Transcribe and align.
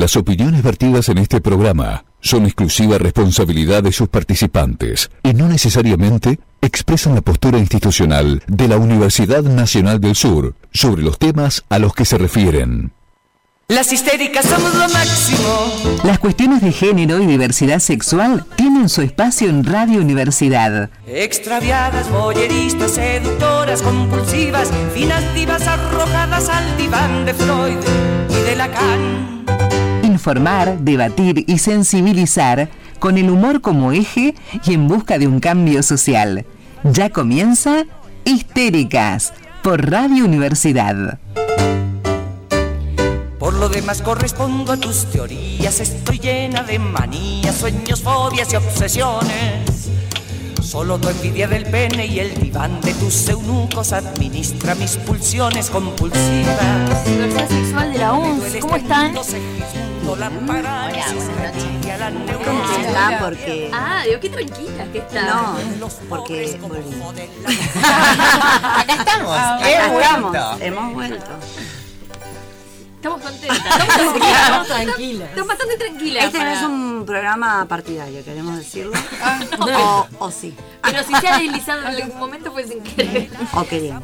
Las 0.00 0.16
opiniones 0.16 0.62
vertidas 0.62 1.10
en 1.10 1.18
este 1.18 1.42
programa 1.42 2.06
son 2.22 2.46
exclusiva 2.46 2.96
responsabilidad 2.96 3.82
de 3.82 3.92
sus 3.92 4.08
participantes 4.08 5.10
y 5.22 5.34
no 5.34 5.46
necesariamente 5.46 6.40
expresan 6.62 7.14
la 7.14 7.20
postura 7.20 7.58
institucional 7.58 8.42
de 8.46 8.66
la 8.66 8.78
Universidad 8.78 9.42
Nacional 9.42 10.00
del 10.00 10.14
Sur 10.14 10.54
sobre 10.72 11.02
los 11.02 11.18
temas 11.18 11.64
a 11.68 11.78
los 11.78 11.92
que 11.92 12.06
se 12.06 12.16
refieren. 12.16 12.92
Las 13.68 13.92
histéricas 13.92 14.46
somos 14.46 14.74
lo 14.74 14.88
máximo. 14.88 15.98
Las 16.02 16.18
cuestiones 16.18 16.62
de 16.62 16.72
género 16.72 17.20
y 17.20 17.26
diversidad 17.26 17.78
sexual 17.78 18.46
tienen 18.56 18.88
su 18.88 19.02
espacio 19.02 19.50
en 19.50 19.66
Radio 19.66 20.00
Universidad. 20.00 20.88
Extraviadas, 21.06 22.10
boyeristas, 22.10 22.92
seductoras, 22.92 23.82
compulsivas, 23.82 24.70
finas 24.94 25.34
divas 25.34 25.66
arrojadas 25.66 26.48
al 26.48 26.78
diván 26.78 27.26
de 27.26 27.34
Freud 27.34 27.76
y 28.30 28.48
de 28.48 28.56
Lacan. 28.56 29.39
Informar, 30.10 30.80
debatir 30.80 31.44
y 31.46 31.58
sensibilizar 31.58 32.68
con 32.98 33.16
el 33.16 33.30
humor 33.30 33.60
como 33.60 33.92
eje 33.92 34.34
y 34.64 34.74
en 34.74 34.88
busca 34.88 35.18
de 35.18 35.28
un 35.28 35.38
cambio 35.38 35.84
social. 35.84 36.44
Ya 36.82 37.10
comienza 37.10 37.84
Histéricas 38.24 39.32
por 39.62 39.88
Radio 39.88 40.24
Universidad. 40.24 41.20
Por 43.38 43.54
lo 43.54 43.68
demás 43.68 44.02
correspondo 44.02 44.72
a 44.72 44.76
tus 44.76 45.06
teorías, 45.06 45.78
estoy 45.78 46.18
llena 46.18 46.64
de 46.64 46.80
manías, 46.80 47.54
sueños, 47.54 48.02
fobias 48.02 48.52
y 48.52 48.56
obsesiones. 48.56 49.90
Solo 50.60 50.98
tu 50.98 51.08
envidia 51.08 51.46
del 51.46 51.64
pene 51.66 52.06
y 52.06 52.18
el 52.18 52.34
diván 52.40 52.80
de 52.80 52.94
tus 52.94 53.28
eunucos 53.28 53.92
administra 53.92 54.74
mis 54.74 54.96
pulsiones 54.96 55.70
compulsivas. 55.70 57.04
Diversidad 57.06 57.48
sexual 57.48 57.92
de 57.92 57.98
la 57.98 58.12
ONS, 58.12 58.56
¿cómo 58.60 58.76
están? 58.76 59.14
¿Cómo 62.44 62.62
está? 62.78 63.18
Porque. 63.20 63.70
Ah, 63.72 64.02
digo, 64.04 64.20
qué 64.20 64.28
tranquila 64.30 64.84
que 64.92 64.98
está. 64.98 65.22
No, 65.22 65.56
porque. 66.08 66.58
Acá 67.84 68.94
estamos. 68.94 69.36
Acá 69.38 69.70
hemos 69.70 70.02
estamos, 70.02 70.30
vuelto. 70.32 70.64
hemos 70.64 70.94
vuelto. 70.94 71.30
Estamos 72.96 73.22
contentas, 73.22 73.56
estamos 73.66 73.96
tranquilas. 74.12 74.42
Estamos 74.42 74.66
tranquilas. 74.66 75.28
Estamos 75.30 75.48
bastante 75.48 75.76
tranquilas. 75.78 76.24
Este 76.26 76.38
no 76.38 76.50
es 76.50 76.62
un 76.62 77.04
programa 77.06 77.64
partidario, 77.66 78.22
queremos 78.22 78.58
decirlo. 78.58 78.92
Ah, 79.22 79.40
O, 80.18 80.26
o 80.26 80.30
sí. 80.30 80.54
Pero 80.82 81.02
si 81.04 81.14
se 81.14 81.28
ha 81.28 81.38
deslizado 81.38 81.80
en 81.80 81.86
algún 81.86 82.18
momento 82.18 82.52
fue 82.52 82.66
sin 82.66 82.82
querer. 82.82 83.30
O 83.54 83.64
queremos. 83.64 84.02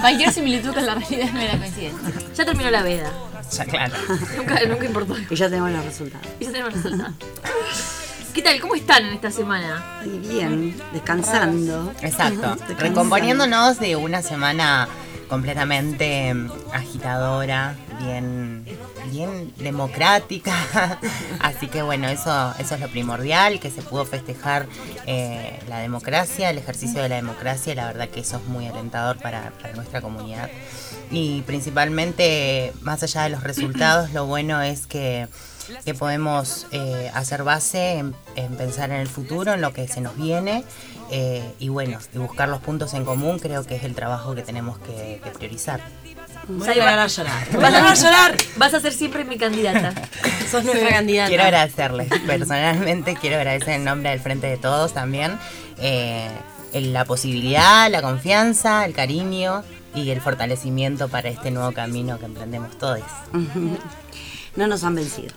Cualquier 0.00 0.32
similitud 0.32 0.72
con 0.72 0.86
la 0.86 0.94
realidad 0.94 1.30
no 1.30 1.40
era 1.40 1.58
coincidencia. 1.58 2.08
Ya 2.34 2.44
terminó 2.46 2.70
la 2.70 2.82
veda. 2.82 3.10
Ya, 3.52 3.64
claro. 3.66 3.94
Nunca, 4.36 4.64
nunca 4.66 4.84
importó. 4.84 5.16
Y 5.30 5.34
ya 5.34 5.48
tenemos 5.48 5.70
los 5.70 5.84
resultados. 5.84 6.26
Y 6.40 6.44
ya 6.44 6.52
tenemos 6.52 6.72
resultados. 6.74 7.14
¿Qué 8.32 8.40
tal? 8.40 8.58
¿Cómo 8.60 8.74
están 8.74 9.04
en 9.04 9.12
esta 9.12 9.30
semana? 9.30 10.00
Y 10.06 10.18
bien, 10.26 10.74
descansando. 10.92 11.92
Exacto. 12.00 12.40
Descansando. 12.40 12.74
Recomponiéndonos 12.78 13.78
de 13.78 13.96
una 13.96 14.22
semana 14.22 14.88
completamente 15.32 16.34
agitadora, 16.74 17.74
bien, 17.98 18.66
bien 19.10 19.50
democrática. 19.56 20.54
Así 21.40 21.68
que 21.68 21.80
bueno, 21.80 22.06
eso, 22.10 22.52
eso 22.58 22.74
es 22.74 22.80
lo 22.82 22.88
primordial, 22.88 23.58
que 23.58 23.70
se 23.70 23.80
pudo 23.80 24.04
festejar 24.04 24.66
eh, 25.06 25.58
la 25.70 25.78
democracia, 25.78 26.50
el 26.50 26.58
ejercicio 26.58 27.00
de 27.00 27.08
la 27.08 27.16
democracia, 27.16 27.74
la 27.74 27.86
verdad 27.86 28.10
que 28.10 28.20
eso 28.20 28.36
es 28.36 28.44
muy 28.44 28.66
alentador 28.66 29.16
para 29.20 29.54
nuestra 29.74 30.02
comunidad. 30.02 30.50
Y 31.10 31.40
principalmente, 31.42 32.74
más 32.82 33.02
allá 33.02 33.22
de 33.22 33.30
los 33.30 33.42
resultados, 33.42 34.12
lo 34.12 34.26
bueno 34.26 34.60
es 34.60 34.86
que, 34.86 35.28
que 35.84 35.94
podemos 35.94 36.66
eh, 36.72 37.10
hacer 37.14 37.44
base 37.44 37.98
en, 37.98 38.14
en 38.36 38.56
pensar 38.56 38.90
en 38.90 38.96
el 38.96 39.08
futuro, 39.08 39.52
en 39.52 39.60
lo 39.60 39.72
que 39.72 39.88
se 39.88 40.00
nos 40.00 40.16
viene, 40.16 40.64
eh, 41.10 41.42
y 41.58 41.68
bueno, 41.68 41.98
y 42.14 42.18
buscar 42.18 42.48
los 42.48 42.60
puntos 42.60 42.94
en 42.94 43.04
común, 43.04 43.38
creo 43.38 43.64
que 43.64 43.76
es 43.76 43.84
el 43.84 43.94
trabajo 43.94 44.34
que 44.34 44.42
tenemos 44.42 44.78
que, 44.78 45.20
que 45.22 45.30
priorizar. 45.30 45.80
Voy 46.48 46.68
a 46.68 46.74
llorar. 46.74 46.96
Vas 46.96 47.18
a 47.18 47.94
llorar. 47.94 48.36
Vas 48.56 48.74
a 48.74 48.80
ser 48.80 48.92
siempre 48.92 49.24
mi 49.24 49.38
candidata. 49.38 49.94
Sos 50.50 50.64
nuestra 50.64 50.88
candidata. 50.90 51.28
Quiero 51.28 51.44
agradecerles, 51.44 52.08
personalmente 52.26 53.16
quiero 53.20 53.36
agradecer 53.36 53.74
en 53.74 53.84
nombre 53.84 54.10
del 54.10 54.20
Frente 54.20 54.48
de 54.48 54.56
Todos 54.56 54.92
también 54.92 55.38
eh, 55.78 56.30
la 56.72 57.04
posibilidad, 57.04 57.90
la 57.90 58.02
confianza, 58.02 58.84
el 58.84 58.94
cariño 58.94 59.62
y 59.94 60.10
el 60.10 60.20
fortalecimiento 60.20 61.08
para 61.08 61.28
este 61.28 61.50
nuevo 61.50 61.72
camino 61.72 62.18
que 62.18 62.26
emprendemos 62.26 62.76
todos. 62.78 63.00
No 64.54 64.66
nos 64.66 64.84
han 64.84 64.94
vencido. 64.94 65.32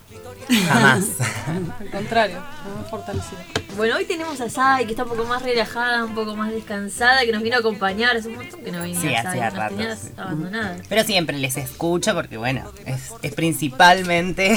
Jamás. 0.68 1.04
Al 1.80 1.90
contrario, 1.90 2.42
hemos 2.66 2.90
fortalecido. 2.90 3.38
Bueno, 3.76 3.96
hoy 3.96 4.06
tenemos 4.06 4.40
a 4.40 4.48
Sai, 4.48 4.86
que 4.86 4.92
está 4.92 5.02
un 5.02 5.10
poco 5.10 5.24
más 5.24 5.42
relajada, 5.42 6.02
un 6.04 6.14
poco 6.14 6.34
más 6.34 6.50
descansada, 6.50 7.20
que 7.26 7.32
nos 7.32 7.42
vino 7.42 7.56
a 7.56 7.58
acompañar. 7.58 8.16
Hace 8.16 8.28
un 8.28 8.36
montón 8.36 8.60
que 8.62 8.72
no 8.72 8.80
venía 8.80 8.98
Sí, 9.00 9.08
Sai, 9.08 9.16
hacía 9.16 9.50
rato, 9.50 9.76
sí. 9.76 10.08
abandonadas. 10.16 10.80
Pero 10.88 11.04
siempre 11.04 11.36
les 11.36 11.56
escucho 11.58 12.14
porque, 12.14 12.38
bueno, 12.38 12.64
es, 12.86 13.12
es 13.22 13.34
principalmente 13.34 14.54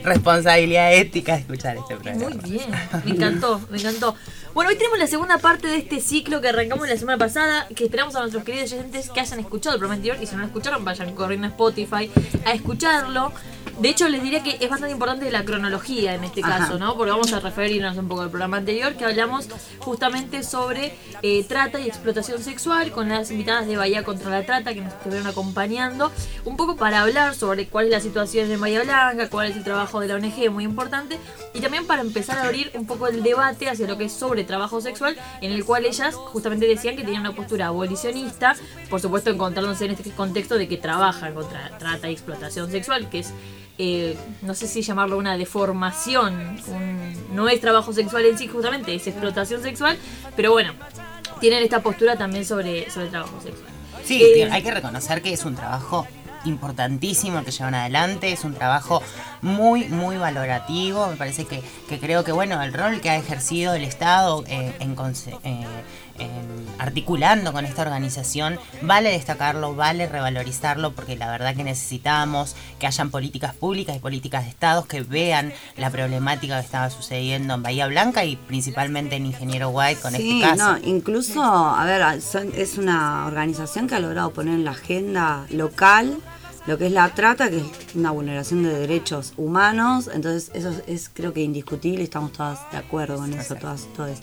responsabilidad 0.04 0.92
ética 0.92 1.36
escuchar 1.36 1.76
este 1.76 1.94
programa. 1.94 2.30
Muy 2.30 2.50
bien, 2.50 2.70
me 3.04 3.12
encantó, 3.12 3.60
me 3.70 3.78
encantó. 3.78 4.16
Bueno, 4.54 4.70
hoy 4.70 4.76
tenemos 4.76 4.98
la 4.98 5.06
segunda 5.06 5.38
parte 5.38 5.68
de 5.68 5.76
este 5.76 6.00
ciclo 6.00 6.40
que 6.40 6.48
arrancamos 6.48 6.88
la 6.88 6.96
semana 6.96 7.18
pasada, 7.18 7.68
que 7.74 7.84
esperamos 7.84 8.14
a 8.16 8.20
nuestros 8.20 8.44
queridos 8.44 8.72
oyentes 8.72 9.08
que 9.08 9.20
hayan 9.20 9.38
escuchado 9.40 9.76
el 9.76 9.78
programa 9.78 9.94
anterior 9.94 10.22
y 10.22 10.26
si 10.26 10.34
no 10.34 10.40
lo 10.40 10.46
escucharon 10.48 10.84
vayan 10.84 11.14
corriendo 11.14 11.46
a 11.46 11.50
Spotify 11.50 12.10
a 12.44 12.52
escucharlo. 12.52 13.32
De 13.78 13.88
hecho, 13.88 14.08
les 14.08 14.22
diría 14.22 14.42
que 14.42 14.58
es 14.60 14.70
bastante 14.70 14.92
importante 14.92 15.30
la 15.30 15.44
cronología 15.44 16.14
en 16.14 16.24
este 16.24 16.40
Ajá. 16.44 16.58
caso, 16.58 16.78
¿no? 16.78 16.96
Porque 16.96 17.10
vamos 17.10 17.32
a 17.32 17.40
referirnos 17.40 17.96
un 17.96 18.06
poco 18.06 18.22
al 18.22 18.30
programa 18.30 18.58
anterior 18.58 18.94
que 18.94 19.04
hablamos 19.04 19.48
justamente 19.78 20.42
sobre 20.42 20.94
eh, 21.22 21.44
trata 21.44 21.80
y 21.80 21.88
explotación 21.88 22.42
sexual 22.42 22.92
con 22.92 23.08
las 23.08 23.30
invitadas 23.30 23.66
de 23.66 23.76
Bahía 23.76 24.04
contra 24.04 24.30
la 24.30 24.44
Trata 24.44 24.74
que 24.74 24.80
nos 24.80 24.92
estuvieron 24.92 25.26
acompañando, 25.26 26.12
un 26.44 26.56
poco 26.56 26.76
para 26.76 27.02
hablar 27.02 27.34
sobre 27.34 27.66
cuál 27.66 27.86
es 27.86 27.90
la 27.90 28.00
situación 28.00 28.50
en 28.50 28.60
Bahía 28.60 28.82
Blanca, 28.82 29.28
cuál 29.28 29.50
es 29.50 29.56
el 29.56 29.64
trabajo 29.64 30.00
de 30.00 30.08
la 30.08 30.14
ONG, 30.14 30.50
muy 30.50 30.64
importante, 30.64 31.18
y 31.54 31.60
también 31.60 31.86
para 31.86 32.02
empezar 32.02 32.38
a 32.38 32.44
abrir 32.44 32.70
un 32.74 32.86
poco 32.86 33.08
el 33.08 33.22
debate 33.22 33.68
hacia 33.68 33.86
lo 33.86 33.98
que 33.98 34.04
es 34.04 34.12
sobre 34.12 34.44
trabajo 34.44 34.80
sexual, 34.80 35.16
en 35.40 35.52
el 35.52 35.64
cual 35.64 35.84
ellas 35.84 36.14
justamente 36.14 36.66
decían 36.66 36.96
que 36.96 37.02
tenían 37.02 37.22
una 37.22 37.34
postura 37.34 37.66
abolicionista, 37.68 38.54
por 38.90 39.00
supuesto 39.00 39.30
encontrándose 39.30 39.86
en 39.86 39.92
este 39.92 40.10
contexto 40.10 40.56
de 40.56 40.68
que 40.68 40.76
trabajan 40.76 41.34
contra 41.34 41.76
trata 41.78 42.08
y 42.08 42.12
explotación 42.12 42.70
sexual, 42.70 43.08
que 43.10 43.20
es 43.20 43.32
eh, 43.78 44.16
no 44.42 44.54
sé 44.54 44.66
si 44.66 44.82
llamarlo 44.82 45.16
una 45.18 45.36
deformación, 45.36 46.56
un- 46.68 47.34
no 47.34 47.48
es 47.48 47.60
trabajo 47.60 47.92
sexual 47.92 48.26
en 48.26 48.38
sí 48.38 48.46
justamente, 48.48 48.94
es 48.94 49.06
explotación 49.06 49.62
sexual, 49.62 49.96
pero 50.36 50.52
bueno, 50.52 50.72
tienen 51.40 51.62
esta 51.62 51.80
postura 51.82 52.16
también 52.16 52.44
sobre, 52.44 52.90
sobre 52.90 53.06
el 53.06 53.10
trabajo 53.12 53.40
sexual. 53.42 53.68
Sí, 54.04 54.22
Eh, 54.22 54.48
hay 54.50 54.62
que 54.62 54.70
reconocer 54.70 55.22
que 55.22 55.32
es 55.32 55.44
un 55.44 55.54
trabajo 55.54 56.06
importantísimo 56.44 57.44
que 57.44 57.50
llevan 57.52 57.74
adelante, 57.76 58.32
es 58.32 58.44
un 58.44 58.54
trabajo 58.54 59.00
muy, 59.42 59.84
muy 59.84 60.16
valorativo, 60.16 61.06
me 61.06 61.16
parece 61.16 61.44
que, 61.46 61.62
que 61.88 61.98
creo 61.98 62.24
que, 62.24 62.32
bueno, 62.32 62.60
el 62.62 62.72
rol 62.72 63.00
que 63.00 63.10
ha 63.10 63.16
ejercido 63.16 63.74
el 63.74 63.84
Estado 63.84 64.44
eh, 64.48 64.74
en, 64.80 64.96
eh, 65.44 65.66
articulando 66.78 67.52
con 67.52 67.64
esta 67.64 67.82
organización, 67.82 68.58
vale 68.82 69.10
destacarlo, 69.10 69.74
vale 69.74 70.06
revalorizarlo, 70.08 70.92
porque 70.92 71.16
la 71.16 71.30
verdad 71.30 71.54
que 71.54 71.64
necesitamos 71.64 72.56
que 72.78 72.86
hayan 72.86 73.10
políticas 73.10 73.54
públicas 73.54 73.96
y 73.96 74.00
políticas 74.00 74.44
de 74.44 74.50
Estados 74.50 74.86
que 74.86 75.02
vean 75.02 75.52
la 75.76 75.90
problemática 75.90 76.58
que 76.58 76.64
estaba 76.66 76.90
sucediendo 76.90 77.54
en 77.54 77.62
Bahía 77.62 77.86
Blanca 77.86 78.24
y 78.24 78.36
principalmente 78.36 79.16
en 79.16 79.26
Ingeniero 79.26 79.68
White 79.70 80.00
con 80.00 80.12
Sí, 80.14 80.42
este 80.42 80.56
caso. 80.56 80.72
no, 80.72 80.78
incluso, 80.86 81.42
a 81.42 81.84
ver, 81.84 82.20
son- 82.20 82.52
es 82.56 82.78
una 82.78 83.26
organización 83.26 83.86
que 83.86 83.94
ha 83.94 84.00
logrado 84.00 84.32
poner 84.32 84.54
en 84.54 84.64
la 84.64 84.72
agenda 84.72 85.46
local 85.50 86.18
lo 86.66 86.78
que 86.78 86.86
es 86.86 86.92
la 86.92 87.08
trata, 87.14 87.50
que 87.50 87.58
es 87.58 87.64
una 87.94 88.10
vulneración 88.10 88.62
de 88.62 88.70
derechos 88.70 89.32
humanos, 89.36 90.08
entonces 90.12 90.50
eso 90.54 90.70
es, 90.70 90.82
es 90.86 91.10
creo 91.12 91.32
que 91.32 91.42
indiscutible, 91.42 92.04
estamos 92.04 92.32
todas 92.32 92.70
de 92.70 92.78
acuerdo 92.78 93.16
con 93.16 93.32
eso, 93.32 93.54
todas, 93.56 93.88
todas. 93.94 94.20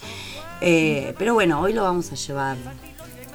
Eh, 0.61 1.13
pero 1.17 1.33
bueno, 1.33 1.61
hoy 1.61 1.73
lo 1.73 1.83
vamos 1.83 2.11
a 2.11 2.15
llevar 2.15 2.57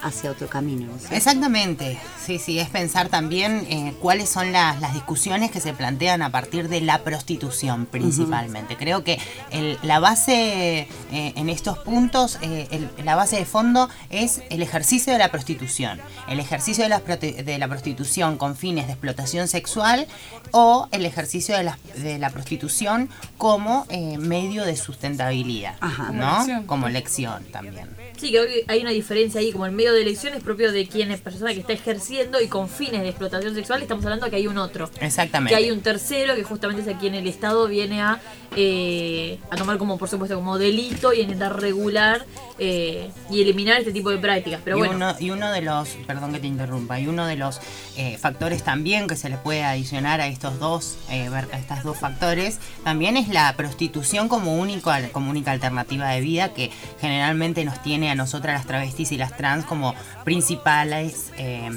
hacia 0.05 0.31
otro 0.31 0.49
camino. 0.49 0.93
Exactamente, 1.11 1.99
sí, 2.25 2.39
sí, 2.39 2.59
es 2.59 2.69
pensar 2.69 3.09
también 3.09 3.67
eh, 3.71 3.95
cuáles 4.01 4.29
son 4.29 4.53
las, 4.53 4.79
las 4.81 4.93
discusiones 4.93 5.51
que 5.51 5.59
se 5.61 5.73
plantean 5.73 6.21
a 6.23 6.31
partir 6.31 6.69
de 6.69 6.81
la 6.83 6.99
prostitución 7.03 7.87
principalmente. 7.87 8.77
Creo 8.77 9.03
que 9.03 9.19
el- 9.51 9.79
la 9.83 9.99
base 10.01 10.87
eh, 11.12 11.33
en 11.37 11.49
estos 11.49 11.79
puntos, 11.79 12.39
eh, 12.43 12.69
el- 12.71 12.91
la 13.05 13.17
base 13.17 13.37
de 13.37 13.47
fondo 13.47 13.89
es 14.11 14.43
el 14.51 14.61
ejercicio 14.62 15.12
de 15.15 15.19
la 15.19 15.31
prostitución, 15.31 16.01
el 16.29 16.39
ejercicio 16.41 16.85
de 16.85 16.91
la, 16.91 17.00
prote- 17.03 17.43
de 17.43 17.59
la 17.59 17.67
prostitución 17.69 18.37
con 18.37 18.57
fines 18.57 18.87
de 18.87 18.93
explotación 18.93 19.49
sexual 19.49 20.07
o 20.50 20.89
el 20.93 21.07
ejercicio 21.07 21.57
de 21.57 21.65
la, 21.65 21.79
de 21.97 22.19
la 22.19 22.29
prostitución 22.31 23.09
como 23.39 23.87
eh, 23.89 24.19
medio 24.19 24.65
de 24.67 24.77
sustentabilidad, 24.77 25.77
Ajá. 25.81 26.11
¿no? 26.12 26.39
lección. 26.41 26.67
Como 26.67 26.89
lección 26.91 27.45
también. 27.50 27.89
Sí, 28.21 28.29
creo 28.31 28.45
que 28.47 28.65
hay 28.69 28.81
una 28.81 28.91
diferencia 28.91 29.41
ahí, 29.41 29.50
como 29.50 29.65
el 29.67 29.73
medio 29.73 29.93
de 29.94 30.02
elección, 30.02 30.35
es 30.35 30.43
propio 30.43 30.73
de 30.73 30.87
quien 30.87 31.11
es 31.11 31.20
persona 31.20 31.52
que 31.55 31.61
está 31.61 31.73
ejerciendo 31.73 32.41
y 32.41 32.49
con 32.49 32.69
fines 32.69 33.02
de 33.02 33.08
explotación 33.08 33.55
sexual 33.55 33.82
estamos 33.82 34.05
hablando 34.05 34.29
que 34.29 34.37
hay 34.37 34.46
un 34.46 34.58
otro. 34.58 34.91
Exactamente. 35.00 35.56
Que 35.56 35.64
hay 35.64 35.70
un 35.70 35.81
tercero 35.81 36.35
que 36.35 36.43
justamente 36.43 36.82
es 36.82 36.88
a 36.94 36.99
quien 36.99 37.14
el 37.14 37.26
Estado 37.26 37.67
viene 37.67 38.02
a, 38.02 38.20
eh, 38.56 39.38
a 39.50 39.56
tomar 39.56 39.79
como, 39.79 39.99
por 39.99 40.08
supuesto, 40.08 40.37
como 40.37 40.58
delito 40.58 41.12
y 41.12 41.20
a 41.20 41.23
intentar 41.23 41.61
regular 41.61 42.25
eh, 42.58 43.11
y 43.31 43.43
eliminar 43.43 43.81
este 43.81 43.93
tipo 43.93 44.11
de 44.11 44.19
prácticas. 44.19 44.61
Pero 44.64 44.76
y, 44.76 44.81
bueno, 44.81 44.94
uno, 44.94 45.17
y 45.19 45.31
uno 45.31 45.50
de 45.50 45.61
los, 45.61 45.88
perdón 46.06 46.32
que 46.32 46.38
te 46.38 46.47
interrumpa, 46.47 47.00
y 47.00 47.08
uno 47.08 47.26
de 47.26 47.37
los 47.37 47.61
eh, 47.97 48.17
factores 48.19 48.62
también 48.62 49.08
que 49.08 49.17
se 49.17 49.29
le 49.29 49.37
puede 49.38 49.64
adicionar 49.64 50.20
a 50.20 50.29
estos 50.29 50.58
dos, 50.61 50.97
eh, 51.11 51.29
a 51.29 51.58
estas 51.58 51.82
dos 51.82 51.99
factores, 51.99 52.58
también 52.85 53.17
es 53.17 53.29
la 53.29 53.52
prostitución 53.56 54.29
como 54.29 54.56
único, 54.56 54.93
como 55.12 55.31
única 55.31 55.50
alternativa 55.50 56.08
de 56.11 56.20
vida 56.20 56.55
que 56.55 56.70
generalmente 57.00 57.64
nos 57.64 57.82
tiene 57.82 58.11
a 58.11 58.14
nosotras 58.14 58.55
las 58.55 58.67
travestis 58.67 59.12
y 59.12 59.17
las 59.17 59.37
trans 59.37 59.64
como 59.64 59.84
principales 60.25 61.33
eh, 61.37 61.69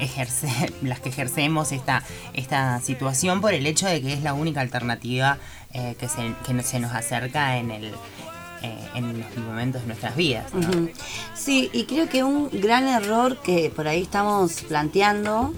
ejerce- 0.00 0.72
las 0.82 1.00
que 1.00 1.08
ejercemos 1.08 1.72
esta, 1.72 2.02
esta 2.34 2.80
situación 2.80 3.40
por 3.40 3.54
el 3.54 3.66
hecho 3.66 3.86
de 3.86 4.02
que 4.02 4.12
es 4.12 4.22
la 4.22 4.34
única 4.34 4.60
alternativa 4.60 5.38
eh, 5.72 5.94
que, 5.98 6.08
se, 6.08 6.32
que 6.46 6.62
se 6.62 6.80
nos 6.80 6.92
acerca 6.92 7.56
en 7.58 7.70
el 7.70 7.92
eh, 8.60 8.76
en 8.96 9.20
los 9.20 9.36
momentos 9.36 9.82
de 9.82 9.86
nuestras 9.86 10.16
vidas. 10.16 10.46
Sí, 11.34 11.70
y 11.72 11.84
creo 11.84 12.08
que 12.08 12.24
un 12.24 12.50
gran 12.52 12.88
error 12.88 13.36
que 13.40 13.70
por 13.70 13.86
ahí 13.86 14.02
estamos 14.02 14.62
planteando 14.62 15.54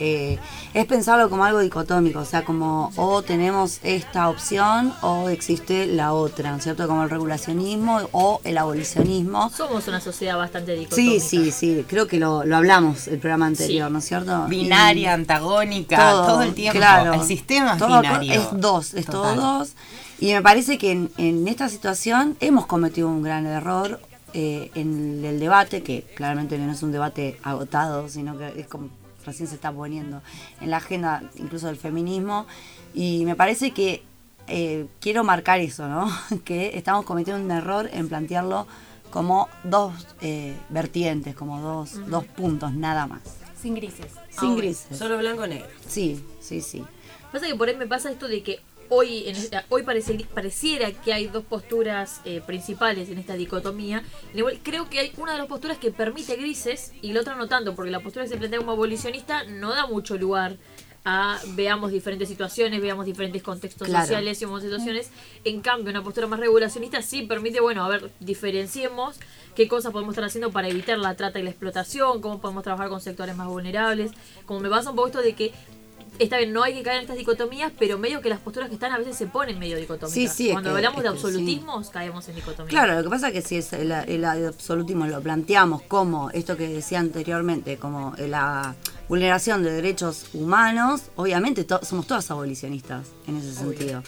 eh, 0.00 0.38
es 0.74 0.86
pensarlo 0.86 1.28
como 1.30 1.44
algo 1.44 1.60
dicotómico, 1.60 2.20
o 2.20 2.24
sea, 2.24 2.44
como 2.44 2.90
o 2.96 3.22
tenemos 3.22 3.80
esta 3.82 4.28
opción 4.28 4.92
o 5.02 5.28
existe 5.28 5.86
la 5.86 6.12
otra, 6.12 6.50
¿no 6.50 6.56
es 6.58 6.64
cierto? 6.64 6.86
Como 6.86 7.02
el 7.04 7.10
regulacionismo 7.10 8.00
o 8.12 8.40
el 8.44 8.58
abolicionismo. 8.58 9.50
somos 9.50 9.86
una 9.88 10.00
sociedad 10.00 10.36
bastante 10.36 10.72
dicotómica. 10.74 11.20
Sí, 11.24 11.50
sí, 11.50 11.50
sí, 11.50 11.84
creo 11.88 12.06
que 12.06 12.18
lo, 12.18 12.44
lo 12.44 12.56
hablamos 12.56 13.08
el 13.08 13.18
programa 13.18 13.46
anterior, 13.46 13.88
Sí. 13.88 13.92
¿no 13.92 13.98
es 13.98 14.04
cierto? 14.04 14.46
binaria, 14.46 15.02
Y 15.02 15.06
antagónica, 15.06 15.96
todo, 16.10 16.42
el 16.42 16.54
tiempo. 16.54 16.78
claro. 16.78 17.14
el 17.14 17.22
sistema 17.22 17.72
es 17.72 17.78
Todo 17.78 18.00
binario. 18.00 18.32
Es 18.34 18.48
dos, 18.52 18.94
es 18.94 19.06
Total. 19.06 19.34
todo 19.36 19.58
dos. 19.58 19.72
Y 20.20 20.32
me 20.32 20.42
parece 20.42 20.78
que 20.78 20.90
en, 20.92 21.10
en 21.16 21.46
esta 21.46 21.68
situación 21.68 22.36
hemos 22.40 22.66
cometido 22.66 23.08
un 23.08 23.22
gran 23.22 23.46
error 23.46 24.00
eh, 24.34 24.70
en 24.74 25.24
el 25.24 25.38
debate, 25.40 25.82
que 25.82 26.02
claramente 26.16 26.58
no 26.58 26.70
es 26.72 26.82
un 26.82 26.92
debate 26.92 27.38
agotado, 27.42 28.08
sino 28.08 28.36
que 28.36 28.60
es 28.60 28.66
como 28.66 28.88
recién 29.26 29.48
se 29.48 29.54
está 29.56 29.72
poniendo 29.72 30.22
en 30.60 30.70
la 30.70 30.78
agenda 30.78 31.22
incluso 31.36 31.66
del 31.66 31.76
feminismo. 31.76 32.46
Y 32.94 33.24
me 33.24 33.36
parece 33.36 33.72
que 33.72 34.02
eh, 34.46 34.86
quiero 35.00 35.24
marcar 35.24 35.60
eso, 35.60 35.88
¿no? 35.88 36.10
que 36.44 36.76
estamos 36.76 37.04
cometiendo 37.04 37.42
un 37.44 37.50
error 37.50 37.88
en 37.92 38.08
plantearlo 38.08 38.66
como 39.10 39.48
dos 39.64 39.92
eh, 40.20 40.54
vertientes, 40.68 41.34
como 41.34 41.60
dos, 41.60 42.06
dos 42.08 42.24
puntos, 42.24 42.72
nada 42.74 43.06
más. 43.06 43.20
Sin 43.60 43.74
grises. 43.74 44.12
Sin 44.38 44.52
Ah, 44.52 44.56
grises. 44.56 44.96
Solo 44.96 45.18
blanco 45.18 45.42
o 45.42 45.46
negro. 45.46 45.66
Sí, 45.86 46.22
sí, 46.40 46.60
sí. 46.60 46.84
Pasa 47.32 47.46
que 47.46 47.54
por 47.54 47.68
ahí 47.68 47.76
me 47.76 47.86
pasa 47.86 48.10
esto 48.10 48.28
de 48.28 48.42
que 48.42 48.60
hoy 48.90 49.28
en 49.28 49.36
esta- 49.36 49.64
hoy 49.68 49.82
parece- 49.82 50.26
pareciera 50.34 50.90
que 50.92 51.12
hay 51.12 51.26
dos 51.26 51.44
posturas 51.44 52.20
eh, 52.24 52.40
principales 52.46 53.08
en 53.10 53.18
esta 53.18 53.34
dicotomía. 53.34 54.02
Creo 54.62 54.88
que 54.88 55.00
hay 55.00 55.12
una 55.16 55.32
de 55.32 55.38
las 55.38 55.46
posturas 55.46 55.78
que 55.78 55.90
permite 55.90 56.36
grises 56.36 56.92
y 57.02 57.12
la 57.12 57.20
otra 57.20 57.34
no 57.34 57.48
tanto, 57.48 57.74
porque 57.74 57.90
la 57.90 58.00
postura 58.00 58.24
que 58.24 58.30
se 58.30 58.36
plantea 58.36 58.58
como 58.60 58.72
abolicionista 58.72 59.44
no 59.44 59.70
da 59.74 59.86
mucho 59.86 60.16
lugar 60.18 60.56
a 61.04 61.38
veamos 61.54 61.90
diferentes 61.90 62.28
situaciones, 62.28 62.82
veamos 62.82 63.06
diferentes 63.06 63.42
contextos 63.42 63.88
Claro. 63.88 64.04
sociales 64.04 64.42
y 64.42 64.44
veamos 64.44 64.62
situaciones. 64.62 65.10
En 65.44 65.60
cambio, 65.62 65.90
una 65.90 66.02
postura 66.02 66.26
más 66.26 66.38
regulacionista 66.40 67.00
sí 67.00 67.22
permite, 67.22 67.60
bueno, 67.60 67.82
a 67.84 67.88
ver, 67.88 68.10
diferenciemos 68.20 69.18
qué 69.54 69.68
cosas 69.68 69.92
podemos 69.92 70.12
estar 70.12 70.24
haciendo 70.24 70.50
para 70.50 70.68
evitar 70.68 70.98
la 70.98 71.14
trata 71.16 71.38
y 71.38 71.42
la 71.44 71.50
explotación, 71.50 72.20
cómo 72.20 72.40
podemos 72.40 72.62
trabajar 72.62 72.88
con 72.90 73.00
sectores 73.00 73.34
más 73.36 73.46
vulnerables. 73.48 74.10
Como 74.44 74.60
me 74.60 74.68
pasa 74.68 74.90
un 74.90 74.96
poco 74.96 75.08
esto 75.08 75.22
de 75.22 75.34
que 75.34 75.52
está 76.18 76.38
bien, 76.38 76.52
no 76.52 76.62
hay 76.62 76.74
que 76.74 76.82
caer 76.82 76.96
en 76.98 77.02
estas 77.02 77.16
dicotomías, 77.16 77.72
pero 77.78 77.98
medio 77.98 78.20
que 78.20 78.28
las 78.28 78.40
posturas 78.40 78.68
que 78.68 78.74
están 78.74 78.92
a 78.92 78.98
veces 78.98 79.16
se 79.16 79.26
ponen 79.26 79.58
medio 79.58 79.76
dicotómicas. 79.76 80.12
Sí, 80.12 80.28
sí, 80.28 80.48
es 80.48 80.52
Cuando 80.54 80.70
que- 80.70 80.76
hablamos 80.76 81.02
de 81.02 81.08
es 81.08 81.12
que 81.14 81.18
sí. 81.20 81.26
absolutismos, 81.26 81.90
caemos 81.90 82.28
en 82.28 82.34
dicotomías. 82.36 82.70
Claro, 82.70 82.94
lo 82.96 83.02
que 83.04 83.08
pasa 83.10 83.28
es 83.28 83.34
que 83.34 83.42
si 83.42 83.56
es 83.56 83.72
el, 83.72 83.92
el 83.92 84.24
absolutismo 84.24 85.06
lo 85.06 85.20
planteamos 85.20 85.82
como 85.82 86.30
esto 86.30 86.56
que 86.56 86.68
decía 86.68 87.00
anteriormente, 87.00 87.76
como 87.76 88.14
la 88.18 88.74
vulneración 89.08 89.62
de 89.62 89.72
derechos 89.72 90.26
humanos, 90.34 91.04
obviamente 91.16 91.64
to- 91.64 91.80
somos 91.82 92.06
todas 92.06 92.30
abolicionistas 92.30 93.06
en 93.26 93.38
ese 93.38 93.54
sentido. 93.54 94.02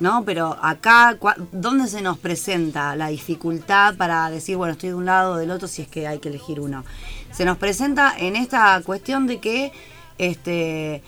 ¿No? 0.00 0.24
Pero 0.24 0.58
acá, 0.60 1.16
¿dónde 1.52 1.86
se 1.86 2.02
nos 2.02 2.18
presenta 2.18 2.96
la 2.96 3.06
dificultad 3.08 3.94
para 3.96 4.28
decir, 4.30 4.56
bueno, 4.56 4.72
estoy 4.72 4.88
de 4.88 4.94
un 4.96 5.04
lado 5.06 5.34
o 5.34 5.36
del 5.36 5.50
otro 5.52 5.68
si 5.68 5.82
es 5.82 5.88
que 5.88 6.08
hay 6.08 6.18
que 6.18 6.28
elegir 6.28 6.58
uno? 6.58 6.84
Se 7.30 7.44
nos 7.44 7.56
presenta 7.56 8.14
en 8.18 8.34
esta 8.34 8.80
cuestión 8.84 9.28
de 9.28 9.38
que 9.38 9.72
este 10.18 11.02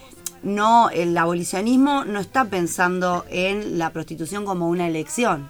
no 0.45 0.91
el 0.91 1.17
abolicionismo 1.17 2.05
no 2.05 2.21
está 2.21 2.45
pensando 2.45 3.25
en 3.29 3.79
la 3.79 3.91
prostitución 3.91 4.45
como 4.45 4.69
una 4.69 4.87
elección. 4.87 5.49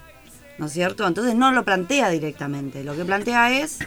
¿no 0.59 0.67
es 0.67 0.73
cierto? 0.73 1.07
Entonces 1.07 1.35
no 1.35 1.53
lo 1.53 1.65
plantea 1.65 2.09
directamente. 2.11 2.85
Lo 2.85 2.97
que 2.97 3.05
plantea 3.05 3.53
es, 3.61 3.79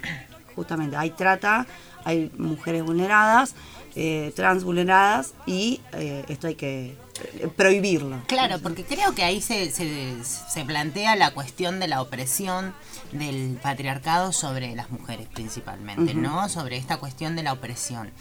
justamente, 0.55 0.95
hay 0.97 1.11
trata, 1.11 1.65
hay 2.03 2.31
mujeres 2.37 2.83
vulneradas, 2.83 3.55
eh, 3.95 4.31
trans 4.35 4.63
vulneradas 4.63 5.33
y 5.45 5.81
eh, 5.93 6.23
esto 6.27 6.47
hay 6.47 6.55
que 6.55 6.95
eh, 7.39 7.47
prohibirlo. 7.55 8.21
Claro, 8.27 8.59
porque 8.59 8.83
creo 8.83 9.15
que 9.15 9.23
ahí 9.23 9.41
se, 9.41 9.71
se, 9.71 10.15
se 10.23 10.65
plantea 10.65 11.15
la 11.15 11.31
cuestión 11.31 11.79
de 11.79 11.87
la 11.87 12.01
opresión 12.01 12.73
del 13.11 13.57
patriarcado 13.61 14.33
sobre 14.33 14.75
las 14.75 14.89
mujeres 14.89 15.27
principalmente. 15.33 16.13
¿no? 16.13 16.49
Sobre 16.49 16.77
esta 16.77 16.97
cuestión 16.97 17.35
de 17.35 17.43
la 17.43 17.53
opresión. 17.53 18.11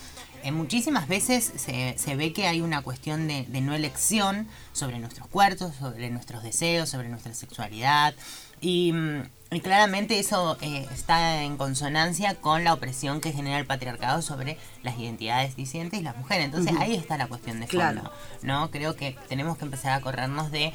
Muchísimas 0.52 1.08
veces 1.08 1.52
se, 1.56 1.96
se 1.98 2.16
ve 2.16 2.32
que 2.32 2.46
hay 2.46 2.60
una 2.60 2.82
cuestión 2.82 3.26
de, 3.28 3.44
de 3.46 3.60
no 3.60 3.74
elección 3.74 4.48
sobre 4.72 4.98
nuestros 4.98 5.28
cuerpos, 5.28 5.74
sobre 5.76 6.10
nuestros 6.10 6.42
deseos, 6.42 6.88
sobre 6.88 7.08
nuestra 7.08 7.34
sexualidad. 7.34 8.14
Y, 8.60 8.92
mm, 8.92 9.22
y 9.52 9.60
claramente 9.60 10.18
eso 10.18 10.56
eh, 10.60 10.86
está 10.92 11.42
en 11.42 11.56
consonancia 11.56 12.34
con 12.34 12.64
la 12.64 12.72
opresión 12.74 13.20
que 13.20 13.32
genera 13.32 13.58
el 13.58 13.66
patriarcado 13.66 14.20
sobre 14.22 14.58
las 14.82 14.98
identidades 14.98 15.54
disidentes 15.56 16.00
y 16.00 16.02
las 16.02 16.16
mujeres. 16.16 16.46
Entonces 16.46 16.74
ahí 16.78 16.94
está 16.96 17.16
la 17.16 17.28
cuestión 17.28 17.60
de 17.60 17.66
fondo. 17.66 17.78
Claro. 18.02 18.12
¿no? 18.42 18.70
Creo 18.70 18.96
que 18.96 19.16
tenemos 19.28 19.56
que 19.58 19.64
empezar 19.66 19.92
a 19.92 20.00
corrernos 20.00 20.50
de, 20.50 20.72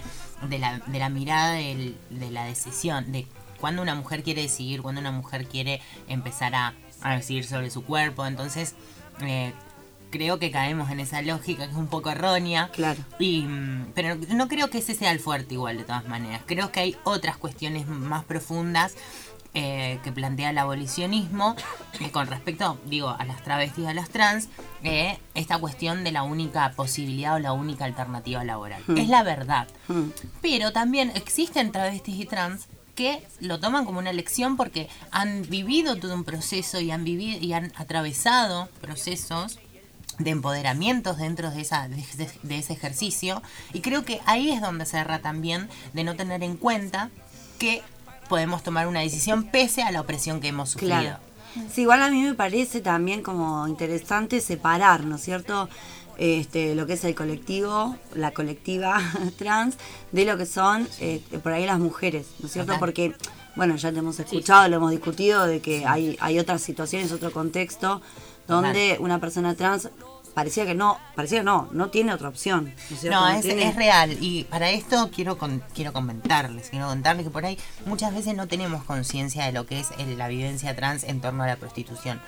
de, 0.49 0.59
la, 0.59 0.79
de 0.79 0.99
la 0.99 1.09
mirada 1.09 1.53
del- 1.53 1.97
de 2.09 2.31
la 2.31 2.45
decisión, 2.45 3.11
de 3.11 3.27
cuando 3.59 3.81
una 3.81 3.93
mujer 3.95 4.23
quiere 4.23 4.41
decidir, 4.43 4.81
cuando 4.81 5.01
una 5.01 5.11
mujer 5.11 5.47
quiere 5.47 5.81
empezar 6.07 6.55
a, 6.55 6.73
a 7.01 7.15
decidir 7.15 7.45
sobre 7.45 7.69
su 7.71 7.83
cuerpo. 7.83 8.25
Entonces, 8.25 8.73
eh, 9.21 9.53
creo 10.11 10.37
que 10.37 10.51
caemos 10.51 10.91
en 10.91 10.99
esa 10.99 11.21
lógica 11.21 11.65
que 11.65 11.71
es 11.71 11.77
un 11.77 11.87
poco 11.87 12.11
errónea. 12.11 12.69
Claro. 12.73 12.99
Y, 13.17 13.41
mm, 13.41 13.93
pero 13.95 14.15
no 14.35 14.47
creo 14.47 14.69
que 14.69 14.79
ese 14.79 14.93
sea 14.93 15.11
el 15.11 15.19
fuerte 15.19 15.55
igual, 15.55 15.77
de 15.77 15.83
todas 15.83 16.07
maneras. 16.07 16.41
Creo 16.45 16.71
que 16.71 16.81
hay 16.81 16.97
otras 17.03 17.37
cuestiones 17.37 17.87
más 17.87 18.23
profundas 18.25 18.95
eh, 19.53 19.99
que 20.01 20.13
plantea 20.13 20.51
el 20.51 20.57
abolicionismo 20.57 21.57
eh, 21.99 22.09
con 22.11 22.27
respecto, 22.27 22.79
digo, 22.85 23.09
a 23.09 23.25
las 23.25 23.43
travestis, 23.43 23.85
a 23.85 23.93
las 23.93 24.09
trans, 24.09 24.47
eh, 24.81 25.17
esta 25.33 25.57
cuestión 25.57 26.05
de 26.05 26.13
la 26.13 26.23
única 26.23 26.71
posibilidad 26.71 27.35
o 27.35 27.39
la 27.39 27.51
única 27.51 27.83
alternativa 27.83 28.45
laboral. 28.45 28.81
Hmm. 28.87 28.97
Es 28.97 29.09
la 29.09 29.23
verdad. 29.23 29.67
Mm. 29.89 30.11
Pero 30.41 30.71
también 30.71 31.11
existen 31.15 31.73
travestis 31.73 32.15
y 32.15 32.25
trans 32.25 32.69
que 32.95 33.25
lo 33.39 33.59
toman 33.59 33.85
como 33.85 33.99
una 33.99 34.09
elección 34.09 34.57
porque 34.57 34.89
han 35.11 35.43
vivido 35.49 35.95
todo 35.95 36.13
un 36.13 36.23
proceso 36.23 36.79
y 36.79 36.91
han 36.91 37.03
vivido 37.03 37.39
y 37.39 37.53
han 37.53 37.71
atravesado 37.75 38.69
procesos 38.81 39.59
de 40.19 40.31
empoderamientos 40.31 41.17
dentro 41.17 41.51
de, 41.51 41.61
esa, 41.61 41.87
de 41.87 42.57
ese 42.57 42.73
ejercicio. 42.73 43.41
Y 43.73 43.81
creo 43.81 44.05
que 44.05 44.19
ahí 44.25 44.51
es 44.51 44.61
donde 44.61 44.85
se 44.85 44.97
erra 44.97 45.19
también 45.19 45.69
de 45.93 46.03
no 46.03 46.15
tener 46.15 46.43
en 46.43 46.57
cuenta 46.57 47.09
que 47.57 47.81
podemos 48.29 48.63
tomar 48.63 48.87
una 48.87 49.01
decisión 49.01 49.45
pese 49.45 49.83
a 49.83 49.91
la 49.91 50.01
opresión 50.01 50.39
que 50.39 50.49
hemos 50.49 50.71
sufrido. 50.71 50.99
Claro. 51.01 51.19
Sí, 51.69 51.81
igual 51.81 52.01
a 52.01 52.09
mí 52.09 52.21
me 52.21 52.33
parece 52.33 52.79
también 52.79 53.21
como 53.21 53.67
interesante 53.67 54.39
separar, 54.39 55.03
¿no 55.03 55.17
es 55.17 55.21
cierto? 55.21 55.69
Este, 56.23 56.75
lo 56.75 56.85
que 56.85 56.93
es 56.93 57.03
el 57.03 57.15
colectivo, 57.15 57.95
la 58.13 58.29
colectiva 58.29 59.01
trans, 59.39 59.75
de 60.11 60.23
lo 60.25 60.37
que 60.37 60.45
son 60.45 60.87
eh, 60.99 61.19
por 61.41 61.51
ahí 61.51 61.65
las 61.65 61.79
mujeres, 61.79 62.27
¿no 62.39 62.45
es 62.45 62.53
cierto? 62.53 62.73
Porque, 62.79 63.15
bueno, 63.55 63.75
ya 63.75 63.91
te 63.91 63.97
hemos 63.97 64.19
escuchado, 64.19 64.67
lo 64.67 64.75
hemos 64.75 64.91
discutido, 64.91 65.47
de 65.47 65.61
que 65.61 65.83
hay, 65.87 66.15
hay 66.21 66.37
otras 66.37 66.61
situaciones, 66.61 67.11
otro 67.11 67.31
contexto, 67.31 68.03
donde 68.47 68.97
una 68.99 69.19
persona 69.19 69.55
trans 69.55 69.89
parecía 70.35 70.65
que 70.67 70.75
no, 70.75 70.99
parecía 71.15 71.39
que 71.39 71.43
no, 71.43 71.67
no 71.71 71.89
tiene 71.89 72.13
otra 72.13 72.29
opción, 72.29 72.65
¿no 72.89 72.95
es 72.95 73.01
cierto? 73.01 73.19
No, 73.19 73.27
es, 73.29 73.41
tiene- 73.41 73.67
es 73.69 73.75
real. 73.75 74.15
Y 74.21 74.43
para 74.43 74.69
esto 74.69 75.09
quiero 75.13 75.39
con- 75.39 75.63
quiero 75.73 75.91
comentarles, 75.91 76.69
quiero 76.69 76.85
contarles 76.87 77.25
que 77.25 77.31
por 77.31 77.45
ahí 77.45 77.57
muchas 77.87 78.13
veces 78.13 78.35
no 78.35 78.47
tenemos 78.47 78.83
conciencia 78.83 79.43
de 79.45 79.53
lo 79.53 79.65
que 79.65 79.79
es 79.79 79.87
el- 79.97 80.19
la 80.19 80.27
vivencia 80.27 80.75
trans 80.75 81.03
en 81.03 81.19
torno 81.19 81.41
a 81.43 81.47
la 81.47 81.55
prostitución. 81.55 82.21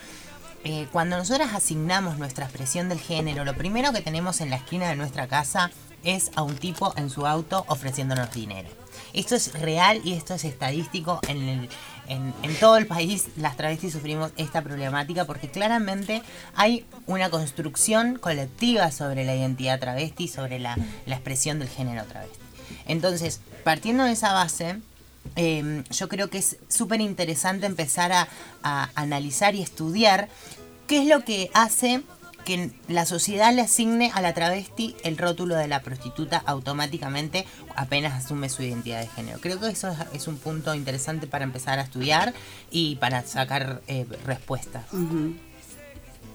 Eh, 0.65 0.87
cuando 0.91 1.17
nosotras 1.17 1.53
asignamos 1.53 2.17
nuestra 2.17 2.45
expresión 2.45 2.89
del 2.89 2.99
género, 2.99 3.43
lo 3.43 3.55
primero 3.55 3.91
que 3.91 4.01
tenemos 4.01 4.39
en 4.41 4.49
la 4.49 4.55
esquina 4.55 4.89
de 4.89 4.95
nuestra 4.95 5.27
casa 5.27 5.71
es 6.03 6.31
a 6.35 6.41
un 6.41 6.55
tipo 6.55 6.93
en 6.97 7.09
su 7.09 7.27
auto 7.27 7.65
ofreciéndonos 7.67 8.31
dinero. 8.33 8.69
Esto 9.13 9.35
es 9.35 9.53
real 9.59 10.01
y 10.03 10.13
esto 10.13 10.33
es 10.33 10.43
estadístico 10.43 11.19
en 11.27 11.67
todo 12.59 12.77
el 12.77 12.87
país 12.87 13.27
las 13.37 13.55
travestis 13.55 13.93
sufrimos 13.93 14.31
esta 14.37 14.61
problemática 14.61 15.25
porque 15.25 15.49
claramente 15.49 16.21
hay 16.55 16.85
una 17.05 17.29
construcción 17.29 18.17
colectiva 18.17 18.91
sobre 18.91 19.23
la 19.23 19.35
identidad 19.35 19.79
travesti, 19.79 20.27
sobre 20.27 20.59
la 20.59 20.75
expresión 21.07 21.59
del 21.59 21.69
género 21.69 22.03
travesti. 22.05 22.43
Entonces, 22.85 23.39
partiendo 23.63 24.03
de 24.03 24.11
esa 24.11 24.33
base, 24.33 24.79
eh, 25.35 25.83
yo 25.89 26.09
creo 26.09 26.29
que 26.29 26.37
es 26.37 26.57
súper 26.67 27.01
interesante 27.01 27.65
empezar 27.65 28.11
a, 28.11 28.27
analizar 28.95 29.55
y 29.55 29.61
estudiar 29.61 30.29
qué 30.87 30.99
es 30.99 31.07
lo 31.07 31.23
que 31.25 31.49
hace 31.53 32.01
que 32.45 32.71
la 32.89 33.05
sociedad 33.05 33.53
le 33.53 33.61
asigne 33.61 34.11
a 34.13 34.21
la 34.21 34.33
travesti 34.33 34.95
el 35.03 35.17
rótulo 35.17 35.55
de 35.55 35.67
la 35.67 35.81
prostituta 35.81 36.43
automáticamente 36.45 37.45
apenas 37.75 38.13
asume 38.13 38.49
su 38.49 38.63
identidad 38.63 38.99
de 38.99 39.07
género. 39.07 39.39
Creo 39.39 39.59
que 39.59 39.67
eso 39.67 39.95
es, 40.13 40.27
un 40.27 40.37
punto 40.37 40.75
interesante 40.75 41.25
para 41.25 41.45
empezar 41.45 41.79
a 41.79 41.83
estudiar 41.83 42.33
y 42.69 42.97
para 42.97 43.25
sacar 43.25 43.81
eh, 43.87 44.05
respuestas. 44.25 44.83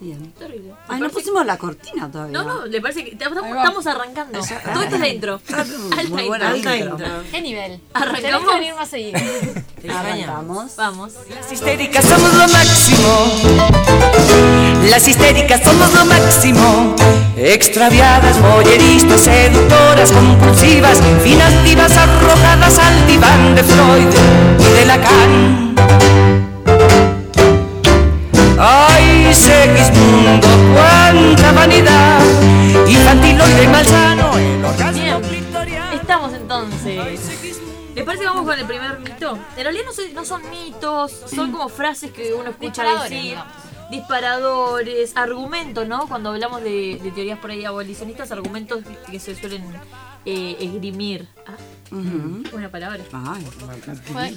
Bien. 0.01 0.33
Terrible. 0.39 0.75
Ay, 0.87 1.01
no 1.01 1.09
pusimos 1.09 1.45
la 1.45 1.57
cortina 1.57 2.11
todavía. 2.11 2.39
No, 2.39 2.45
no, 2.45 2.67
le 2.67 2.81
parece 2.81 3.05
que 3.05 3.11
estamos, 3.11 3.39
estamos 3.45 3.87
arrancando. 3.87 4.39
Todo 4.39 4.83
esto 4.83 4.95
es 4.95 5.01
la 5.01 5.09
intro. 5.09 5.41
Alta 5.49 5.65
Muy 6.09 6.29
buena 6.29 6.57
intro. 6.57 6.77
intro. 6.77 7.07
¿Qué 7.33 7.41
nivel? 7.43 7.81
Arrancamos. 7.95 8.55
Venir 8.55 8.75
más 8.75 8.89
seguido. 8.89 9.19
Arrancamos. 9.93 10.77
Vamos. 10.77 11.13
Las 11.35 11.51
histéricas 11.51 12.05
somos 12.05 12.33
lo 12.35 12.49
máximo. 12.49 13.27
Las 14.89 15.09
histéricas 15.09 15.63
somos 15.65 15.93
lo 15.93 16.05
máximo. 16.05 16.95
Extraviadas, 17.37 18.41
boyeristas, 18.41 19.23
seductoras, 19.23 20.13
compulsivas, 20.13 20.99
finas 21.25 21.65
divas 21.65 21.97
arrojadas 21.97 22.79
al 22.79 23.07
diván 23.07 23.55
de 23.57 23.65
Freud 23.65 24.15
y 24.61 24.79
de 24.79 24.87
Lacan. 24.87 25.69
Ay, 29.29 29.35
Segismundo, 29.35 30.49
cuánta 30.73 31.53
vanidad, 31.53 32.25
infantiloide 32.89 33.65
y 33.65 33.67
malsano, 33.67 34.39
el 34.39 34.65
orgasmo 34.65 35.21
clitoriano. 35.21 35.93
Estamos 35.93 36.33
entonces. 36.33 37.55
¿Les 37.95 38.05
parece 38.07 38.23
que 38.23 38.29
vamos 38.31 38.47
con 38.47 38.59
el 38.59 38.65
primer 38.65 38.99
mito? 39.01 39.39
En 39.59 39.65
realidad 39.65 39.85
no, 40.15 40.25
son 40.25 40.51
mitos, 40.51 41.13
son 41.27 41.53
como 41.53 41.69
frases 41.69 42.11
que 42.11 42.33
uno 42.33 42.49
escucha 42.49 43.03
decir. 43.03 43.37
Disparadores, 43.91 45.15
argumentos, 45.15 45.87
¿no? 45.87 46.09
Cuando 46.09 46.31
hablamos 46.31 46.63
de, 46.63 46.99
de 47.03 47.11
teorías 47.11 47.39
por 47.39 47.51
ahí 47.51 47.67
abolicionistas, 47.67 48.33
argumentos 48.33 48.83
que 49.11 49.21
se 49.21 49.35
suelen 49.35 49.63
eh, 50.25 50.57
esgrimir. 50.59 51.29
Buena 51.91 52.69
palabra. 52.71 53.03
Ay, 53.13 53.47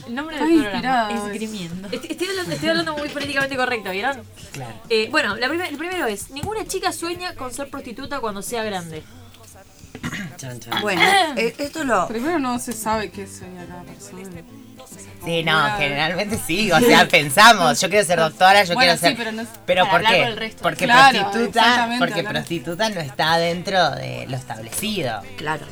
el 0.08 0.16
nombre 0.16 0.38
Ay, 0.40 0.54
del 0.56 0.62
programa. 0.62 1.12
inspirada. 1.12 1.28
Esgrimiendo. 1.32 1.88
Estoy, 1.92 2.12
estoy 2.12 2.28
hablando, 2.30 2.52
estoy 2.54 2.70
hablando 2.70 2.98
muy 2.98 3.10
políticamente 3.10 3.56
correcto, 3.58 3.92
¿vieron? 3.92 4.22
Claro. 4.54 4.74
Eh, 4.90 5.08
bueno, 5.12 5.36
la 5.36 5.48
el 5.48 5.78
primero 5.78 6.08
es, 6.08 6.30
ninguna 6.32 6.66
chica 6.66 6.92
sueña 6.92 7.36
con 7.36 7.54
ser 7.54 7.70
prostituta 7.70 8.20
cuando 8.20 8.42
sea 8.42 8.64
grande. 8.64 9.04
bueno, 10.82 11.02
eh, 11.36 11.54
esto 11.58 11.84
lo. 11.84 12.08
Primero 12.08 12.40
no 12.40 12.58
se 12.60 12.74
sabe 12.74 13.12
qué 13.12 13.28
sueña 13.28 13.66
cada 13.66 13.84
persona. 13.84 14.30
Sí, 15.24 15.44
no, 15.44 15.78
generalmente 15.78 16.40
sí, 16.46 16.72
o 16.72 16.80
sea, 16.80 17.08
pensamos, 17.10 17.80
yo 17.80 17.90
quiero 17.90 18.06
ser 18.06 18.20
doctora, 18.20 18.64
yo 18.64 18.74
Bueno, 18.74 18.94
quiero 18.94 19.00
ser... 19.00 19.12
sí, 19.12 19.16
pero 19.18 19.32
no 19.32 19.44
es- 19.44 19.48
pero 19.68 19.88
¿por 19.88 20.02
qué? 20.02 20.52
Porque 20.62 20.86
Claro, 20.86 21.20
prostituta, 21.32 21.96
porque 22.00 22.24
prostituta 22.24 22.90
no 22.90 23.00
está 23.02 23.38
dentro 23.38 23.92
de 23.92 24.26
lo 24.28 24.36
establecido. 24.36 25.22
Claro. 25.38 25.66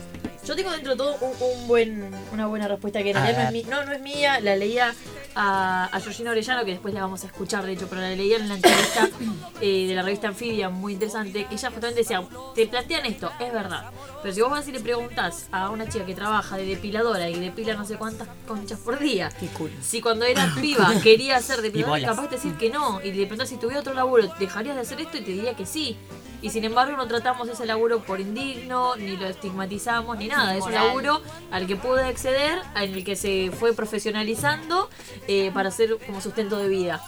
Yo 0.50 0.56
tengo 0.56 0.72
dentro 0.72 0.94
de 0.94 0.98
todo 0.98 1.16
un, 1.22 1.32
un 1.62 1.68
buen, 1.68 2.12
una 2.34 2.48
buena 2.48 2.68
respuesta 2.68 3.04
que 3.04 3.12
en 3.12 3.18
A 3.18 3.22
realidad 3.24 3.52
no 3.52 3.58
es, 3.58 3.66
mi- 3.66 3.70
no, 3.72 3.86
no 3.86 3.92
es 3.92 4.02
mía, 4.02 4.40
la 4.40 4.56
leía 4.56 4.96
a, 5.36 5.86
a 5.86 6.00
Georgina 6.00 6.32
Orellano, 6.32 6.66
que 6.66 6.72
después 6.72 6.92
la 6.92 7.02
vamos 7.02 7.24
a 7.24 7.28
escuchar 7.28 7.64
de 7.68 7.74
hecho, 7.74 7.86
pero 7.88 8.02
la 8.02 8.10
leía 8.10 8.38
en 8.38 8.50
la 8.50 8.56
entrevista 8.56 9.08
eh, 9.62 9.86
de 9.88 9.94
la 9.94 10.02
revista 10.02 10.28
Anfibia, 10.30 10.70
muy 10.70 10.94
interesante, 10.94 11.46
que 11.46 11.54
ella 11.54 11.70
justamente 11.70 12.00
decía, 12.02 12.24
te 12.56 12.66
plantean 12.66 13.06
esto, 13.06 13.32
es 13.40 13.54
verdad, 13.54 13.92
pero 14.24 14.34
si 14.34 14.42
vos 14.42 14.50
vas 14.50 14.68
y 14.68 14.72
le 14.72 14.80
preguntás 14.80 15.48
a 15.52 15.70
una 15.70 15.88
chica 15.88 16.04
que 16.08 16.16
trabaja 16.16 16.58
de 16.58 16.66
depiladora 16.66 17.30
y 17.30 17.40
depila 17.40 17.76
no 17.76 17.86
sé 17.86 17.98
cuántas 17.98 18.28
conchas 18.48 18.80
por 18.80 18.98
día, 18.98 19.30
Qué 19.40 19.46
culo. 19.50 19.74
si 19.84 20.02
cuando 20.02 20.26
era 20.26 20.52
piba 20.60 20.92
quería 21.04 21.40
ser 21.44 21.62
depiladora, 21.62 22.02
capaz 22.08 22.24
de 22.24 22.38
decir 22.38 22.56
que 22.56 22.72
no, 22.72 23.02
y 23.02 23.12
le 23.12 23.22
preguntás 23.28 23.50
si 23.50 23.58
tuviera 23.58 23.82
otro 23.82 23.94
laburo, 23.94 24.28
¿dejarías 24.40 24.74
de 24.76 24.82
hacer 24.82 25.00
esto? 25.00 25.18
Y 25.18 25.22
te 25.22 25.32
diría 25.32 25.54
que 25.56 25.68
sí. 25.68 25.96
Y 26.42 26.52
sin 26.52 26.64
embargo 26.64 26.96
no 26.96 27.06
tratamos 27.06 27.50
ese 27.50 27.66
laburo 27.66 28.00
por 28.02 28.22
indigno, 28.22 28.96
ni 28.96 29.18
lo 29.18 29.28
estigmatizamos, 29.28 30.18
ni 30.18 30.30
nada. 30.30 30.39
Es 30.56 30.64
un 30.64 30.74
laburo 30.74 31.22
al 31.52 31.68
que 31.68 31.76
pude 31.76 32.04
acceder, 32.04 32.60
en 32.76 32.94
el 32.94 33.04
que 33.04 33.16
se 33.16 33.52
fue 33.58 33.74
profesionalizando 33.74 34.90
eh, 35.28 35.52
para 35.54 35.70
hacer 35.70 35.98
como 36.06 36.22
sustento 36.22 36.58
de 36.58 36.68
vida. 36.68 37.02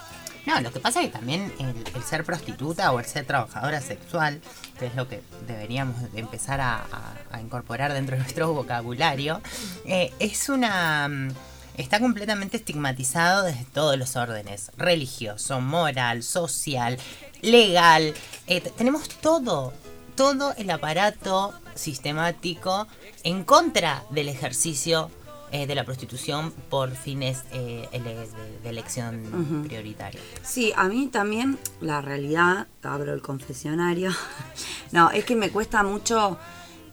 No, 0.46 0.60
lo 0.60 0.72
que 0.74 0.80
pasa 0.80 1.02
es 1.02 1.08
que 1.08 1.12
también 1.14 1.54
el, 1.60 1.76
el 1.96 2.04
ser 2.04 2.24
prostituta 2.24 2.92
o 2.92 3.00
el 3.00 3.06
ser 3.06 3.26
trabajadora 3.26 3.80
sexual, 3.80 4.42
que 4.80 4.88
es 4.88 4.96
lo 4.96 5.08
que 5.08 5.22
deberíamos 5.46 5.96
empezar 6.16 6.60
a, 6.62 6.78
a- 6.78 7.14
a 7.32 7.40
incorporar 7.42 7.94
dentro 7.94 8.16
de 8.16 8.24
nuestro 8.24 8.52
vocabulario, 8.54 9.40
eh, 9.86 10.12
es 10.20 10.50
una... 10.50 11.08
mm, 11.08 11.30
Está 11.78 12.00
completamente 12.02 12.58
estigmatizado 12.58 13.44
desde 13.44 13.64
todos 13.66 13.98
los 13.98 14.18
órdenes, 14.18 14.72
religioso, 14.78 15.62
moral, 15.62 16.22
social, 16.22 16.98
legal. 17.42 18.14
Eh, 18.48 18.60
tenemos 18.76 19.08
todo, 19.08 19.72
todo 20.16 20.54
el 20.58 20.70
aparato 20.70 21.54
sistemático 21.74 22.88
en 23.24 23.44
contra 23.44 24.04
del 24.10 24.30
ejercicio 24.30 25.10
eh, 25.52 25.68
de 25.68 25.76
la 25.76 25.84
prostitución 25.84 26.52
por 26.70 26.92
fines 26.92 27.44
eh, 27.52 27.88
ele- 27.92 28.28
de, 28.64 28.70
elección 28.70 29.64
prioritaria. 29.68 30.22
Sí, 30.44 30.72
a 30.78 30.86
mí 30.88 31.08
también 31.08 31.60
la 31.82 32.02
realidad, 32.02 32.68
abro 32.84 33.14
el 33.14 33.22
confesionario, 33.22 34.12
no, 34.92 35.12
es 35.12 35.26
que 35.26 35.36
me 35.36 35.50
cuesta 35.50 35.84
mucho 35.84 36.38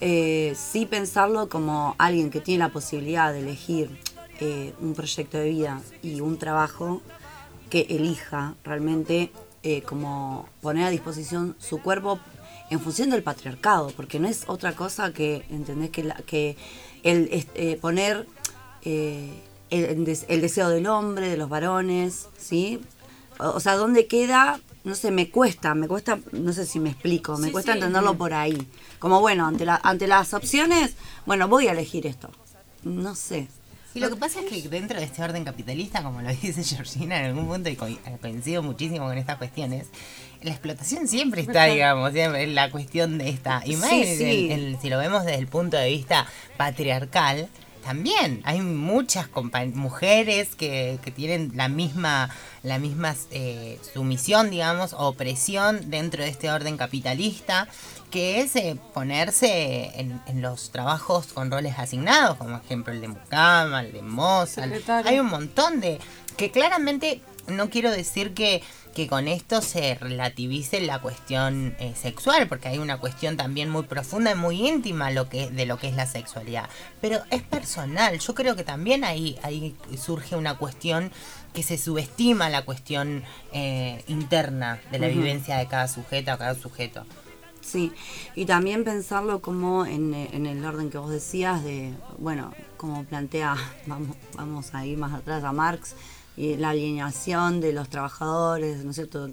eh, 0.01 0.57
sí 0.57 0.87
pensarlo 0.87 1.49
como 1.49 1.95
alguien 1.99 2.31
que 2.31 2.41
tiene 2.41 2.65
la 2.65 2.71
posibilidad 2.71 3.33
de 3.33 3.41
elegir 3.41 3.91
un 4.81 4.95
proyecto 4.95 5.37
de 5.39 5.49
vida 5.49 5.81
y 6.01 6.21
un 6.21 6.39
trabajo 6.39 7.03
que 7.71 7.87
elija 7.91 8.55
realmente 8.63 9.33
como 9.85 10.49
poner 10.63 10.85
a 10.85 10.91
disposición 10.91 11.57
su 11.59 11.83
cuerpo 11.83 12.21
en 12.71 12.81
función 12.81 13.11
del 13.11 13.23
patriarcado, 13.23 13.91
porque 13.97 14.19
no 14.21 14.29
es 14.29 14.45
otra 14.47 14.75
cosa 14.75 15.13
que, 15.13 15.45
¿entendés? 15.51 15.91
Que, 15.91 16.05
la- 16.05 16.17
que 16.27 16.57
el 17.03 17.29
eh, 17.55 17.79
poner 17.81 18.27
eh, 18.83 19.31
el, 19.71 19.85
el 19.85 20.05
des- 20.05 20.27
el 20.29 20.41
deseo 20.41 20.69
del 20.69 20.87
hombre, 20.87 21.29
de 21.29 21.37
los 21.37 21.49
varones, 21.49 22.29
¿sí? 22.39 22.81
O, 23.39 23.49
o 23.51 23.61
sea, 23.61 23.77
¿dónde 23.77 24.07
queda? 24.07 24.61
No 24.85 24.95
sé, 24.95 25.11
me 25.11 25.31
cuesta, 25.31 25.75
me 25.75 25.89
cuesta, 25.89 26.19
no 26.33 26.53
sé 26.53 26.65
si 26.67 26.79
me 26.81 26.91
explico, 26.91 27.37
me 27.39 27.49
Sí, 27.49 27.53
cuesta 27.53 27.73
sí. 27.73 27.79
entenderlo 27.79 28.17
por 28.17 28.33
ahí. 28.35 28.67
Como 28.99 29.21
bueno, 29.21 29.47
ante, 29.47 29.65
la, 29.65 29.81
ante 29.83 30.07
las 30.07 30.33
opciones, 30.35 30.95
bueno, 31.27 31.49
voy 31.49 31.69
a 31.69 31.73
elegir 31.73 32.07
esto. 32.07 32.31
No 32.85 33.15
sé. 33.15 33.49
Y 33.99 34.01
lo 34.01 34.11
que 34.11 34.17
pasa 34.17 34.41
es 34.41 34.47
que 34.47 34.69
dentro 34.69 34.99
de 34.99 35.05
este 35.05 35.23
orden 35.23 35.45
capitalista, 35.45 36.03
como 36.03 36.23
lo 36.23 36.29
dice 36.43 36.63
Georgina 36.65 37.19
en 37.19 37.27
algún 37.27 37.47
punto, 37.47 37.69
y 37.69 37.77
co- 37.77 37.89
coincido 38.21 38.63
muchísimo 38.63 39.07
con 39.07 39.19
estas 39.19 39.37
cuestiones, 39.39 39.87
la 40.43 40.51
explotación 40.51 41.09
siempre 41.09 41.43
está, 41.43 41.65
digamos, 41.67 42.13
siempre 42.13 42.45
en 42.45 42.55
la 42.55 42.71
cuestión 42.71 43.19
de 43.19 43.29
esta. 43.31 43.63
Y 43.65 43.77
más 43.77 43.91
Sí, 43.91 44.03
en- 44.03 44.19
sí. 44.19 44.49
en- 44.51 44.61
en- 44.75 44.81
si 44.81 44.89
lo 44.89 44.99
vemos 44.99 45.25
desde 45.25 45.39
el 45.39 45.49
punto 45.49 45.77
de 45.77 45.89
vista 45.89 46.27
patriarcal, 46.57 47.49
también 47.83 48.43
hay 48.45 48.61
muchas 48.61 49.29
mujeres 49.75 50.55
que, 50.57 50.99
que 51.03 51.11
tienen 51.11 51.53
la 51.55 51.69
misma, 51.69 52.29
la 52.63 52.79
misma 52.79 53.17
eh, 53.31 53.79
sumisión, 53.95 54.51
digamos, 54.51 54.93
opresión 54.93 55.89
dentro 55.91 56.23
de 56.23 56.29
este 56.29 56.51
orden 56.51 56.77
capitalista, 56.77 57.67
que 58.11 58.41
es 58.41 58.57
eh, 58.57 58.77
ponerse 58.95 59.91
en, 60.01 60.21
en 60.27 60.43
los 60.43 60.71
trabajos 60.71 61.27
con 61.33 61.51
roles 61.51 61.79
asignados, 61.79 62.37
como 62.37 62.57
ejemplo 62.57 62.93
el 62.93 63.01
de 63.01 63.09
mucama, 63.09 63.81
el 63.83 63.93
de 63.93 64.03
moza. 64.03 64.63
Secretaria. 64.63 65.11
Hay 65.11 65.21
un 65.21 65.27
montón 65.29 65.81
de... 65.81 65.99
que 66.37 66.51
claramente 66.51 67.21
no 67.49 67.71
quiero 67.71 67.91
decir 67.91 68.35
que, 68.35 68.63
que 68.95 69.09
con 69.09 69.27
esto 69.27 69.63
se 69.63 69.95
relativice 69.95 70.81
la 70.81 71.01
cuestión 71.01 71.75
eh, 71.79 71.95
sexual, 72.01 72.47
porque 72.47 72.69
hay 72.69 72.79
una 72.79 72.99
cuestión 72.99 73.37
también 73.37 73.71
muy 73.71 73.85
profunda 73.85 74.33
y 74.33 74.35
muy 74.35 74.69
íntima 74.69 75.11
lo 75.11 75.29
que, 75.29 75.49
de 75.51 75.67
lo 75.67 75.79
que 75.79 75.89
es 75.89 75.95
la 75.95 76.07
sexualidad. 76.07 76.69
Pero 77.01 77.21
es 77.31 77.43
personal. 77.43 78.19
Yo 78.19 78.35
creo 78.35 78.55
que 78.55 78.65
también 78.65 79.05
ahí, 79.05 79.39
ahí 79.43 79.75
surge 79.99 80.37
una 80.37 80.57
cuestión 80.59 81.11
que 81.55 81.63
se 81.63 81.79
subestima 81.79 82.51
la 82.51 82.63
cuestión 82.67 83.25
eh, 83.53 84.05
interna 84.07 84.81
de 84.91 84.99
la 84.99 85.09
vivencia 85.09 85.57
de 85.57 85.67
cada 85.67 85.89
sujeto 85.89 86.35
o 86.35 86.39
cada 86.39 86.55
sujeto. 86.55 87.07
Sí, 87.69 87.93
y 88.35 88.47
también 88.47 88.83
pensarlo 88.83 89.41
como 89.41 89.85
en, 89.85 90.15
eh, 90.15 90.31
en 90.33 90.47
el 90.47 90.65
orden 90.65 90.89
que 90.89 90.97
vos 90.97 91.11
decías 91.11 91.63
de, 91.63 91.93
bueno, 92.17 92.55
como 92.79 93.05
plantea, 93.05 93.57
vamos, 93.87 94.17
vamos 94.35 94.75
a 94.75 94.87
ir 94.87 94.97
más 94.97 95.13
atrás 95.13 95.45
a 95.45 95.53
Marx, 95.53 95.95
y 96.37 96.57
la 96.57 96.71
alineación 96.71 97.61
de 97.61 97.73
los 97.73 97.89
trabajadores, 97.89 98.85
¿no 98.85 98.91
es 98.91 98.97
cierto? 98.97 99.29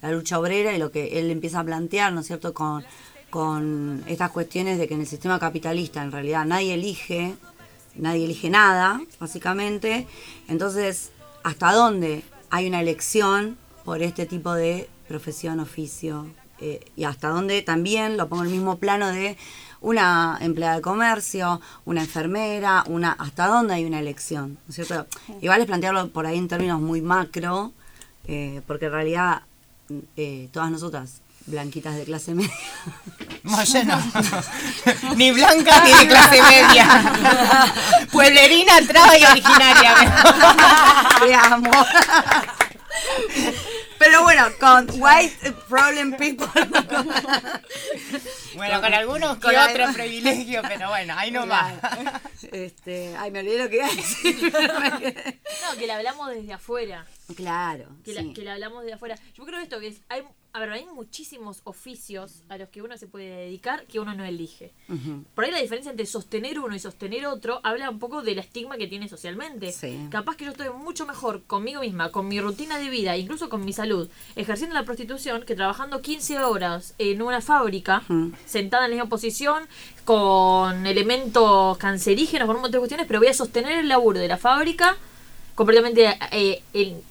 La 0.00 0.12
lucha 0.12 0.38
obrera 0.38 0.74
y 0.74 0.78
lo 0.78 0.90
que 0.90 1.18
él 1.18 1.30
empieza 1.30 1.60
a 1.60 1.64
plantear, 1.64 2.12
¿no 2.12 2.20
es 2.20 2.26
cierto? 2.26 2.54
Con, 2.54 2.84
con 3.28 4.04
estas 4.06 4.30
cuestiones 4.30 4.78
de 4.78 4.86
que 4.86 4.94
en 4.94 5.00
el 5.00 5.06
sistema 5.06 5.38
capitalista 5.40 6.02
en 6.02 6.12
realidad 6.12 6.46
nadie 6.46 6.74
elige 6.74 7.34
nadie 7.96 8.24
elige 8.24 8.50
nada, 8.50 9.00
básicamente. 9.20 10.06
Entonces, 10.48 11.10
¿hasta 11.42 11.72
dónde 11.72 12.22
hay 12.50 12.66
una 12.68 12.80
elección 12.80 13.56
por 13.84 14.02
este 14.02 14.26
tipo 14.26 14.52
de 14.54 14.88
profesión, 15.08 15.60
oficio? 15.60 16.26
Eh, 16.60 16.80
y 16.96 17.04
hasta 17.04 17.28
dónde 17.28 17.62
también 17.62 18.16
lo 18.16 18.28
pongo 18.28 18.42
en 18.42 18.48
el 18.50 18.54
mismo 18.54 18.78
plano 18.78 19.08
de 19.08 19.36
una 19.80 20.38
empleada 20.40 20.76
de 20.76 20.82
comercio, 20.82 21.60
una 21.84 22.02
enfermera, 22.02 22.84
una 22.86 23.12
hasta 23.12 23.46
dónde 23.46 23.74
hay 23.74 23.84
una 23.84 24.00
elección, 24.00 24.52
¿no 24.66 24.70
es 24.70 24.74
cierto? 24.76 25.06
Igual 25.42 25.60
es 25.60 25.66
plantearlo 25.66 26.08
por 26.08 26.26
ahí 26.26 26.38
en 26.38 26.48
términos 26.48 26.80
muy 26.80 27.02
macro, 27.02 27.72
eh, 28.26 28.62
porque 28.66 28.86
en 28.86 28.92
realidad 28.92 29.42
eh, 30.16 30.48
todas 30.52 30.70
nosotras 30.70 31.20
blanquitas 31.46 31.96
de 31.96 32.04
clase 32.04 32.34
media. 32.34 32.54
No, 33.44 33.62
yo 33.62 33.84
no. 33.84 33.98
ni 35.16 35.30
blanca 35.30 35.84
ni 35.84 35.92
de 35.92 36.08
clase 36.08 36.40
media. 36.42 37.72
Pueblerina, 38.10 38.72
traba 38.88 39.18
y 39.18 39.22
originaria. 39.22 39.94
Te 41.20 41.34
amo. 41.34 41.70
Pero 44.04 44.22
bueno, 44.22 44.46
con 44.60 44.86
white 45.00 45.52
problem 45.68 46.16
people. 46.16 46.46
bueno, 48.54 48.80
con 48.80 48.94
algunos 48.94 49.38
con 49.38 49.50
que 49.50 49.56
algo- 49.56 49.82
otro 49.84 49.92
privilegio, 49.94 50.62
pero 50.68 50.88
bueno, 50.90 51.14
ahí 51.16 51.30
no 51.30 51.46
va. 51.46 51.72
Este, 52.52 53.16
ay, 53.16 53.30
me 53.30 53.40
olvidé 53.40 53.64
lo 53.64 53.70
que 53.70 53.76
iba 53.76 53.86
a 53.86 53.94
decir. 53.94 54.52
No, 54.52 55.78
que 55.78 55.86
le 55.86 55.92
hablamos 55.92 56.30
desde 56.30 56.52
afuera. 56.52 57.06
claro. 57.36 57.88
Que, 58.04 58.14
sí. 58.14 58.22
la, 58.22 58.34
que 58.34 58.50
hablamos 58.50 58.82
desde 58.82 58.94
afuera. 58.94 59.16
Yo 59.34 59.44
creo 59.44 59.60
esto 59.60 59.80
que 59.80 59.88
es. 59.88 59.96
Hay, 60.08 60.22
a 60.54 60.60
ver, 60.60 60.70
hay 60.70 60.86
muchísimos 60.86 61.62
oficios 61.64 62.44
a 62.48 62.56
los 62.56 62.68
que 62.68 62.80
uno 62.80 62.96
se 62.96 63.08
puede 63.08 63.28
dedicar 63.28 63.84
que 63.86 63.98
uno 63.98 64.14
no 64.14 64.24
elige. 64.24 64.72
Por 65.34 65.44
ahí 65.44 65.50
la 65.50 65.58
diferencia 65.60 65.90
entre 65.90 66.06
sostener 66.06 66.60
uno 66.60 66.76
y 66.76 66.78
sostener 66.78 67.26
otro 67.26 67.58
habla 67.64 67.90
un 67.90 67.98
poco 67.98 68.22
del 68.22 68.38
estigma 68.38 68.76
que 68.78 68.86
tiene 68.86 69.08
socialmente. 69.08 69.72
Sí. 69.72 70.06
Capaz 70.10 70.36
que 70.36 70.44
yo 70.44 70.52
estoy 70.52 70.68
mucho 70.70 71.06
mejor 71.06 71.42
conmigo 71.42 71.80
misma, 71.80 72.12
con 72.12 72.28
mi 72.28 72.40
rutina 72.40 72.78
de 72.78 72.88
vida, 72.88 73.16
incluso 73.16 73.48
con 73.48 73.64
mi 73.64 73.72
salud, 73.72 74.08
ejerciendo 74.36 74.74
la 74.74 74.84
prostitución 74.84 75.42
que 75.44 75.56
trabajando 75.56 76.00
15 76.00 76.38
horas 76.44 76.94
en 76.98 77.20
una 77.20 77.40
fábrica, 77.40 78.04
sentada 78.46 78.84
en 78.84 78.92
la 78.92 78.94
misma 78.96 79.08
posición, 79.10 79.64
con 80.04 80.86
elementos 80.86 81.76
cancerígenos, 81.78 82.46
con 82.46 82.54
un 82.56 82.62
montón 82.62 82.72
de 82.72 82.78
cuestiones, 82.78 83.06
pero 83.08 83.18
voy 83.18 83.28
a 83.28 83.34
sostener 83.34 83.78
el 83.78 83.88
laburo 83.88 84.20
de 84.20 84.28
la 84.28 84.36
fábrica 84.38 84.96
completamente 85.56 86.16
eh, 86.30 86.62
en- 86.72 87.02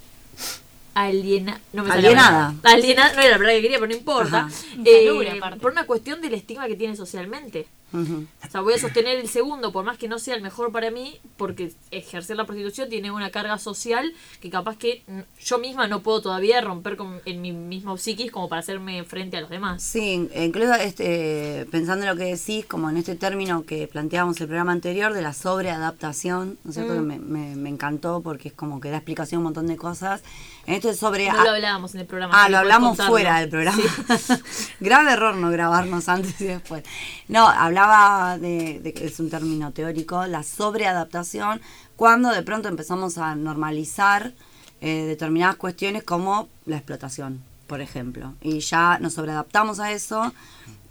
aliena, 0.93 1.59
no 1.73 1.83
me 1.83 1.91
Alienada. 1.91 2.53
Alienada, 2.63 3.13
no 3.15 3.21
era 3.21 3.31
la 3.31 3.37
palabra 3.37 3.53
que 3.55 3.61
quería, 3.61 3.77
pero 3.79 3.91
no 3.91 3.95
importa. 3.97 4.49
Eh, 4.85 5.39
por 5.61 5.71
una 5.71 5.85
cuestión 5.85 6.21
del 6.21 6.33
estigma 6.33 6.67
que 6.67 6.75
tiene 6.75 6.95
socialmente. 6.95 7.67
Ujú. 7.93 8.25
O 8.47 8.49
sea, 8.51 8.61
voy 8.61 8.73
a 8.73 8.79
sostener 8.79 9.19
el 9.19 9.29
segundo, 9.29 9.71
por 9.71 9.85
más 9.85 9.99
que 9.99 10.07
no 10.07 10.17
sea 10.17 10.33
el 10.33 10.41
mejor 10.41 10.71
para 10.71 10.89
mí, 10.89 11.19
porque 11.37 11.71
ejercer 11.91 12.35
la 12.37 12.45
prostitución 12.45 12.89
tiene 12.89 13.11
una 13.11 13.29
carga 13.29 13.59
social 13.59 14.11
que 14.41 14.49
capaz 14.49 14.77
que 14.77 15.03
yo 15.39 15.59
misma 15.59 15.87
no 15.87 16.01
puedo 16.01 16.19
todavía 16.19 16.59
romper 16.61 16.97
con, 16.97 17.21
en 17.25 17.41
mi 17.43 17.51
mismo 17.51 17.97
psiquis 17.97 18.31
como 18.31 18.49
para 18.49 18.61
hacerme 18.61 19.03
frente 19.03 19.37
a 19.37 19.41
los 19.41 19.49
demás. 19.51 19.83
Sí, 19.83 20.27
incluso 20.35 20.73
este, 20.73 21.67
pensando 21.69 22.03
en 22.05 22.09
lo 22.11 22.17
que 22.17 22.35
decís, 22.35 22.65
como 22.65 22.89
en 22.89 22.97
este 22.97 23.13
término 23.15 23.63
que 23.63 23.87
planteábamos 23.87 24.41
el 24.41 24.47
programa 24.47 24.71
anterior 24.71 25.13
de 25.13 25.21
la 25.21 25.33
sobreadaptación, 25.33 26.57
¿no 26.63 26.69
es 26.69 26.75
cierto? 26.75 26.93
Mm. 26.93 26.95
Que 26.95 27.01
me, 27.03 27.19
me- 27.19 27.55
me 27.55 27.69
encantó 27.69 28.21
porque 28.21 28.47
es 28.47 28.53
como 28.55 28.79
que 28.81 28.89
da 28.89 28.97
explicación 28.97 29.37
a 29.37 29.39
un 29.39 29.43
montón 29.45 29.67
de 29.67 29.77
cosas. 29.77 30.23
En 30.65 30.75
esto 30.75 30.87
de 30.87 30.95
sobre... 30.95 31.29
No 31.31 31.43
lo 31.43 31.49
hablábamos 31.51 31.93
en 31.93 32.01
el 32.01 32.07
programa. 32.07 32.41
Ah, 32.43 32.47
lo 32.49 32.57
hablamos 32.57 32.89
contarlo. 32.91 33.11
fuera 33.11 33.39
del 33.39 33.49
programa. 33.49 33.81
Sí. 34.17 34.33
Grave 34.79 35.11
error 35.11 35.35
no 35.35 35.49
grabarnos 35.51 36.07
antes 36.07 36.39
y 36.39 36.45
después. 36.45 36.83
No, 37.27 37.47
hablaba 37.47 38.37
de, 38.37 38.93
es 39.01 39.19
un 39.19 39.29
término 39.29 39.71
teórico, 39.71 40.25
la 40.25 40.43
sobreadaptación, 40.43 41.59
cuando 41.95 42.29
de 42.31 42.43
pronto 42.43 42.69
empezamos 42.69 43.17
a 43.17 43.35
normalizar 43.35 44.33
eh, 44.81 45.03
determinadas 45.05 45.57
cuestiones 45.57 46.03
como 46.03 46.47
la 46.65 46.77
explotación, 46.77 47.41
por 47.67 47.81
ejemplo. 47.81 48.33
Y 48.41 48.59
ya 48.59 48.99
nos 48.99 49.13
sobreadaptamos 49.13 49.79
a 49.81 49.91
eso, 49.91 50.33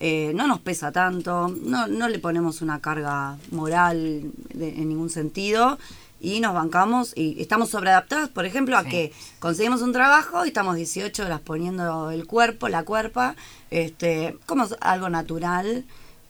eh, 0.01 0.33
no 0.35 0.47
nos 0.47 0.61
pesa 0.61 0.93
tanto, 0.93 1.49
no, 1.63 1.87
no 1.87 2.09
le 2.09 2.19
ponemos 2.19 2.61
una 2.61 2.81
carga 2.81 3.37
moral 3.51 4.31
de- 4.53 4.69
en 4.81 4.89
ningún 4.91 5.09
sentido 5.11 5.79
y 6.23 6.41
nos 6.41 6.55
bancamos 6.55 7.13
y 7.17 7.41
estamos 7.43 7.69
sobreadaptados, 7.71 8.29
por 8.31 8.47
ejemplo, 8.47 8.79
a 8.79 8.85
Sí. 8.85 8.89
que 8.91 9.13
conseguimos 9.41 9.83
un 9.83 9.93
trabajo 9.93 10.45
y 10.45 10.49
estamos 10.49 10.77
18 10.77 11.25
horas 11.25 11.41
poniendo 11.41 12.11
el 12.13 12.27
cuerpo, 12.27 12.69
la 12.69 12.85
cuerpa, 12.85 13.35
este, 13.71 14.37
como 14.47 14.67
algo 14.81 15.09
natural. 15.11 15.85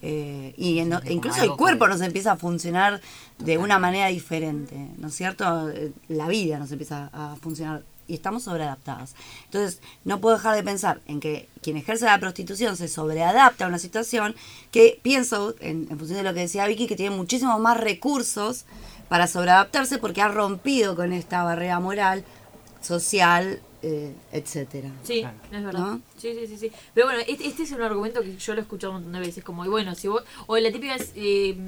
eh, 0.05 0.53
y 0.57 0.81
en- 0.81 0.99
incluso 1.11 1.45
el 1.45 1.53
cuerpo 1.53 1.87
nos 1.87 2.01
empieza 2.01 2.33
a 2.33 2.37
funcionar 2.37 3.01
de 3.39 3.57
una 3.57 3.79
manera 3.79 4.09
diferente, 4.09 4.75
¿no 4.99 5.07
es 5.07 5.15
cierto? 5.15 5.71
Eh, 5.71 5.93
La 6.09 6.27
vida 6.27 6.59
nos 6.59 6.73
empieza 6.73 7.09
a 7.13 7.37
funcionar 7.41 7.85
y 8.09 8.15
estamos 8.15 8.43
sobreadaptados. 8.43 9.15
Entonces, 9.45 9.79
no 10.05 10.21
puedo 10.21 10.35
dejar 10.39 10.57
de 10.57 10.65
pensar 10.65 11.01
en 11.07 11.21
que 11.21 11.49
quien 11.63 11.77
ejerce 11.77 12.05
la 12.07 12.19
prostitución 12.19 12.77
se 12.77 12.89
sobreadapta 12.89 13.65
a 13.65 13.69
una 13.69 13.79
situación 13.79 14.35
que 14.73 14.99
pienso, 15.05 15.55
en, 15.61 15.87
en 15.89 15.97
función 15.97 16.17
de 16.19 16.25
lo 16.25 16.35
que 16.35 16.41
decía 16.41 16.67
Vicky, 16.67 16.89
que 16.89 16.97
tiene 16.97 17.15
muchísimos 17.15 17.61
más 17.61 17.77
recursos 17.79 18.65
para 19.13 19.27
sobreadaptarse 19.27 19.99
porque 19.99 20.23
ha 20.23 20.29
rompido 20.29 20.97
con 20.97 21.13
esta 21.13 21.43
barrera 21.45 21.79
moral, 21.81 22.25
social, 22.81 23.61
eh, 23.83 24.15
etcétera. 24.33 24.89
Sí, 25.05 25.21
Claro. 25.21 25.37
es 25.53 25.65
verdad. 25.65 25.81
¿No? 25.81 26.01
Sí, 26.17 26.33
sí, 26.33 26.47
sí, 26.47 26.57
sí. 26.57 26.73
Pero 26.95 27.09
bueno, 27.09 27.21
este, 27.29 27.47
este 27.47 27.63
es 27.65 27.73
un 27.73 27.83
argumento 27.83 28.23
que 28.23 28.35
yo 28.39 28.55
lo 28.55 28.61
he 28.61 28.63
escuchado 28.63 28.93
un 28.93 28.97
montón 29.01 29.13
de 29.13 29.21
veces, 29.21 29.45
como, 29.45 29.67
y 29.67 29.69
bueno, 29.69 29.95
si 29.95 30.09
vos, 30.09 30.23
o 30.47 30.57
la 30.57 30.73
típica 30.73 30.95
es, 30.95 31.13
eh, 31.15 31.59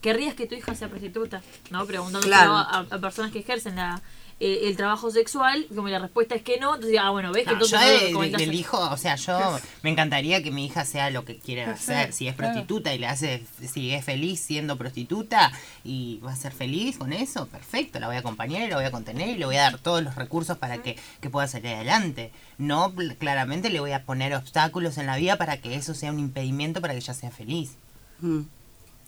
¿querrías 0.00 0.34
que 0.34 0.46
tu 0.46 0.54
hija 0.54 0.74
sea 0.74 0.88
prostituta? 0.88 1.42
¿No? 1.70 1.84
Preguntándoselo 1.84 2.34
Claro. 2.34 2.52
a, 2.54 2.86
a 2.90 2.98
personas 2.98 3.32
que 3.32 3.40
ejercen 3.40 3.76
la, 3.76 4.00
eh, 4.40 4.68
el 4.68 4.76
trabajo 4.76 5.10
sexual, 5.10 5.66
como 5.74 5.88
la 5.88 5.98
respuesta 5.98 6.36
es 6.36 6.42
que 6.42 6.60
no, 6.60 6.76
entonces, 6.76 6.96
ah, 7.02 7.10
bueno, 7.10 7.32
ves 7.32 7.44
que 7.44 7.54
No, 7.54 7.58
yo 7.58 7.64
entonces 7.66 7.80
no 7.80 8.00
lo 8.00 8.06
el, 8.06 8.12
comentaste. 8.12 8.44
el 8.44 8.54
hijo, 8.54 8.78
o 8.78 8.96
sea, 8.96 9.16
yo 9.16 9.58
me 9.82 9.90
encantaría 9.90 10.42
que 10.44 10.52
mi 10.52 10.66
hija 10.66 10.84
sea 10.84 11.10
lo 11.10 11.24
que 11.24 11.38
quiere 11.38 11.64
hacer. 11.64 12.12
Si 12.12 12.28
es 12.28 12.36
prostituta 12.36 12.94
y 12.94 12.98
le 12.98 13.08
hace, 13.08 13.44
si 13.66 13.90
es 13.90 14.04
feliz 14.04 14.40
siendo 14.40 14.76
prostituta 14.76 15.50
y 15.82 16.20
va 16.24 16.32
a 16.32 16.36
ser 16.36 16.52
feliz 16.52 16.98
con 16.98 17.12
eso, 17.12 17.48
perfecto, 17.48 17.98
la 17.98 18.06
voy 18.06 18.14
a 18.14 18.20
acompañar 18.20 18.62
y 18.62 18.68
la 18.68 18.76
voy 18.76 18.84
a 18.84 18.92
contener 18.92 19.30
y 19.30 19.38
le 19.38 19.44
voy 19.44 19.56
a 19.56 19.62
dar 19.62 19.78
todos 19.78 20.02
los 20.04 20.14
recursos 20.14 20.56
para 20.56 20.82
que, 20.82 20.96
que 21.20 21.30
pueda 21.30 21.48
salir 21.48 21.74
adelante. 21.74 22.30
No, 22.58 22.94
claramente 23.18 23.70
le 23.70 23.80
voy 23.80 23.90
a 23.92 24.04
poner 24.04 24.34
obstáculos 24.34 24.98
en 24.98 25.06
la 25.06 25.16
vida 25.16 25.36
para 25.36 25.56
que 25.56 25.74
eso 25.74 25.94
sea 25.94 26.12
un 26.12 26.20
impedimento 26.20 26.80
para 26.80 26.94
que 26.94 27.00
ella 27.00 27.14
sea 27.14 27.32
feliz. 27.32 27.72
Mm. 28.20 28.42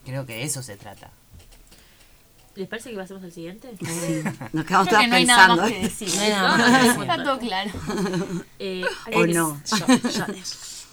Creo 0.04 0.26
que 0.26 0.34
de 0.34 0.42
eso 0.42 0.62
se 0.62 0.76
trata. 0.76 1.10
¿Les 2.56 2.68
parece 2.68 2.90
que 2.90 2.96
pasemos 2.96 3.22
al 3.22 3.32
siguiente? 3.32 3.68
Nos 4.52 4.64
quedamos 4.64 4.88
todas 4.88 5.02
que 5.04 5.08
no 5.08 5.16
hay 5.16 5.24
nada 5.24 5.46
pensando. 5.56 5.62
más 5.62 5.72
que 5.72 5.80
decir. 5.82 6.14
No 6.16 6.20
hay 6.22 6.30
nada 6.30 6.56
No, 6.56 6.58
más 6.58 6.66
que 6.66 6.72
no, 6.72 6.88
decir. 6.88 7.02
Está 7.02 7.24
todo 7.24 7.38
claro. 7.38 7.70
Eh, 8.58 8.84
¿O 9.14 9.24
eh, 9.24 9.28
no? 9.28 9.60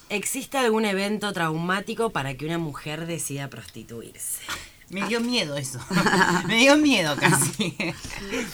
¿Existe 0.10 0.58
algún 0.58 0.86
evento 0.86 1.34
traumático 1.34 2.12
para 2.12 2.36
que 2.36 2.46
una 2.46 2.58
mujer 2.58 3.06
decida 3.08 3.50
prostituirse? 3.50 4.42
Me 4.90 5.06
dio 5.08 5.20
miedo 5.20 5.58
eso. 5.58 5.80
me 6.48 6.56
dio 6.58 6.78
miedo 6.78 7.16
casi. 7.18 7.76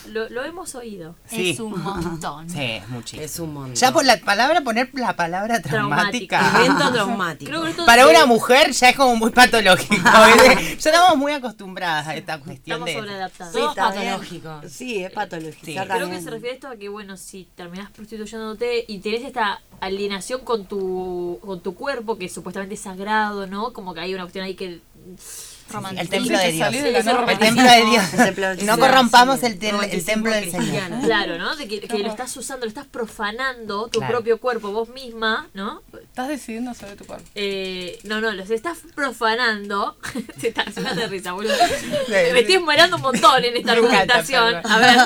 Lo, 0.08 0.28
lo 0.30 0.44
hemos 0.44 0.74
oído. 0.74 1.16
Sí. 1.28 1.52
Es 1.52 1.60
un 1.60 1.80
montón. 1.82 2.50
Sí, 2.50 2.60
es 2.62 2.90
muchísimo. 2.90 3.22
Es 3.24 3.40
un 3.40 3.54
montón. 3.54 3.76
Ya 3.76 3.92
por 3.94 4.04
la 4.04 4.18
palabra, 4.20 4.62
poner 4.62 4.90
la 4.94 5.16
palabra 5.16 5.62
Traumática. 5.62 6.40
traumática. 6.40 6.66
Evento 6.66 6.92
traumático. 6.94 7.50
Creo 7.52 7.64
que 7.64 7.70
esto- 7.70 7.86
Para 7.86 8.08
una 8.08 8.26
mujer 8.26 8.72
ya 8.72 8.90
es 8.90 8.96
como 8.96 9.16
muy 9.16 9.30
patológico. 9.32 9.96
ya 10.04 10.76
estamos 10.76 11.18
muy 11.18 11.34
acostumbradas 11.34 12.08
a 12.08 12.16
esta 12.16 12.40
cuestión 12.40 12.78
Estamos 12.84 12.86
de... 12.88 12.94
sobreadaptados. 12.96 13.54
Sí, 13.54 13.60
Sí, 13.60 13.66
está 13.70 13.84
patológico. 13.90 14.62
Sí, 14.70 15.04
es 15.04 15.12
patológico. 15.12 15.66
Sí. 15.66 15.76
Creo 15.88 16.10
que 16.10 16.22
se 16.22 16.30
refiere 16.32 16.52
a 16.52 16.56
esto 16.56 16.68
a 16.70 16.76
que, 16.78 16.90
bueno, 16.90 17.16
si 17.18 17.48
terminás 17.56 17.92
prostituyéndote 17.92 18.86
y 18.88 19.00
tenés 19.00 19.22
esta 19.24 19.62
alienación 19.82 20.42
con 20.42 20.66
tu, 20.66 21.40
con 21.46 21.62
tu 21.62 21.76
cuerpo, 21.76 22.18
que 22.18 22.28
supuestamente 22.28 22.74
es 22.76 22.82
sagrado, 22.82 23.46
¿no? 23.46 23.72
Como 23.74 23.94
que 23.94 24.00
hay 24.00 24.14
una 24.16 24.24
cuestión 24.24 24.46
ahí 24.46 24.56
que... 24.56 24.82
El 25.98 26.10
templo 26.10 26.38
de 26.38 26.52
Dios. 26.52 26.74
El 26.74 27.40
templo 27.40 27.68
de 27.68 28.56
Dios. 28.56 28.64
No 28.66 28.78
corrompamos 28.78 29.42
el, 29.44 29.58
el 29.64 30.06
templo 30.06 30.32
del 30.32 30.52
Señor. 30.52 30.84
Claro, 31.04 31.38
¿no? 31.38 31.56
De 31.56 31.68
que, 31.68 31.82
que 31.82 32.00
lo 32.00 32.10
estás 32.10 32.36
usando, 32.38 32.66
lo 32.66 32.70
estás 32.70 32.86
profanando, 32.86 33.88
tu 33.88 34.00
Claro. 34.00 34.14
propio 34.16 34.40
cuerpo, 34.40 34.72
vos 34.72 34.90
misma, 34.90 35.48
¿no? 35.54 35.82
Estás 36.02 36.28
decidiendo 36.28 36.74
sobre 36.74 36.96
tu 36.96 37.06
cuerpo. 37.06 37.26
Eh, 37.36 38.00
no, 38.04 38.22
no, 38.22 38.32
los 38.34 38.50
estás 38.50 38.80
profanando. 38.96 39.98
Se 40.40 40.50
está 40.50 40.62
haciendo 40.64 40.94
de 40.96 41.08
risa, 41.08 41.32
boludo. 41.34 41.54
Me 42.10 42.40
estoy 42.40 42.56
esmerando 42.56 42.98
un 42.98 43.02
montón 43.02 43.44
en 43.44 43.58
esta 43.58 43.72
argumentación. 43.74 44.56
A 44.66 44.80
ver. 44.80 45.00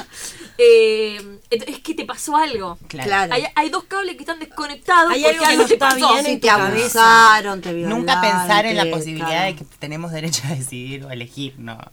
Eh, 0.58 1.40
es 1.50 1.80
que 1.80 1.94
te 1.94 2.06
pasó 2.06 2.36
algo. 2.36 2.78
Claro. 2.88 3.34
Hay, 3.34 3.46
hay 3.56 3.70
dos 3.70 3.84
cables 3.84 4.16
que 4.16 4.22
están 4.24 4.40
desconectados 4.40 5.12
Hay 5.12 5.24
algo 5.24 5.40
que 5.40 5.46
algo 5.46 5.62
no 5.62 5.68
te 5.68 5.74
está 5.76 5.90
pasó. 5.90 6.14
bien 6.14 6.26
Si 6.26 6.32
en 6.32 6.40
te 6.40 6.48
tu 6.48 6.54
abusaron, 6.54 7.62
te 7.62 7.74
violaron. 7.74 8.00
Nunca 8.00 8.22
pensar 8.22 8.66
en 8.66 8.78
la 8.78 8.90
posibilidad 8.90 9.28
claro. 9.28 9.46
de 9.46 9.56
que 9.56 9.66
tenemos 9.80 10.12
derecho 10.12 10.42
a 10.48 10.56
decidir 10.56 11.06
o 11.06 11.12
elegir, 11.12 11.56
no. 11.58 11.78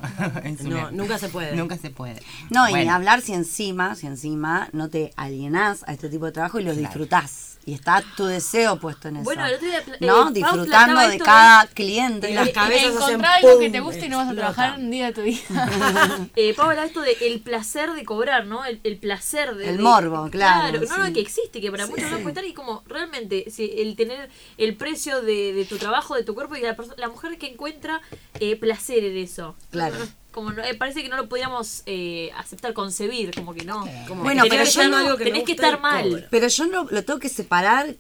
No, 0.65 0.91
nunca 0.91 1.19
se 1.19 1.29
puede. 1.29 1.55
Nunca 1.57 1.77
se 1.77 1.91
puede. 1.91 2.23
No, 2.51 2.69
y 2.69 2.89
hablar 2.89 3.21
si 3.21 3.35
encima, 3.35 3.95
si 3.97 4.07
encima 4.07 4.69
no 4.73 4.89
te 4.89 5.13
alienás 5.17 5.85
a 5.87 5.93
este 5.93 6.09
tipo 6.09 6.27
de 6.27 6.33
trabajo 6.33 6.59
y 6.59 6.65
lo 6.65 6.75
disfrutás. 6.75 7.54
Y 7.67 7.73
está 7.73 8.05
tu 8.17 8.27
deseo 8.27 8.77
puesto 8.79 9.09
en 9.09 9.17
eso. 9.17 9.25
Bueno, 9.25 9.47
el 9.47 9.55
otro 9.55 9.67
día, 9.67 9.79
eh, 9.79 9.97
¿No? 10.01 10.25
Pau 10.25 10.33
Disfrutando 10.33 11.01
de 11.09 11.19
cada 11.19 11.67
cliente. 11.69 12.31
Y 12.31 12.35
las 12.35 12.51
cabezas 12.51 12.89
hacen 12.97 13.15
Encontrar 13.15 13.43
algo 13.43 13.59
que 13.59 13.71
te 13.71 13.81
guste 13.81 14.07
y 14.07 14.09
no 14.11 14.19
vas 14.19 14.29
a 14.29 14.35
trabajar 14.35 14.79
un 14.79 14.91
día 14.91 15.07
de 15.07 15.13
tu 15.13 15.23
vida. 15.23 15.41
Eh, 16.37 16.53
Pau 16.55 16.69
hablaba 16.69 16.87
esto 16.87 17.01
de 17.01 17.17
el 17.23 17.41
placer 17.41 17.93
de 17.93 18.05
cobrar, 18.05 18.47
¿no? 18.47 18.65
El, 18.65 18.81
el 18.85 18.99
placer 18.99 19.55
de... 19.57 19.71
El 19.71 19.77
de- 19.79 19.83
morbo, 19.83 20.29
claro, 20.31 20.81
no, 20.81 20.99
no, 20.99 21.07
sí. 21.07 21.13
que 21.13 21.21
existe, 21.21 21.61
que 21.61 21.71
para 21.71 21.87
muchos 21.87 22.11
no 22.11 22.19
puede 22.19 22.29
estar 22.31 22.45
y 22.45 22.53
como 22.53 22.83
realmente 22.87 23.51
si 23.51 23.73
el 23.79 23.97
tener 23.97 24.29
el 24.59 24.77
precio 24.77 25.23
de, 25.23 25.53
de 25.53 25.65
tu 25.65 25.79
trabajo, 25.79 26.15
de 26.15 26.23
tu 26.25 26.35
cuerpo 26.35 26.57
y 26.57 26.61
la, 26.61 26.77
la 26.97 27.09
mujer 27.09 27.39
que 27.39 27.47
encuentra 27.47 28.01
eh, 28.41 28.57
placer 28.57 29.05
en 29.05 29.17
eso. 29.17 29.57
Claro. 29.71 29.97
Como 30.35 30.51
no- 30.51 30.65
eh, 30.65 30.75
parece 30.75 31.03
que 31.05 31.09
no 31.09 31.17
lo 31.17 31.29
podíamos 31.29 31.83
eh, 31.87 32.31
aceptar, 32.37 32.73
concebir, 32.73 33.33
como 33.35 33.55
que 33.55 33.65
no. 33.65 33.87
Como 34.09 34.25
Bueno, 34.25 34.43
que 34.43 34.51
pero 34.51 34.63
tenés 34.65 34.75
yo 34.75 34.81
que 34.83 34.89
no- 34.89 35.17
que 35.17 35.25
me 35.25 35.31
tenés 35.31 35.45
que 35.45 35.53
estar 35.53 35.81
mal. 35.81 36.09
cobro. 36.11 36.23
Pero 36.31 36.49
yo 36.49 36.67
no, 36.67 36.87
lo 36.91 37.05
tengo 37.05 37.21
que 37.21 37.29
separar, 37.29 37.95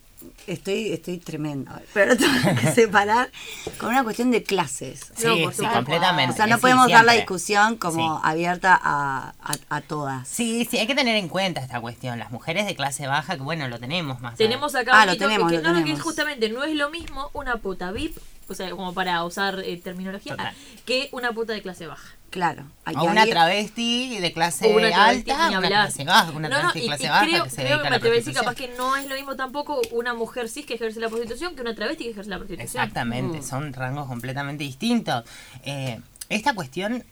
estoy, 0.48 0.92
estoy 0.92 1.18
tremenda, 1.18 1.80
pero 1.92 2.12
lo 2.12 2.16
tengo 2.16 2.32
que 2.60 2.72
separar 2.74 3.30
con 3.78 3.90
una 3.90 4.02
cuestión 4.02 4.30
de 4.32 4.42
clases. 4.42 5.12
Sí, 5.14 5.26
No, 5.62 5.72
completamente. 5.72 6.32
O 6.32 6.36
sea, 6.36 6.46
no 6.48 6.56
Sí, 6.56 6.62
podemos 6.62 6.90
dar 6.90 7.04
la 7.04 7.12
discusión 7.12 7.76
como 7.76 8.16
Sí. 8.16 8.20
abierta 8.24 8.74
a, 8.82 9.34
a, 9.40 9.54
a 9.76 9.80
todas. 9.82 10.26
Sí, 10.26 10.66
sí, 10.68 10.78
hay 10.78 10.86
que 10.88 10.94
tener 10.96 11.14
en 11.16 11.28
cuenta 11.28 11.60
esta 11.60 11.80
cuestión. 11.80 12.18
Las 12.18 12.30
mujeres 12.32 12.66
de 12.66 12.74
clase 12.74 13.06
baja, 13.06 13.36
que 13.36 13.42
bueno, 13.42 13.68
lo 13.68 13.78
tenemos 13.78 14.20
más. 14.20 14.36
Tenemos 14.36 14.74
acá 14.74 14.90
Ah, 14.94 15.02
un 15.04 15.10
lo 15.10 15.16
tenemos, 15.16 15.50
que, 15.50 15.58
lo 15.58 15.62
no, 15.62 15.68
no, 15.68 15.74
que 15.76 15.82
tenemos. 15.84 16.02
justamente 16.02 16.48
no 16.48 16.64
es 16.64 16.74
lo 16.74 16.90
mismo 16.90 17.30
una 17.32 17.58
puta 17.58 17.92
VIP, 17.92 18.16
o 18.48 18.54
sea, 18.54 18.70
como 18.70 18.92
para 18.92 19.22
usar 19.24 19.60
eh, 19.64 19.76
terminología, 19.82 20.32
Total. 20.36 20.54
que 20.84 21.08
una 21.12 21.32
puta 21.32 21.52
de 21.52 21.62
clase 21.62 21.86
baja. 21.86 22.08
Claro. 22.34 22.64
hay 22.84 22.96
O 22.96 23.04
una 23.04 23.24
travesti 23.26 24.18
de 24.18 24.32
clase 24.32 24.66
O 24.66 24.76
una 24.76 24.90
travesti, 24.90 25.30
alta, 25.30 25.58
una 25.58 25.68
clase 25.68 26.04
baja, 26.04 26.30
una 26.32 26.48
no, 26.48 26.54
no, 26.56 26.72
travesti 26.72 26.78
y, 26.78 26.82
de 26.82 26.86
clase 26.88 27.04
y 27.04 27.08
baja 27.08 27.24
creo, 27.26 27.44
que 27.44 27.50
se 27.50 27.56
creo 27.56 27.66
dedica 27.68 27.76
que 27.76 27.80
a 27.80 27.84
me 27.84 27.90
la 27.90 27.96
atrevo 27.96 28.12
a 28.12 28.16
decir 28.16 28.32
prostitución. 28.34 28.44
capaz 28.44 28.74
que 28.74 28.76
no 28.82 28.96
es 28.96 29.08
lo 29.08 29.14
mismo 29.14 29.36
tampoco 29.36 29.80
una 29.92 30.14
mujer 30.14 30.48
cis 30.48 30.66
que 30.66 30.74
ejerce 30.74 30.98
la 30.98 31.08
prostitución 31.08 31.54
que 31.54 31.60
una 31.62 31.74
travesti 31.76 32.04
que 32.04 32.10
ejerce 32.10 32.28
la 32.30 32.38
prostitución. 32.38 32.66
Exactamente, 32.82 33.42
son 33.44 33.72
rangos 33.72 34.08
completamente 34.08 34.64
distintos. 34.64 35.24
Eh, 35.64 36.00
esta 36.28 36.54
cuestión 36.54 37.04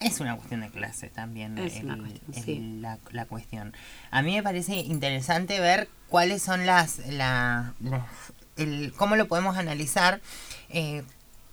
es 0.00 0.18
una 0.20 0.34
cuestión 0.36 0.60
de 0.62 0.70
clase 0.70 1.08
también, 1.08 1.56
Es 1.58 1.76
el- 1.76 1.84
una 1.86 1.98
cuestión, 1.98 2.34
el- 2.34 2.42
sí. 2.44 2.78
la, 2.80 2.98
la 3.12 3.26
cuestión. 3.26 3.74
A 4.10 4.22
mí 4.22 4.34
me 4.34 4.42
parece 4.42 4.74
interesante 4.76 5.60
ver 5.60 5.88
cuáles 6.08 6.42
son 6.42 6.66
las, 6.66 6.98
la- 7.06 7.74
las- 7.80 8.02
el, 8.56 8.92
cómo 8.96 9.14
lo 9.14 9.28
podemos 9.28 9.56
analizar 9.56 10.20
eh, 10.68 11.04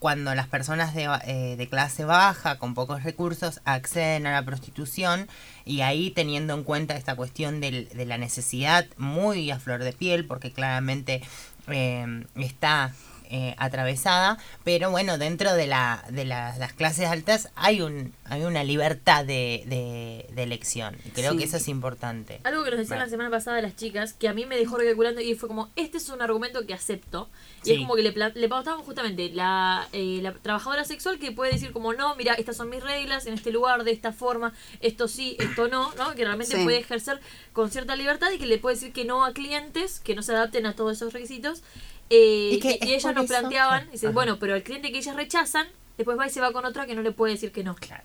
cuando 0.05 0.35
las 0.35 0.45
personas 0.47 0.93
de, 0.93 1.09
eh, 1.25 1.55
de 1.57 1.67
clase 1.67 2.05
baja, 2.05 2.59
con 2.59 2.75
pocos 2.75 3.01
recursos, 3.01 3.59
acceden 3.65 4.27
a 4.27 4.33
la 4.33 4.45
prostitución 4.45 5.27
y 5.65 5.81
ahí 5.81 6.11
teniendo 6.11 6.53
en 6.53 6.63
cuenta 6.63 6.95
esta 6.95 7.15
cuestión 7.15 7.59
del- 7.59 7.89
de 7.89 8.05
la 8.05 8.19
necesidad 8.19 8.85
muy 8.97 9.49
a 9.49 9.57
flor 9.57 9.83
de 9.83 9.93
piel, 9.93 10.27
porque 10.27 10.51
claramente 10.51 11.23
eh, 11.69 12.23
está 12.35 12.93
eh, 13.29 13.55
atravesada, 13.57 14.37
pero 14.63 14.91
bueno, 14.91 15.17
dentro 15.17 15.53
de, 15.53 15.67
la, 15.67 16.03
de 16.09 16.25
la- 16.25 16.57
las 16.57 16.73
clases 16.73 17.07
altas 17.07 17.49
hay, 17.55 17.81
un, 17.81 18.13
hay 18.25 18.43
una 18.43 18.63
libertad 18.63 19.25
de, 19.25 19.63
de- 19.67 20.27
de 20.33 20.43
elección 20.43 20.97
y 21.05 21.09
creo 21.09 21.31
Sí. 21.33 21.37
que 21.39 21.43
eso 21.45 21.57
es 21.57 21.67
importante. 21.67 22.39
Algo 22.43 22.63
que 22.63 22.71
nos 22.71 22.79
decían 22.79 22.99
la 22.99 23.09
semana 23.09 23.29
pasada 23.29 23.61
las 23.61 23.75
chicas, 23.75 24.13
que 24.13 24.27
a 24.27 24.33
mí 24.33 24.45
me 24.45 24.57
dejó 24.57 24.77
recalculando 24.77 25.21
y 25.21 25.35
fue 25.35 25.47
como, 25.49 25.69
este 25.75 25.97
es 25.97 26.09
un 26.09 26.21
argumento 26.21 26.65
que 26.65 26.73
acepto. 26.73 27.29
Y 27.63 27.67
Sí. 27.67 27.73
es 27.73 27.79
como 27.79 27.95
que 27.95 28.03
le, 28.03 28.11
pla- 28.11 28.31
le 28.35 28.47
pautábamos 28.49 28.85
justamente 28.85 29.29
la, 29.29 29.87
eh, 29.93 30.19
la 30.21 30.33
trabajadora 30.33 30.85
sexual 30.85 31.19
que 31.19 31.31
puede 31.31 31.51
decir 31.53 31.71
como, 31.71 31.93
no, 31.93 32.15
mira, 32.15 32.33
estas 32.35 32.57
son 32.57 32.69
mis 32.69 32.83
reglas, 32.83 33.25
en 33.25 33.33
este 33.33 33.51
lugar, 33.51 33.83
de 33.83 33.91
esta 33.91 34.11
forma, 34.11 34.53
esto 34.81 35.07
sí, 35.07 35.35
esto 35.39 35.67
no, 35.67 35.93
¿no? 35.95 36.13
Que 36.15 36.23
realmente 36.25 36.57
Sí. 36.57 36.63
puede 36.63 36.77
ejercer 36.77 37.19
con 37.53 37.71
cierta 37.71 37.95
libertad 37.95 38.27
y 38.31 38.37
que 38.37 38.45
le 38.45 38.57
puede 38.57 38.75
decir 38.75 38.93
que 38.93 39.05
no 39.05 39.25
a 39.25 39.33
clientes 39.33 39.99
que 39.99 40.15
no 40.15 40.21
se 40.23 40.33
adapten 40.33 40.65
a 40.65 40.73
todos 40.73 40.93
esos 40.97 41.13
requisitos. 41.13 41.63
Eh, 42.09 42.49
Y 42.53 42.59
que 42.59 42.79
ellas 42.81 43.15
nos 43.15 43.25
planteaban, 43.25 43.89
dice, 43.91 44.09
bueno, 44.09 44.37
pero 44.39 44.53
al 44.53 44.63
cliente 44.63 44.91
que 44.91 44.99
ellas 44.99 45.15
rechazan, 45.15 45.67
después 45.97 46.17
va 46.17 46.27
y 46.27 46.29
se 46.29 46.39
va 46.41 46.51
con 46.51 46.65
otra 46.65 46.85
que 46.85 46.95
no 46.95 47.01
le 47.01 47.11
puede 47.11 47.33
decir 47.33 47.51
que 47.51 47.63
no. 47.63 47.75
Claro. 47.75 48.03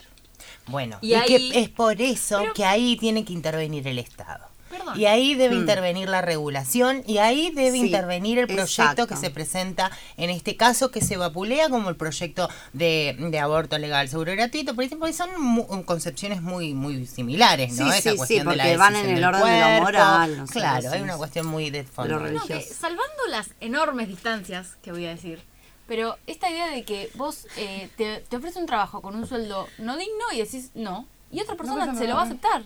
Bueno, 0.66 0.98
Y 1.02 1.08
y, 1.10 1.14
ahí- 1.14 1.50
que 1.50 1.60
es 1.60 1.68
por 1.68 2.00
eso 2.00 2.38
Pero- 2.40 2.54
que 2.54 2.64
ahí 2.64 2.96
tiene 2.96 3.24
que 3.24 3.32
intervenir 3.32 3.86
el 3.88 3.98
Estado. 3.98 4.46
Perdón. 4.70 4.98
Y 4.98 5.04
ahí 5.06 5.34
debe 5.34 5.56
Hmm. 5.56 5.60
intervenir 5.60 6.08
la 6.08 6.22
regulación 6.22 7.02
y 7.06 7.18
ahí 7.18 7.50
debe 7.50 7.72
Sí, 7.72 7.86
intervenir 7.86 8.38
el 8.38 8.46
proyecto 8.46 8.62
exacto. 8.82 9.06
que 9.08 9.16
se 9.16 9.30
presenta 9.30 9.90
en 10.16 10.30
este 10.30 10.56
caso 10.56 10.90
que 10.90 11.00
se 11.02 11.16
vapulea 11.16 11.68
como 11.68 11.88
el 11.90 11.96
proyecto 11.96 12.48
de, 12.72 13.16
de 13.18 13.38
aborto 13.40 13.76
legal 13.78 14.08
seguro 14.08 14.32
y 14.32 14.36
gratuito, 14.36 14.74
por 14.74 14.84
ejemplo, 14.84 15.08
y 15.08 15.12
son 15.12 15.28
mu- 15.40 15.66
concepciones 15.84 16.40
muy 16.40 16.72
muy 16.72 17.06
similares, 17.06 17.72
¿no? 17.72 17.84
Sí, 17.84 17.98
Esa 17.98 18.00
sí, 18.02 18.10
sí, 18.10 18.16
cuestión 18.16 18.48
de 18.48 18.56
la 18.56 18.64
porque 18.64 18.76
van 18.76 18.96
en 18.96 19.10
el 19.10 19.24
orden 19.24 19.42
de 19.44 19.76
lo 19.76 19.82
moral, 19.82 20.36
no 20.38 20.46
sé, 20.46 20.52
claro, 20.54 20.82
sí, 20.82 20.86
hay 20.96 21.02
una 21.02 21.16
cuestión 21.16 21.46
muy 21.46 21.70
de 21.70 21.84
fondo. 21.84 22.20
¿no? 22.20 22.46
Que 22.46 22.62
salvando 22.62 23.26
las 23.28 23.50
enormes 23.60 24.06
distancias 24.08 24.76
que 24.82 24.92
voy 24.92 25.04
a 25.06 25.10
decir, 25.10 25.42
pero 25.88 26.16
esta 26.28 26.48
idea 26.48 26.68
de 26.68 26.84
que 26.84 27.10
vos 27.16 27.48
eh, 27.56 27.90
te, 27.96 28.20
te 28.28 28.36
ofrece 28.36 28.60
un 28.60 28.66
trabajo 28.66 29.02
con 29.02 29.16
un 29.16 29.26
sueldo 29.26 29.66
no 29.78 29.96
digno 29.96 30.24
y 30.32 30.38
decís 30.38 30.70
no, 30.74 31.06
y 31.32 31.40
otra 31.40 31.56
persona 31.56 31.86
pues, 31.86 31.98
se 31.98 32.06
lo 32.06 32.14
va 32.14 32.22
a 32.22 32.24
aceptar. 32.26 32.62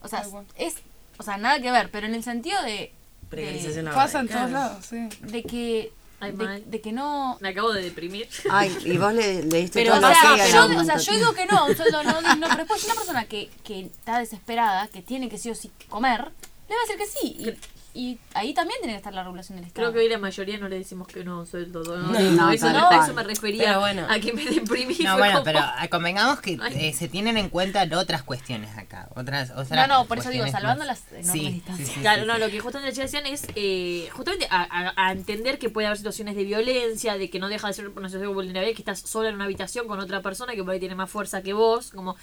O 0.00 0.06
sea, 0.06 0.22
es, 0.56 0.76
o 1.18 1.22
sea, 1.22 1.36
nada 1.36 1.60
que 1.60 1.70
ver, 1.70 1.90
pero 1.90 2.06
en 2.06 2.14
el 2.14 2.22
sentido 2.22 2.62
de, 2.62 2.92
Precarización 3.28 3.84
de, 3.84 3.90
Pasa 3.90 4.20
en 4.20 4.26
laboral. 4.26 4.50
todos 4.50 4.52
lados, 4.52 4.86
sí. 4.86 5.08
de 5.20 5.42
que 5.42 5.92
Ay, 6.20 6.32
de, 6.32 6.36
mal. 6.44 6.70
de 6.70 6.80
que 6.80 6.92
no 6.92 7.36
Me 7.40 7.50
acabo 7.50 7.72
de 7.72 7.82
deprimir. 7.82 8.28
Ay, 8.50 8.76
y 8.84 8.96
vos 8.96 9.12
le, 9.12 9.44
le 9.44 9.58
diste 9.58 9.80
pero, 9.80 9.96
o 9.96 10.00
todo 10.00 10.08
lo 10.08 10.14
sea, 10.14 10.66
yo, 10.66 10.80
o 10.80 10.84
sea, 10.84 10.96
yo 10.96 11.12
digo 11.12 11.32
que 11.34 11.46
no, 11.46 11.66
un 11.66 11.76
sueldo 11.76 12.02
no 12.02 12.22
digno, 12.22 12.46
pero 12.48 12.56
después 12.58 12.84
una 12.84 12.94
persona 12.94 13.24
que, 13.26 13.50
que 13.64 13.80
está 13.80 14.18
desesperada, 14.18 14.88
que 14.88 15.02
tiene 15.02 15.28
que 15.28 15.38
sí 15.38 15.50
o 15.50 15.54
sí 15.54 15.70
comer, 15.88 16.30
le 16.68 16.74
va 16.74 16.80
a 16.80 16.86
decir 16.86 16.96
que 16.96 17.06
sí. 17.06 17.36
Y, 17.38 17.77
y 18.00 18.16
ahí 18.34 18.54
también 18.54 18.78
tiene 18.80 18.92
que 18.92 18.98
estar 18.98 19.12
la 19.12 19.24
regulación 19.24 19.56
del 19.56 19.66
Estado. 19.66 19.88
Creo 19.88 19.92
que 19.92 20.06
hoy 20.06 20.08
la 20.12 20.18
mayoría 20.18 20.56
no 20.58 20.68
le 20.68 20.78
decimos 20.78 21.08
que 21.08 21.24
no 21.24 21.44
sueldo. 21.46 21.82
No, 21.82 21.96
no, 21.96 22.12
No, 22.12 22.30
no, 22.30 22.50
eso, 22.52 22.72
no, 22.72 22.90
eso 23.02 23.12
me 23.12 23.24
refería 23.24 23.78
bueno. 23.78 24.06
a 24.08 24.20
que 24.20 24.32
me 24.32 24.44
deprimí. 24.44 24.96
No, 25.02 25.18
bueno, 25.18 25.32
como- 25.40 25.44
pero 25.44 25.58
ah, 25.60 25.88
convengamos 25.90 26.40
que 26.40 26.58
eh, 26.76 26.92
se 26.92 27.08
tienen 27.08 27.36
en 27.36 27.48
cuenta 27.48 27.84
otras 27.98 28.22
cuestiones 28.22 28.76
acá. 28.78 29.08
Otras, 29.16 29.50
otras 29.50 29.70
No, 29.72 29.86
no, 29.88 30.04
por 30.06 30.18
eso 30.18 30.30
digo, 30.30 30.46
salvando 30.46 30.84
más- 30.86 31.02
las 31.02 31.12
enormes 31.12 31.32
Sí, 31.32 31.52
distancias. 31.54 31.88
sí, 31.88 31.94
sí, 31.96 32.00
Claro, 32.00 32.22
sí, 32.22 32.28
no, 32.28 32.34
sí. 32.34 32.40
lo 32.40 32.48
que 32.50 32.60
justamente 32.60 33.00
decían 33.00 33.26
es 33.26 33.46
eh, 33.56 34.08
justamente 34.12 34.46
a, 34.48 34.62
a- 34.70 34.92
a 35.08 35.10
entender 35.12 35.58
que 35.58 35.68
puede 35.68 35.88
haber 35.88 35.96
situaciones 35.98 36.36
de 36.36 36.44
violencia, 36.44 37.18
de 37.18 37.28
que 37.30 37.40
no 37.40 37.48
deja 37.48 37.66
de 37.66 37.74
ser 37.74 37.88
una 37.88 38.08
situación 38.08 38.20
de 38.30 38.34
vulnerabilidad, 38.34 38.76
que 38.76 38.82
estás 38.82 39.00
sola 39.00 39.28
en 39.28 39.34
una 39.34 39.44
habitación 39.46 39.88
con 39.88 39.98
otra 39.98 40.22
persona 40.22 40.54
que 40.54 40.62
por 40.62 40.72
ahí 40.72 40.78
tiene 40.78 40.94
más 40.94 41.10
fuerza 41.10 41.42
que 41.42 41.52
vos, 41.52 41.90
como 41.90 42.14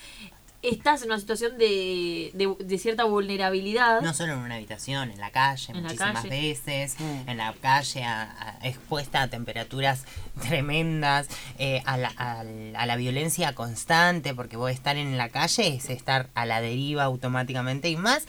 estás 0.69 1.01
en 1.01 1.10
una 1.10 1.19
situación 1.19 1.58
de, 1.58 2.32
de, 2.34 2.56
de 2.60 2.78
cierta 2.78 3.04
vulnerabilidad. 3.04 4.01
No 4.01 4.13
solo 4.13 4.34
en 4.34 4.39
una 4.39 4.56
habitación, 4.56 5.12
en 5.12 5.19
la 5.19 5.32
calle, 5.32 5.65
En 5.71 5.75
la 5.78 5.82
muchísimas 5.84 6.13
calle. 6.23 6.30
veces, 6.30 6.95
Mm. 6.99 7.30
en 7.30 7.38
la 7.38 7.54
calle, 7.62 8.04
a- 8.04 8.23
a- 8.62 8.67
expuesta 8.67 9.21
a 9.21 9.28
temperaturas 9.28 10.04
tremendas, 10.47 11.28
eh, 11.60 11.82
a, 11.86 11.97
la, 11.97 12.10
a 12.17 12.86
la 12.86 12.95
violencia 12.95 13.54
constante, 13.54 14.34
porque 14.34 14.58
vos 14.58 14.71
estar 14.71 14.97
en 14.97 15.17
la 15.17 15.30
calle 15.30 15.67
es 15.75 15.89
estar 15.89 16.30
a 16.36 16.45
la 16.45 16.62
deriva 16.62 17.04
automáticamente 17.04 17.89
y 17.89 17.95
más. 17.97 18.23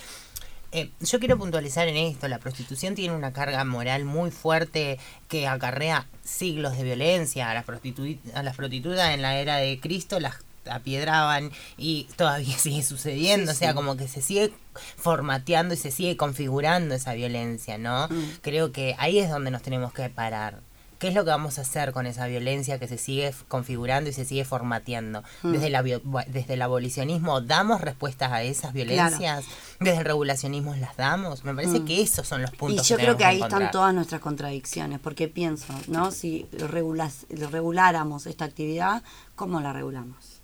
eh, 0.73 0.91
yo 1.01 1.19
quiero 1.21 1.39
puntualizar 1.39 1.89
en 1.89 1.97
esto, 1.97 2.29
la 2.29 2.39
prostitución 2.39 2.95
tiene 2.95 3.15
una 3.15 3.33
carga 3.33 3.65
moral 3.65 4.05
muy 4.05 4.31
fuerte 4.31 4.99
que 5.29 5.47
acarrea 5.47 6.07
siglos 6.25 6.77
de 6.77 6.85
violencia. 6.85 7.51
A 7.51 7.55
las, 7.55 7.65
prostitu- 7.65 8.19
a 8.35 8.43
las 8.43 8.57
prostitutas 8.57 9.15
en 9.15 9.23
la 9.23 9.37
era 9.39 9.57
de 9.57 9.79
Cristo 9.81 10.19
las 10.21 10.35
apiedraban 10.71 11.51
y 11.77 12.09
todavía 12.17 12.57
sigue 12.59 12.83
sucediendo, 12.83 13.53
Sí, 13.53 13.57
o 13.57 13.59
sea, 13.59 13.71
sí. 13.71 13.75
como 13.75 13.97
que 13.97 14.09
se 14.09 14.23
sigue 14.23 14.53
formateando 14.97 15.75
y 15.75 15.77
se 15.77 15.91
sigue 15.91 16.17
configurando 16.17 16.95
esa 16.95 17.15
violencia, 17.15 17.79
¿no? 17.79 18.09
Mm. 18.09 18.25
Creo 18.43 18.73
que 18.73 18.95
ahí 18.99 19.19
es 19.19 19.31
donde 19.31 19.51
nos 19.51 19.63
tenemos 19.63 19.93
que 19.93 20.09
parar. 20.11 20.61
¿Qué 20.99 21.09
es 21.09 21.15
lo 21.15 21.25
que 21.25 21.31
vamos 21.31 21.59
a 21.59 21.61
hacer 21.61 21.93
con 21.93 22.07
esa 22.07 22.27
violencia 22.27 22.79
que 22.79 22.89
se 22.89 22.97
sigue 22.97 23.31
configurando 23.49 24.09
y 24.09 24.15
se 24.15 24.25
sigue 24.25 24.47
formateando? 24.47 25.23
Mm. 25.43 25.53
Desde, 25.53 25.69
la 25.69 25.83
desde 25.83 26.55
el 26.55 26.63
abolicionismo, 26.63 27.43
¿damos 27.43 27.83
respuestas 27.83 28.33
a 28.33 28.43
esas 28.43 28.73
violencias? 28.73 29.45
¿Desde 29.79 29.99
el 29.99 30.05
regulacionismo 30.07 30.75
las 30.77 30.97
damos? 30.97 31.45
Me 31.45 31.55
parece 31.55 31.81
Mm. 31.81 31.85
que 31.85 32.01
esos 32.01 32.27
son 32.27 32.41
los 32.41 32.51
Y 32.55 32.57
puntos 32.57 32.89
yo 32.89 32.97
creo 32.97 33.15
que 33.19 33.27
ahí 33.27 33.37
encontrar. 33.37 33.61
están 33.63 33.73
todas 33.73 33.93
nuestras 33.95 34.23
contradicciones, 34.23 34.99
porque 34.99 35.29
pienso, 35.29 35.75
¿no? 35.89 36.11
Si 36.13 36.47
regulas- 36.53 37.27
reguláramos 37.29 38.25
esta 38.27 38.47
actividad, 38.47 39.03
¿cómo 39.35 39.61
la 39.61 39.75
regulamos? 39.75 40.36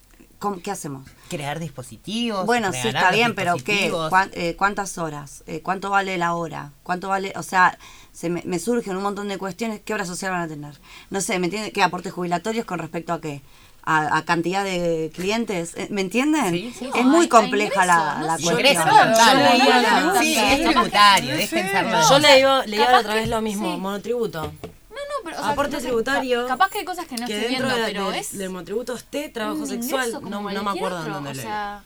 ¿Cómo- 0.42 0.60
¿Qué 0.60 0.70
hacemos? 0.72 1.06
Crear 1.30 1.58
dispositivos. 1.60 2.44
Bueno, 2.44 2.72
sí 2.72 2.88
está 2.88 3.10
bien, 3.12 3.34
pero 3.34 3.54
¿qué? 3.54 3.60
dispositivos. 3.72 4.08
¿Cuán- 4.10 4.30
eh, 4.34 4.56
¿Cuántas 4.56 4.98
horas? 4.98 5.44
Eh, 5.46 5.60
¿Cuánto 5.62 5.88
vale 5.88 6.18
la 6.18 6.34
hora? 6.34 6.72
¿Cuánto 6.82 7.08
vale? 7.08 7.32
O 7.36 7.42
sea, 7.44 7.78
se 8.12 8.28
me, 8.28 8.42
me 8.44 8.58
surgen 8.58 8.96
un 8.96 9.04
montón 9.04 9.28
de 9.28 9.38
cuestiones. 9.38 9.80
¿Qué 9.84 9.94
hora 9.94 10.04
social 10.04 10.32
van 10.32 10.42
a 10.42 10.48
tener? 10.48 10.78
No 11.10 11.20
sé, 11.20 11.38
¿me 11.38 11.46
entiende? 11.46 11.70
¿Qué 11.72 11.82
aportes 11.82 12.12
jubilatorios 12.12 12.66
con 12.66 12.78
respecto 12.80 13.12
a 13.12 13.20
qué? 13.20 13.40
a, 13.84 14.16
a 14.18 14.24
cantidad 14.24 14.62
de 14.62 15.10
clientes. 15.12 15.72
Eh, 15.76 15.88
¿Me 15.90 16.02
entienden? 16.02 16.52
Sí, 16.54 16.72
sí. 16.78 16.88
Es 16.94 17.04
No, 17.04 17.10
muy 17.10 17.26
compleja 17.28 17.84
la, 17.84 17.96
la 18.22 18.36
no 18.38 18.44
cuestión. 18.44 18.52
Ingreso, 18.60 18.84
Yo 22.08 22.18
le 22.20 22.36
digo, 22.36 22.60
Capaz 22.84 22.92
la 22.92 22.98
otra 23.00 23.14
vez 23.14 23.28
lo 23.28 23.40
mismo, 23.40 23.72
sí. 23.74 23.80
monotributo. 23.80 24.52
Pero. 25.32 25.40
o 25.40 25.44
sea, 25.44 25.52
Aporte 25.52 25.72
no 25.72 25.80
sé, 25.80 25.86
tributario. 25.86 26.42
ca- 26.42 26.48
capaz 26.48 26.70
que 26.70 26.78
hay 26.78 26.84
cosas 26.84 27.06
que 27.06 27.16
no 27.16 27.26
que 27.26 27.34
estoy 27.36 27.48
viendo, 27.50 27.68
de- 27.68 27.82
pero 27.84 28.10
de- 28.10 28.18
es. 28.18 28.36
del 28.38 28.50
monotributo 28.50 28.94
esté 28.94 29.28
trabajo 29.28 29.66
sexual. 29.66 30.12
No, 30.22 30.40
no 30.42 30.42
me 30.42 30.70
acuerdo 30.70 31.00
otro, 31.00 31.14
dónde 31.14 31.30
O 31.30 31.34
sea, 31.34 31.82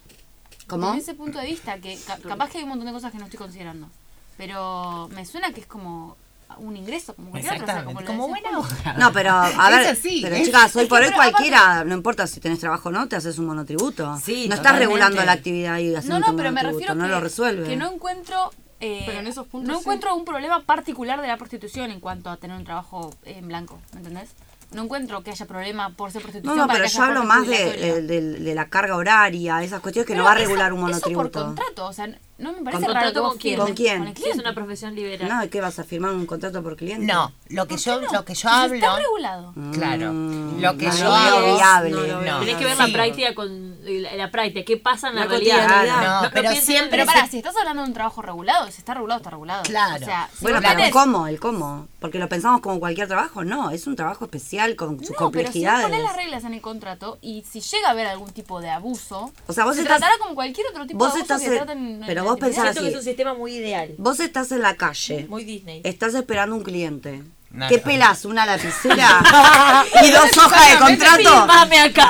¿Cómo? 0.66 0.88
desde 0.88 1.00
ese 1.02 1.14
punto 1.14 1.38
de 1.38 1.46
vista, 1.46 1.78
que 1.78 1.98
ca- 2.06 2.18
capaz 2.26 2.50
que 2.50 2.58
hay 2.58 2.64
un 2.64 2.70
montón 2.70 2.86
de 2.86 2.92
cosas 2.92 3.12
que 3.12 3.18
no 3.18 3.24
estoy 3.24 3.38
considerando. 3.38 3.88
Pero 4.36 5.08
me 5.14 5.24
suena 5.24 5.52
que 5.52 5.60
es 5.60 5.66
como 5.66 6.16
un 6.58 6.76
ingreso, 6.76 7.14
como 7.14 7.30
cualquier 7.30 7.54
otro. 7.54 7.64
o 7.64 7.68
sea, 7.68 7.84
como, 7.84 8.04
como 8.04 8.28
buena 8.28 8.58
hora. 8.58 8.94
No, 8.98 9.12
pero 9.12 9.30
a 9.32 9.48
ver, 9.70 9.82
Es 9.82 9.98
así, 9.98 10.20
pero 10.22 10.36
chicas, 10.44 10.74
hoy 10.76 10.84
es 10.84 10.88
por 10.88 11.02
hoy 11.02 11.10
cualquiera, 11.12 11.84
no 11.84 11.94
importa 11.94 12.26
si 12.26 12.40
tenés 12.40 12.58
trabajo 12.60 12.88
o 12.88 12.92
no, 12.92 13.08
te 13.08 13.16
haces 13.16 13.38
un 13.38 13.46
monotributo. 13.46 14.16
Sí, 14.22 14.46
no 14.48 14.54
estás 14.54 14.78
regulando 14.78 15.24
la 15.24 15.32
actividad 15.32 15.78
y 15.78 15.94
haciendo 15.94 16.20
No, 16.20 16.26
no, 16.26 16.30
un 16.32 16.36
pero 16.36 16.50
me 16.52 16.62
monotributo, 16.62 16.78
refiero 16.78 16.94
no 16.94 17.04
que, 17.04 17.10
lo 17.10 17.20
resuelve. 17.20 17.68
que 17.68 17.76
no 17.76 17.92
encuentro 17.92 18.50
eh, 18.80 19.04
Pero 19.06 19.20
en 19.20 19.26
esos 19.26 19.46
puntos 19.46 19.68
no 19.68 19.74
sí. 19.76 19.80
encuentro 19.80 20.14
un 20.14 20.24
problema 20.24 20.60
particular 20.62 21.20
de 21.22 21.28
la 21.28 21.36
prostitución 21.36 21.90
en 21.90 22.00
cuanto 22.00 22.30
a 22.30 22.36
tener 22.36 22.56
un 22.56 22.64
trabajo 22.64 23.10
en 23.24 23.48
blanco, 23.48 23.78
¿me 23.92 23.98
entendés? 24.00 24.30
No 24.72 24.82
encuentro 24.82 25.22
que 25.22 25.30
haya 25.30 25.46
problema 25.46 25.90
por 25.90 26.10
ser 26.10 26.20
No, 26.22 26.24
prostitución. 26.24 26.58
no, 26.58 26.66
para 26.66 26.80
pero 26.80 26.90
yo 26.90 27.02
hablo 27.02 27.24
más 27.24 27.46
de, 27.46 27.72
de- 27.72 28.02
de- 28.02 28.38
de 28.40 28.54
la 28.54 28.68
carga 28.68 28.96
horaria, 28.96 29.62
esas 29.62 29.80
cuestiones 29.80 30.06
que 30.06 30.12
Pero 30.14 30.24
no 30.24 30.28
va 30.28 30.32
a 30.32 30.38
eso- 30.38 30.48
regular 30.48 30.72
un 30.72 30.78
Eso 30.80 30.86
monotributo. 30.88 31.30
por 31.30 31.44
contrato, 31.46 31.86
o 31.86 31.92
sea, 31.92 32.08
no 32.38 32.52
me 32.52 32.62
parece 32.62 32.84
¿Con 32.84 32.94
raro 32.94 33.06
contrato 33.06 33.22
vos 33.22 33.30
con 33.32 33.38
quién? 33.38 33.58
¿Con 33.58 33.74
quién? 33.74 33.98
Con 33.98 34.08
el 34.08 34.14
Sí, 34.14 34.18
es 34.22 34.24
cliente. 34.24 34.40
una 34.42 34.54
profesión 34.54 34.94
liberal. 34.94 35.28
No, 35.28 35.50
¿qué 35.50 35.60
vas 35.60 35.78
a 35.78 35.84
firmar 35.84 36.12
un 36.12 36.26
contrato 36.26 36.62
por 36.62 36.76
cliente? 36.76 37.06
No, 37.12 37.32
lo 37.48 37.66
que 37.66 37.76
yo, 37.76 38.00
no? 38.00 38.12
lo 38.12 38.24
que 38.24 38.34
yo 38.34 38.40
Si 38.48 38.54
hablo. 38.54 38.74
Está 38.76 38.96
regulado. 38.96 39.54
Claro. 39.72 40.12
Mm, 40.12 40.60
Lo 40.60 40.76
que 40.76 40.86
no 40.86 40.96
yo 40.96 41.04
lo 41.04 41.10
veo 41.10 41.18
hago. 41.36 41.54
viable. 41.56 41.90
no. 42.30 42.40
Tenés 42.40 42.56
que 42.56 42.64
ver 42.64 42.76
Sí. 42.76 42.82
la 42.82 42.92
práctica 42.92 43.34
con 43.34 43.76
la, 43.84 44.16
la 44.16 44.30
práctica, 44.30 44.64
qué 44.64 44.76
pasa 44.76 45.08
en 45.08 45.14
la, 45.16 45.22
La 45.24 45.26
realidad. 45.28 46.22
No, 46.22 46.30
pero 46.32 46.50
siempre 46.52 46.90
Pero 46.90 47.06
pará, 47.06 47.26
si 47.26 47.38
estás 47.38 47.54
hablando 47.56 47.82
de 47.82 47.88
un 47.88 47.94
trabajo 47.94 48.20
regulado, 48.22 48.66
si 48.70 48.78
está 48.78 48.94
regulado, 48.94 49.18
está 49.18 49.30
regulado. 49.30 49.62
Claro. 49.62 50.02
O 50.02 50.04
sea, 50.04 50.28
si 50.36 50.42
Bueno, 50.42 50.60
pero 50.62 50.80
el 50.82 50.90
cómo, 50.90 51.26
el 51.26 51.40
cómo. 51.40 51.88
Porque 52.00 52.18
lo 52.18 52.28
pensamos 52.28 52.60
como 52.60 52.78
cualquier 52.78 53.08
trabajo, 53.08 53.44
no, 53.44 53.70
es 53.70 53.86
un 53.86 53.96
trabajo 53.96 54.24
especial 54.26 54.76
con 54.76 54.98
sus 54.98 55.10
No, 55.18 55.30
pero 55.30 55.50
si 55.52 55.62
complejidades. 55.64 56.02
las 56.02 56.16
reglas 56.16 56.44
en 56.44 56.54
el 56.54 56.60
contrato 56.60 57.18
y 57.20 57.44
si 57.50 57.60
llega 57.60 57.88
a 57.88 57.90
haber 57.92 58.06
algún 58.06 58.30
tipo 58.30 58.60
de 58.60 58.70
abuso, 58.70 59.32
O 59.46 59.52
sea, 59.52 59.64
vos 59.64 59.74
se 59.74 59.82
estás- 59.82 59.98
tratará 59.98 60.18
como 60.20 60.34
cualquier 60.34 60.66
otro 60.68 60.86
tipo 60.86 61.04
de 61.04 61.10
abuso 61.10 61.38
que 61.38 61.72
en- 61.72 62.04
vos 62.30 62.38
pensás 62.38 62.62
Siento 62.64 62.80
que 62.80 62.86
así. 62.86 62.94
es 62.94 62.98
un 63.00 63.04
sistema 63.04 63.34
muy 63.34 63.54
ideal, 63.56 63.94
Vos 63.98 64.20
estás 64.20 64.52
en 64.52 64.62
la 64.62 64.76
calle, 64.76 65.26
muy 65.28 65.44
Disney. 65.44 65.80
estás 65.84 66.14
esperando 66.14 66.56
un 66.56 66.62
cliente. 66.62 67.22
¿Qué 67.68 67.76
no. 67.78 67.82
pelás? 67.84 68.24
¿Una 68.26 68.44
lapicera? 68.44 69.20
¿Y 70.04 70.10
dos 70.10 70.36
hojas 70.36 70.70
de 70.72 70.78
contrato? 70.78 71.22
Firmame 71.22 71.78
acá. 71.80 72.06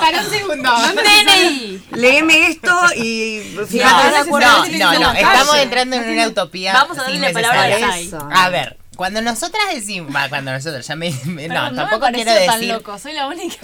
Para 0.00 0.20
un 0.20 0.30
segundo. 0.30 0.70
DNI. 0.96 1.82
Léeme 1.92 2.48
esto 2.48 2.70
y 2.96 3.54
No, 3.54 3.66
fíjate. 3.66 4.30
no, 4.30 4.92
no, 4.92 4.98
no, 5.00 5.12
estamos 5.12 5.56
entrando 5.56 5.96
en 5.96 6.10
una 6.12 6.28
utopía. 6.28 6.72
Vamos 6.74 6.98
a 6.98 7.02
darle 7.02 7.18
la 7.20 7.32
palabra 7.32 7.62
a. 7.64 7.98
Eso. 7.98 8.28
A 8.30 8.48
ver, 8.50 8.76
cuando 8.96 9.22
nosotras 9.22 9.62
decimos, 9.72 10.12
cuando 10.28 10.52
nosotros, 10.52 10.86
ya 10.86 10.96
me, 10.96 11.10
me- 11.24 11.48
no, 11.48 11.72
tampoco 11.74 12.06
me 12.06 12.12
quiero 12.12 12.30
pareció 12.32 12.46
tan 12.50 12.60
decir, 12.60 12.74
loco, 12.74 12.98
soy 12.98 13.12
la 13.14 13.28
única. 13.28 13.56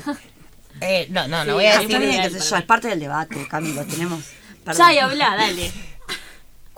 eh, 0.80 1.06
no, 1.10 1.28
no, 1.28 1.38
no 1.38 1.44
Sí, 1.44 1.50
voy 1.50 1.66
a 1.66 1.78
decir, 1.80 1.90
ideal 2.00 2.30
yo, 2.32 2.56
es 2.56 2.62
parte 2.64 2.88
del 2.88 3.00
debate, 3.00 3.46
Camilo, 3.48 3.84
tenemos. 3.84 4.20
Sai, 4.72 4.98
habla, 4.98 5.36
dale. 5.36 5.72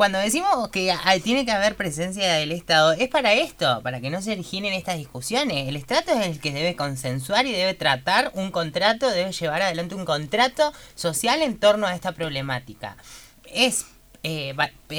cuando 0.02 0.18
decimos 0.18 0.68
que 0.70 0.92
tiene 1.22 1.44
que 1.44 1.52
haber 1.52 1.76
presencia 1.76 2.32
del 2.32 2.50
Estado, 2.50 2.90
es 2.90 3.08
para 3.08 3.34
esto, 3.34 3.82
para 3.84 4.00
que 4.00 4.10
no 4.10 4.20
se 4.20 4.32
originen 4.32 4.72
estas 4.72 4.96
discusiones. 4.96 5.68
El 5.68 5.76
Estado 5.76 6.12
es 6.18 6.26
el 6.26 6.40
que 6.40 6.50
debe 6.50 6.74
consensuar 6.74 7.46
y 7.46 7.52
debe 7.52 7.74
tratar 7.74 8.32
un 8.34 8.50
contrato, 8.50 9.08
debe 9.08 9.30
llevar 9.30 9.62
adelante 9.62 9.94
un 9.94 10.04
contrato 10.04 10.72
social 10.96 11.40
en 11.40 11.56
torno 11.56 11.86
a 11.86 11.94
esta 11.94 12.10
problemática. 12.10 12.96
Es 13.44 13.86
eh, 14.24 14.56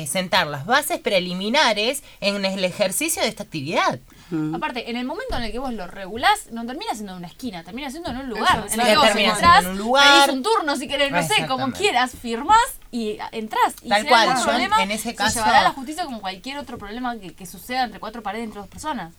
sentar 0.08 0.48
las 0.48 0.66
bases 0.66 1.00
preliminares 1.00 2.04
en 2.22 2.46
el 2.46 2.64
ejercicio 2.64 3.22
de 3.22 3.28
esta 3.28 3.44
actividad. 3.44 4.00
Mm. 4.30 4.56
Aparte, 4.56 4.90
en 4.90 4.98
el 4.98 5.06
momento 5.06 5.36
en 5.38 5.44
el 5.44 5.52
que 5.52 5.60
vos 5.60 5.74
lo 5.74 5.86
regulás, 5.88 6.52
no 6.52 6.66
termina 6.66 6.94
siendo 6.94 7.12
en 7.14 7.18
una 7.20 7.28
esquina, 7.28 7.64
termina 7.64 7.90
siendo 7.92 8.10
en 8.10 8.18
un 8.18 8.30
lugar. 8.30 8.64
Eso, 8.66 8.74
en 8.76 8.80
el 8.82 8.88
que 8.88 8.98
vos 8.98 9.16
entrás, 9.16 9.64
en 9.66 9.72
un 9.72 9.78
lugar. 9.78 10.26
pedís 10.26 10.36
un 10.38 10.44
turno 10.44 10.76
si 10.76 10.88
querés, 10.88 11.12
no 11.12 11.22
sé, 11.24 11.46
como 11.48 11.72
quieras, 11.72 12.12
firmás 12.12 12.58
y 12.92 13.18
entrás. 13.32 13.76
Y 13.82 13.90
Tal 13.90 14.02
si 14.04 14.08
cual, 14.08 14.42
problema, 14.44 14.82
en 14.84 14.92
ese 14.92 15.10
se 15.10 15.16
caso- 15.16 15.40
llevará 15.40 15.60
a 15.60 15.64
la 15.64 15.72
justicia 15.72 16.06
como 16.06 16.22
cualquier 16.22 16.58
otro 16.58 16.78
problema 16.78 17.18
que, 17.18 17.34
que 17.34 17.46
suceda 17.46 17.84
entre 17.84 18.00
cuatro 18.00 18.24
paredes 18.24 18.46
entre 18.46 18.60
dos 18.62 18.70
personas. 18.70 19.14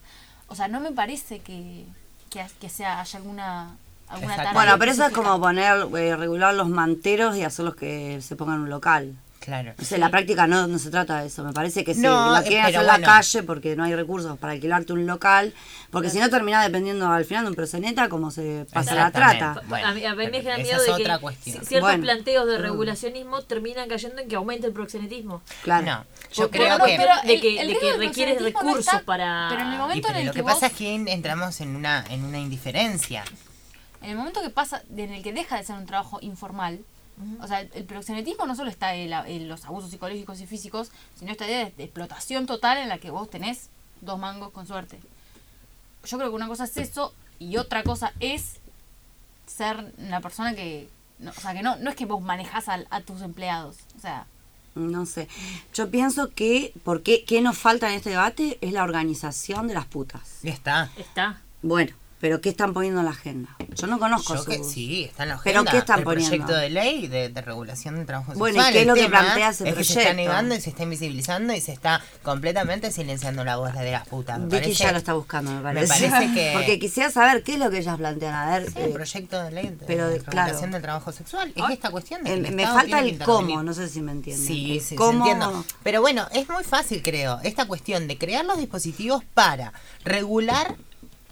O 0.47 0.55
sea, 0.55 0.67
no 0.67 0.79
me 0.79 0.91
parece 0.91 1.39
que, 1.39 1.85
que, 2.29 2.45
que 2.59 2.69
sea, 2.69 2.99
haya 3.01 3.17
alguna, 3.19 3.75
alguna 4.07 4.33
Exacto. 4.33 4.35
tarea 4.49 4.53
Bueno, 4.53 4.79
pero 4.79 4.91
eso 4.91 5.05
es 5.05 5.13
como 5.13 5.39
poner, 5.39 5.87
eh, 5.97 6.15
regular 6.15 6.53
los 6.53 6.69
manteros 6.69 7.35
y 7.37 7.43
hacerlos 7.43 7.75
que 7.75 8.21
se 8.21 8.35
pongan 8.35 8.55
en 8.57 8.61
un 8.61 8.69
local. 8.69 9.15
Claro. 9.45 9.73
O 9.79 9.85
sea, 9.85 9.99
la 9.99 10.09
práctica 10.09 10.47
no, 10.47 10.65
no 10.65 10.79
se 10.79 10.89
trata 10.89 11.21
de 11.21 11.27
eso. 11.27 11.43
Me 11.43 11.53
parece 11.53 11.83
que 11.83 11.93
si 11.93 12.01
No, 12.01 12.31
la 12.31 12.39
eh, 12.39 12.43
quieren 12.47 12.65
pero 12.65 12.79
hacer 12.79 12.95
en 12.95 13.01
la 13.01 13.07
calle 13.07 13.43
porque 13.43 13.75
no 13.75 13.83
hay 13.83 13.93
recursos 13.93 14.39
para 14.39 14.53
alquilarte 14.53 14.91
un 14.91 15.05
local, 15.05 15.53
porque 15.91 16.09
si 16.09 16.17
no 16.17 16.29
termina 16.31 16.63
dependiendo 16.63 17.07
al 17.11 17.25
final 17.25 17.43
de 17.43 17.49
un 17.51 17.55
proxeneta 17.55 18.09
como 18.09 18.31
se 18.31 18.65
pasa 18.73 18.95
la 18.95 19.11
trata. 19.11 19.61
Bueno, 19.67 19.87
a 19.87 19.93
mí, 19.93 20.03
a 20.03 20.15
mí 20.15 20.25
me 20.27 20.37
genera 20.41 20.57
miedo 20.57 20.81
de 20.81 20.89
otra 20.91 21.15
que 21.17 21.21
cuestión. 21.21 21.63
ciertos 21.63 21.81
Bueno. 21.91 22.03
planteos 22.03 22.47
de 22.47 22.57
regulacionismo 22.57 23.43
terminan 23.43 23.87
cayendo 23.87 24.19
en 24.19 24.27
que 24.27 24.35
aumente 24.35 24.65
el 24.65 24.73
proxenetismo. 24.73 25.43
Claro. 25.61 25.85
No, 25.85 26.05
yo 26.33 26.43
Porque 26.45 26.57
creo 26.57 26.77
no, 26.79 26.85
que... 26.85 26.95
pero- 26.97 27.13
de 27.23 27.39
que- 27.39 27.61
el 27.61 27.67
de 27.67 27.77
que 27.77 27.97
requiere 27.97 28.39
recursos 28.39 28.79
está- 28.79 29.01
para- 29.01 29.45
Pero 29.49 29.61
en 29.61 29.67
el 29.67 29.73
Y 29.75 29.77
momento 29.77 30.07
en 30.07 30.13
pero 30.13 30.19
el 30.21 30.25
lo 30.25 30.31
que, 30.31 30.37
que 30.39 30.41
vos, 30.41 30.53
pasa 30.53 30.67
es 30.67 30.73
que 30.73 30.91
entramos 30.95 31.61
en 31.61 31.75
una, 31.75 32.03
en 32.09 32.23
una 32.25 32.39
indiferencia. 32.39 33.23
en 34.01 34.09
el 34.09 34.17
momento 34.17 34.41
que 34.41 34.49
pasa, 34.49 34.81
en 34.95 35.11
el 35.13 35.21
que 35.21 35.33
deja 35.33 35.57
de 35.57 35.63
ser 35.63 35.75
un 35.75 35.85
trabajo 35.85 36.17
informal, 36.21 36.79
o 37.41 37.47
sea, 37.47 37.61
el 37.61 37.83
proxenetismo 37.85 38.45
no 38.45 38.55
solo 38.55 38.69
está 38.69 38.93
en, 38.95 39.09
la- 39.09 39.27
en 39.27 39.47
los 39.47 39.65
abusos 39.65 39.89
psicológicos 39.91 40.39
y 40.41 40.47
físicos, 40.47 40.91
sino 41.17 41.31
esta 41.31 41.45
idea 41.47 41.65
de, 41.65 41.71
de 41.71 41.83
explotación 41.85 42.45
total 42.45 42.77
en 42.79 42.89
la 42.89 42.97
que 42.97 43.09
vos 43.09 43.29
tenés 43.29 43.69
dos 44.01 44.19
mangos 44.19 44.51
con 44.51 44.67
suerte. 44.67 44.99
Yo 46.05 46.17
creo 46.17 46.29
que 46.29 46.35
una 46.35 46.47
cosa 46.47 46.65
es 46.65 46.75
eso 46.77 47.13
y 47.39 47.57
otra 47.57 47.83
cosa 47.83 48.13
es 48.19 48.57
ser 49.47 49.93
una 49.97 50.21
persona 50.21 50.55
que, 50.55 50.89
no, 51.19 51.31
o 51.31 51.33
sea, 51.33 51.53
que 51.53 51.63
no, 51.63 51.75
no 51.77 51.89
es 51.89 51.95
que 51.95 52.05
vos 52.05 52.21
manejás 52.21 52.67
al- 52.69 52.87
a, 52.89 53.01
tus 53.01 53.21
empleados, 53.21 53.77
o 53.97 53.99
sea, 53.99 54.25
No 54.75 55.05
sé. 55.05 55.29
Yo 55.73 55.89
pienso 55.89 56.29
que, 56.31 56.73
¿por 56.83 57.01
qué, 57.01 57.23
qué 57.23 57.41
nos 57.41 57.57
falta 57.57 57.87
en 57.89 57.95
este 57.95 58.09
debate? 58.09 58.57
Es 58.61 58.73
la 58.73 58.83
organización 58.83 59.67
de 59.67 59.73
las 59.73 59.85
putas. 59.85 60.39
Ya 60.43 60.51
está. 60.51 60.91
Está. 60.97 61.41
Bueno, 61.61 61.95
pero 62.25 62.41
¿qué 62.41 62.49
están 62.49 62.73
poniendo 62.73 63.01
en 63.01 63.05
la 63.05 63.11
agenda? 63.11 63.55
Yo 63.75 63.85
no 63.85 63.99
conozco 63.99 64.33
Yo 64.33 64.45
que, 64.45 64.63
sí, 64.63 65.03
está 65.03 65.21
en 65.23 65.29
la 65.29 65.39
¿Pero 65.43 65.59
agenda. 65.59 65.71
qué 65.73 65.77
están 65.77 65.99
el 65.99 66.05
poniendo? 66.05 66.29
proyecto 66.31 66.55
de 66.59 66.69
ley 66.71 67.05
de, 67.07 67.29
de 67.29 67.41
regulación 67.41 67.97
del 67.97 68.07
trabajo 68.07 68.33
Bueno, 68.33 68.57
¿y 68.57 68.61
sexual. 68.61 68.73
qué 68.73 68.79
es 68.79 68.81
El 68.81 68.87
lo 68.87 68.95
que 68.95 69.09
plantea 69.09 69.49
ese 69.49 69.69
es 69.69 69.75
que 69.75 69.83
se 69.83 69.93
está 69.93 70.01
proyecto? 70.09 70.15
negando 70.31 70.55
y 70.55 70.61
se 70.61 70.69
está 70.71 70.81
invisibilizando 70.81 71.53
y 71.53 71.61
se 71.61 71.71
está 71.71 72.01
completamente 72.23 72.91
silenciando 72.91 73.43
la 73.43 73.57
voz 73.57 73.73
de 73.75 73.91
las 73.91 74.07
putas. 74.07 74.39
Me 74.39 74.45
Vicky 74.45 74.57
parece- 74.57 74.83
ya 74.85 74.91
lo 74.91 74.97
está 74.97 75.13
buscando, 75.13 75.51
me 75.51 75.61
parece. 75.61 75.87
parece 76.09 76.33
que- 76.33 76.51
Porque 76.55 76.79
quisiera 76.79 77.11
saber 77.11 77.43
qué 77.43 77.53
es 77.53 77.59
lo 77.59 77.69
que 77.69 77.77
ellas 77.77 77.95
plantean. 77.95 78.33
A 78.33 78.57
ver, 78.57 78.71
Sí, 78.71 78.79
eh, 78.79 78.85
el 78.85 78.93
proyecto 78.93 79.43
de 79.43 79.51
ley 79.51 79.67
de, 79.67 79.85
pero, 79.85 80.07
claro. 80.07 80.23
regulación 80.47 80.71
del 80.71 80.81
trabajo 80.81 81.11
sexual. 81.11 81.53
Es 81.55 81.63
esta 81.69 81.91
cuestión 81.91 82.23
de 82.23 82.31
que 82.31 82.47
el 82.47 82.55
me 82.55 82.65
falta 82.65 83.01
el 83.01 83.19
cómo, 83.19 83.61
no 83.61 83.71
sé 83.75 83.87
si 83.87 84.01
me 84.01 84.13
entienden. 84.13 84.47
Sí, 84.47 84.71
El 84.77 84.79
sí, 84.81 84.87
sí, 84.89 84.95
cómo- 84.95 85.19
entiendo. 85.27 85.63
Pero 85.83 86.01
bueno, 86.01 86.27
es 86.33 86.49
muy 86.49 86.63
fácil, 86.63 87.03
creo, 87.03 87.39
esta 87.43 87.65
cuestión 87.65 88.07
de 88.07 88.17
crear 88.17 88.43
los 88.45 88.57
dispositivos 88.57 89.23
para 89.35 89.73
regular 90.03 90.75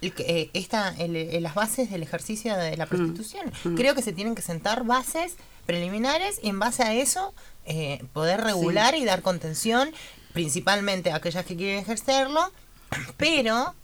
el 0.06 0.12
eh, 0.18 0.50
esta, 0.52 0.94
el- 0.98 1.16
eh, 1.16 1.40
las 1.40 1.54
bases 1.54 1.90
del 1.90 2.02
ejercicio 2.02 2.56
de 2.56 2.72
Mm. 2.72 2.78
la 2.78 2.86
prostitución. 2.86 3.52
Creo 3.76 3.94
que 3.94 4.02
se 4.02 4.12
tienen 4.12 4.34
que 4.34 4.42
sentar 4.42 4.84
bases 4.84 5.36
preliminares 5.66 6.38
y 6.42 6.48
en 6.50 6.58
base 6.58 6.82
a 6.82 6.94
eso 6.94 7.34
eh, 7.66 8.04
poder 8.12 8.42
regular 8.42 8.94
y 8.94 9.04
dar 9.04 9.22
contención, 9.22 9.90
principalmente 10.34 11.10
a 11.10 11.16
aquellas 11.16 11.46
que 11.46 11.56
quieren 11.56 11.78
ejercerlo, 11.78 12.52
pero 13.16 13.74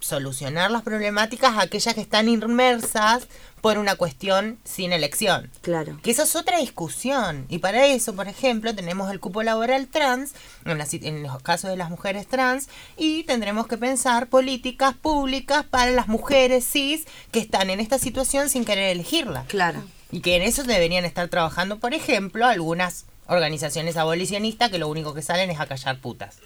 solucionar 0.00 0.70
las 0.70 0.82
problemáticas 0.82 1.52
a 1.56 1.62
aquellas 1.62 1.94
que 1.94 2.00
están 2.00 2.28
inmersas 2.28 3.28
por 3.60 3.76
una 3.78 3.94
cuestión 3.96 4.58
sin 4.64 4.92
elección. 4.92 5.50
Claro. 5.60 5.98
Que 6.02 6.10
eso 6.10 6.22
es 6.22 6.34
otra 6.34 6.58
discusión. 6.58 7.44
Y 7.48 7.58
para 7.58 7.86
eso, 7.86 8.14
por 8.14 8.26
ejemplo, 8.26 8.74
tenemos 8.74 9.10
el 9.10 9.20
cupo 9.20 9.42
laboral 9.42 9.86
trans, 9.88 10.32
en, 10.64 10.78
la 10.78 10.86
si- 10.86 11.00
en 11.02 11.22
los 11.22 11.42
casos 11.42 11.70
de 11.70 11.76
las 11.76 11.90
mujeres 11.90 12.26
trans, 12.26 12.68
y 12.96 13.24
tendremos 13.24 13.66
que 13.66 13.76
pensar 13.76 14.28
políticas 14.28 14.94
públicas 14.94 15.64
para 15.68 15.90
las 15.90 16.08
mujeres 16.08 16.64
cis 16.66 17.04
que 17.30 17.38
están 17.40 17.68
en 17.70 17.80
esta 17.80 17.98
situación 17.98 18.48
sin 18.48 18.64
querer 18.64 18.88
elegirla. 18.90 19.44
Claro. 19.48 19.82
Y 20.10 20.20
que 20.20 20.36
en 20.36 20.42
eso 20.42 20.62
deberían 20.64 21.04
estar 21.04 21.28
trabajando, 21.28 21.78
por 21.78 21.92
ejemplo, 21.94 22.46
algunas 22.46 23.04
organizaciones 23.26 23.96
abolicionistas 23.96 24.70
que 24.70 24.78
lo 24.78 24.88
único 24.88 25.14
que 25.14 25.22
salen 25.22 25.50
es 25.50 25.60
a 25.60 25.66
callar 25.66 26.00
putas. 26.00 26.38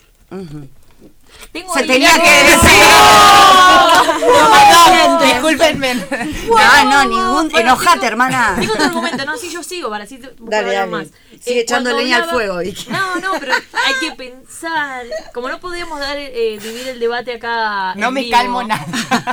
Tengo 1.53 1.73
Se 1.75 1.85
tenía 1.85 2.11
que 2.15 2.31
decir. 2.31 2.71
No, 4.25 5.21
discúlpenme. 5.21 5.95
No, 5.95 6.85
no, 6.85 7.05
ningún. 7.05 7.49
Bueno, 7.51 7.59
Enojate, 7.59 7.93
tengo- 8.01 8.07
hermana. 8.07 8.57
Tengo 8.59 8.73
otro 8.73 8.85
argumento, 8.87 9.25
no, 9.25 9.37
sí, 9.37 9.51
yo 9.51 9.63
sigo, 9.63 9.91
para 9.91 10.05
así 10.05 10.19
Dale, 10.39 10.73
dale. 10.73 10.91
más. 10.91 11.09
Sigue 11.41 11.61
echando 11.61 11.91
cuando 11.91 12.03
leña 12.03 12.17
al 12.19 12.31
fuego, 12.31 12.59
Vicky. 12.59 12.87
No, 12.91 13.17
no, 13.17 13.33
pero 13.39 13.53
hay 13.55 13.95
que 14.01 14.13
pensar. 14.13 15.05
Como 15.35 15.49
no 15.49 15.61
podemos 15.61 16.01
dar, 16.01 16.17
eh, 16.17 16.59
dividir 16.63 16.89
el 16.89 17.01
debate 17.01 17.35
acá. 17.35 17.95
No 17.97 18.09
en 18.09 18.15
me 18.15 18.21
vivo. 18.23 18.33
calmo 18.37 18.63
nada. 18.63 18.87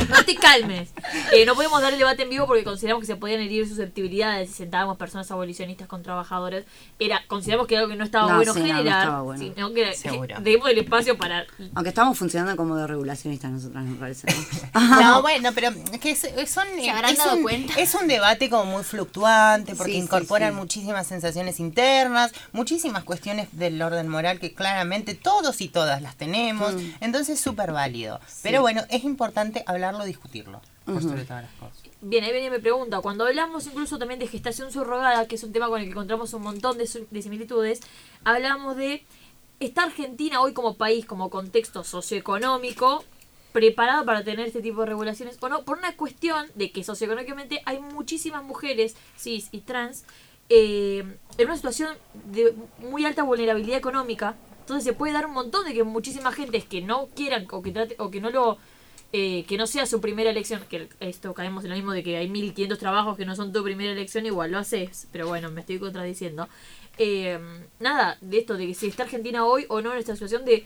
No 0.09 0.23
te 0.25 0.35
calmes. 0.35 0.89
Eh, 1.31 1.45
no 1.45 1.55
podemos 1.55 1.81
dar 1.81 1.93
el 1.93 1.99
debate 1.99 2.23
en 2.23 2.29
vivo 2.29 2.47
porque 2.47 2.63
consideramos 2.63 3.01
que 3.01 3.07
se 3.07 3.15
podían 3.15 3.39
herir 3.41 3.67
susceptibilidades 3.67 4.49
si 4.49 4.55
sentábamos 4.57 4.97
personas 4.97 5.29
abolicionistas 5.31 5.87
con 5.87 6.03
trabajadores. 6.03 6.65
Era, 6.99 7.23
consideramos 7.27 7.67
que 7.67 7.75
era 7.75 7.81
algo 7.83 7.91
que 7.91 7.97
no 7.97 8.03
estaba 8.03 8.27
No, 8.29 8.35
bueno 8.37 8.53
sí, 8.53 8.59
no, 8.59 8.67
no 8.67 8.73
generar. 8.77 8.99
estaba 9.03 9.21
bueno. 9.21 9.39
sino 9.55 9.73
que, 9.73 9.93
Seguro. 9.93 10.35
que 10.35 10.41
demos 10.41 10.69
el 10.69 10.77
espacio 10.79 11.17
para. 11.17 11.45
Aunque 11.75 11.89
estamos 11.91 12.17
funcionando 12.17 12.55
como 12.57 12.75
de 12.75 12.87
regulacionistas 12.87 13.51
nosotras, 13.51 13.83
me 13.85 13.95
parece. 13.95 14.27
¿no? 14.73 14.81
No, 15.01 15.21
bueno, 15.21 15.51
pero 15.53 15.69
es 15.69 15.99
que 15.99 16.11
es, 16.11 16.23
es 16.23 16.57
un, 16.57 16.81
¿Se 16.81 16.89
habrán 16.89 17.11
es 17.11 17.17
dado 17.17 17.35
un- 17.37 17.43
cuenta? 17.43 17.73
es 17.79 17.93
un 17.95 18.07
debate 18.07 18.49
como 18.49 18.65
muy 18.65 18.83
fluctuante 18.83 19.75
porque 19.75 19.93
Sí, 19.93 19.97
incorporan 19.99 20.53
sí. 20.53 20.59
muchísimas 20.59 21.07
sensaciones 21.07 21.59
internas, 21.59 22.31
muchísimas 22.51 23.03
cuestiones 23.03 23.47
del 23.51 23.81
orden 23.81 24.07
moral 24.07 24.39
que 24.39 24.53
claramente 24.53 25.13
todos 25.15 25.61
y 25.61 25.69
todas 25.69 26.01
las 26.01 26.15
tenemos, 26.15 26.73
Mm. 26.73 26.91
entonces 27.01 27.35
es 27.37 27.41
súper 27.41 27.71
válido. 27.71 28.19
Pero 28.43 28.61
bueno, 28.61 28.81
es 28.89 29.03
importante 29.03 29.63
hablarlo, 29.67 30.03
discutirlo, 30.05 30.61
por 30.85 31.01
sobre 31.01 31.23
todas 31.23 31.43
las 31.43 31.51
cosas. 31.53 31.77
Bien, 32.03 32.23
ahí 32.23 32.31
venía 32.31 32.49
mi 32.49 32.57
pregunta. 32.57 32.99
Cuando 33.01 33.27
hablamos 33.27 33.67
incluso 33.67 33.99
también 33.99 34.19
de 34.19 34.27
gestación 34.27 34.71
subrogada, 34.71 35.27
que 35.27 35.35
es 35.35 35.43
un 35.43 35.51
tema 35.53 35.67
con 35.67 35.79
el 35.79 35.85
que 35.85 35.91
encontramos 35.91 36.33
un 36.33 36.41
montón 36.41 36.77
de, 36.79 36.89
de 37.11 37.21
similitudes, 37.21 37.79
hablamos 38.23 38.75
de 38.75 39.05
¿está 39.61 39.83
Argentina 39.83 40.41
hoy 40.41 40.53
como 40.53 40.75
país, 40.75 41.05
como 41.05 41.29
contexto 41.29 41.83
socioeconómico, 41.83 43.03
preparada 43.53 44.03
para 44.05 44.23
tener 44.23 44.47
este 44.47 44.61
tipo 44.61 44.81
de 44.81 44.87
regulaciones 44.87 45.37
o 45.41 45.49
no? 45.49 45.63
Por 45.63 45.77
una 45.77 45.95
cuestión 45.95 46.47
de 46.55 46.71
que 46.71 46.83
socioeconómicamente 46.83 47.61
hay 47.65 47.79
muchísimas 47.79 48.43
mujeres 48.43 48.95
cis 49.17 49.49
y 49.51 49.61
trans 49.61 50.05
eh, 50.49 51.03
en 51.37 51.45
una 51.45 51.55
situación 51.55 51.95
de 52.25 52.53
muy 52.79 53.05
alta 53.05 53.23
vulnerabilidad 53.23 53.77
económica. 53.77 54.35
Entonces 54.61 54.83
se 54.83 54.93
puede 54.93 55.13
dar 55.13 55.25
un 55.25 55.33
montón 55.33 55.65
de 55.65 55.73
que 55.73 55.83
muchísima 55.83 56.31
gente 56.31 56.61
que 56.61 56.81
no 56.81 57.07
quieran 57.15 57.47
o 57.51 57.61
que, 57.61 57.73
trate- 57.73 57.95
o 57.99 58.11
que 58.11 58.21
no 58.21 58.29
lo 58.29 58.57
eh, 59.13 59.43
que 59.45 59.57
no 59.57 59.67
sea 59.67 59.85
su 59.85 59.99
primera 59.99 60.29
elección, 60.29 60.61
que 60.69 60.87
esto 61.01 61.33
caemos 61.33 61.65
en 61.65 61.71
lo 61.71 61.75
mismo 61.75 61.91
de 61.91 62.01
que 62.01 62.15
hay 62.15 62.29
1500 62.29 62.79
trabajos 62.79 63.17
que 63.17 63.25
no 63.25 63.35
son 63.35 63.51
tu 63.51 63.61
primera 63.63 63.91
elección, 63.91 64.25
igual 64.25 64.51
lo 64.51 64.59
haces, 64.59 65.07
pero 65.11 65.27
bueno, 65.27 65.51
me 65.51 65.59
estoy 65.61 65.79
contradiciendo. 65.79 66.47
Eh, 66.97 67.39
nada, 67.79 68.17
de 68.21 68.37
esto, 68.39 68.55
de 68.57 68.67
que 68.67 68.73
si 68.73 68.87
está 68.87 69.03
Argentina 69.03 69.45
hoy 69.45 69.65
o 69.69 69.81
no 69.81 69.91
en 69.93 69.99
esta 69.99 70.13
situación 70.13 70.45
de 70.45 70.65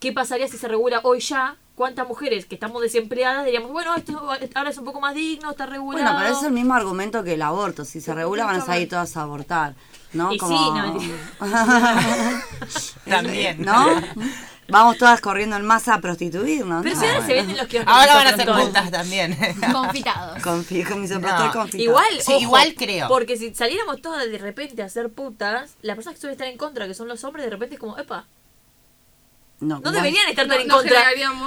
qué 0.00 0.12
pasaría 0.12 0.48
si 0.48 0.56
se 0.56 0.68
regula 0.68 1.00
hoy 1.02 1.20
ya, 1.20 1.56
cuántas 1.74 2.06
mujeres 2.08 2.46
que 2.46 2.54
estamos 2.54 2.80
desempleadas 2.80 3.44
diríamos, 3.44 3.70
bueno, 3.70 3.94
esto 3.96 4.18
ahora 4.54 4.70
es 4.70 4.78
un 4.78 4.84
poco 4.84 5.00
más 5.00 5.14
digno, 5.14 5.50
está 5.50 5.66
regulado. 5.66 6.04
Bueno, 6.04 6.18
pero 6.18 6.38
es 6.38 6.42
el 6.42 6.52
mismo 6.52 6.74
argumento 6.74 7.22
que 7.24 7.34
el 7.34 7.42
aborto. 7.42 7.84
Si 7.84 8.00
se 8.00 8.14
regula, 8.14 8.44
van 8.44 8.56
a 8.56 8.64
salir 8.64 8.88
todas 8.88 9.16
a 9.16 9.22
abortar. 9.22 9.74
¿no? 10.14 10.30
Y 10.32 10.34
sí, 10.34 10.38
Como- 10.38 10.74
no, 10.74 10.98
También. 13.08 13.62
¿No? 13.62 13.86
Vamos 14.68 14.96
todas 14.98 15.20
corriendo 15.20 15.56
en 15.56 15.64
masa 15.66 15.94
a 15.94 16.00
prostituirnos. 16.00 16.82
Pero 16.82 16.94
¿no? 16.94 17.00
si 17.00 17.06
ahora 17.06 17.26
se 17.26 17.34
venden 17.34 17.56
los 17.56 17.66
kioscos. 17.66 17.92
Ahora 17.94 18.14
van 18.14 18.26
a 18.28 18.36
ser 18.36 18.46
putas 18.50 18.90
también. 18.90 19.36
Confitados. 19.72 20.42
Confi- 20.42 20.88
con 20.88 21.02
mi 21.02 21.06
No. 21.08 21.20
confitado. 21.52 21.68
Igual, 21.74 22.06
Sí, 22.20 22.32
ojo, 22.32 22.40
igual 22.40 22.74
creo. 22.76 23.08
Porque 23.08 23.36
si 23.36 23.54
saliéramos 23.54 24.00
todas 24.00 24.30
de 24.30 24.38
repente 24.38 24.82
a 24.82 24.88
ser 24.88 25.10
putas, 25.10 25.74
las 25.82 25.96
personas 25.96 26.14
que 26.16 26.20
suelen 26.22 26.32
estar 26.34 26.48
en 26.48 26.56
contra, 26.56 26.86
que 26.86 26.94
son 26.94 27.08
los 27.08 27.22
hombres, 27.24 27.44
de 27.44 27.50
repente 27.50 27.74
es 27.74 27.80
como, 27.80 27.98
epa, 27.98 28.26
No, 29.60 29.80
no 29.80 29.92
deberían 29.92 30.28
estar 30.28 30.46
tan 30.48 30.56
No- 30.56 30.62
en 30.64 30.68
contra. 30.70 31.04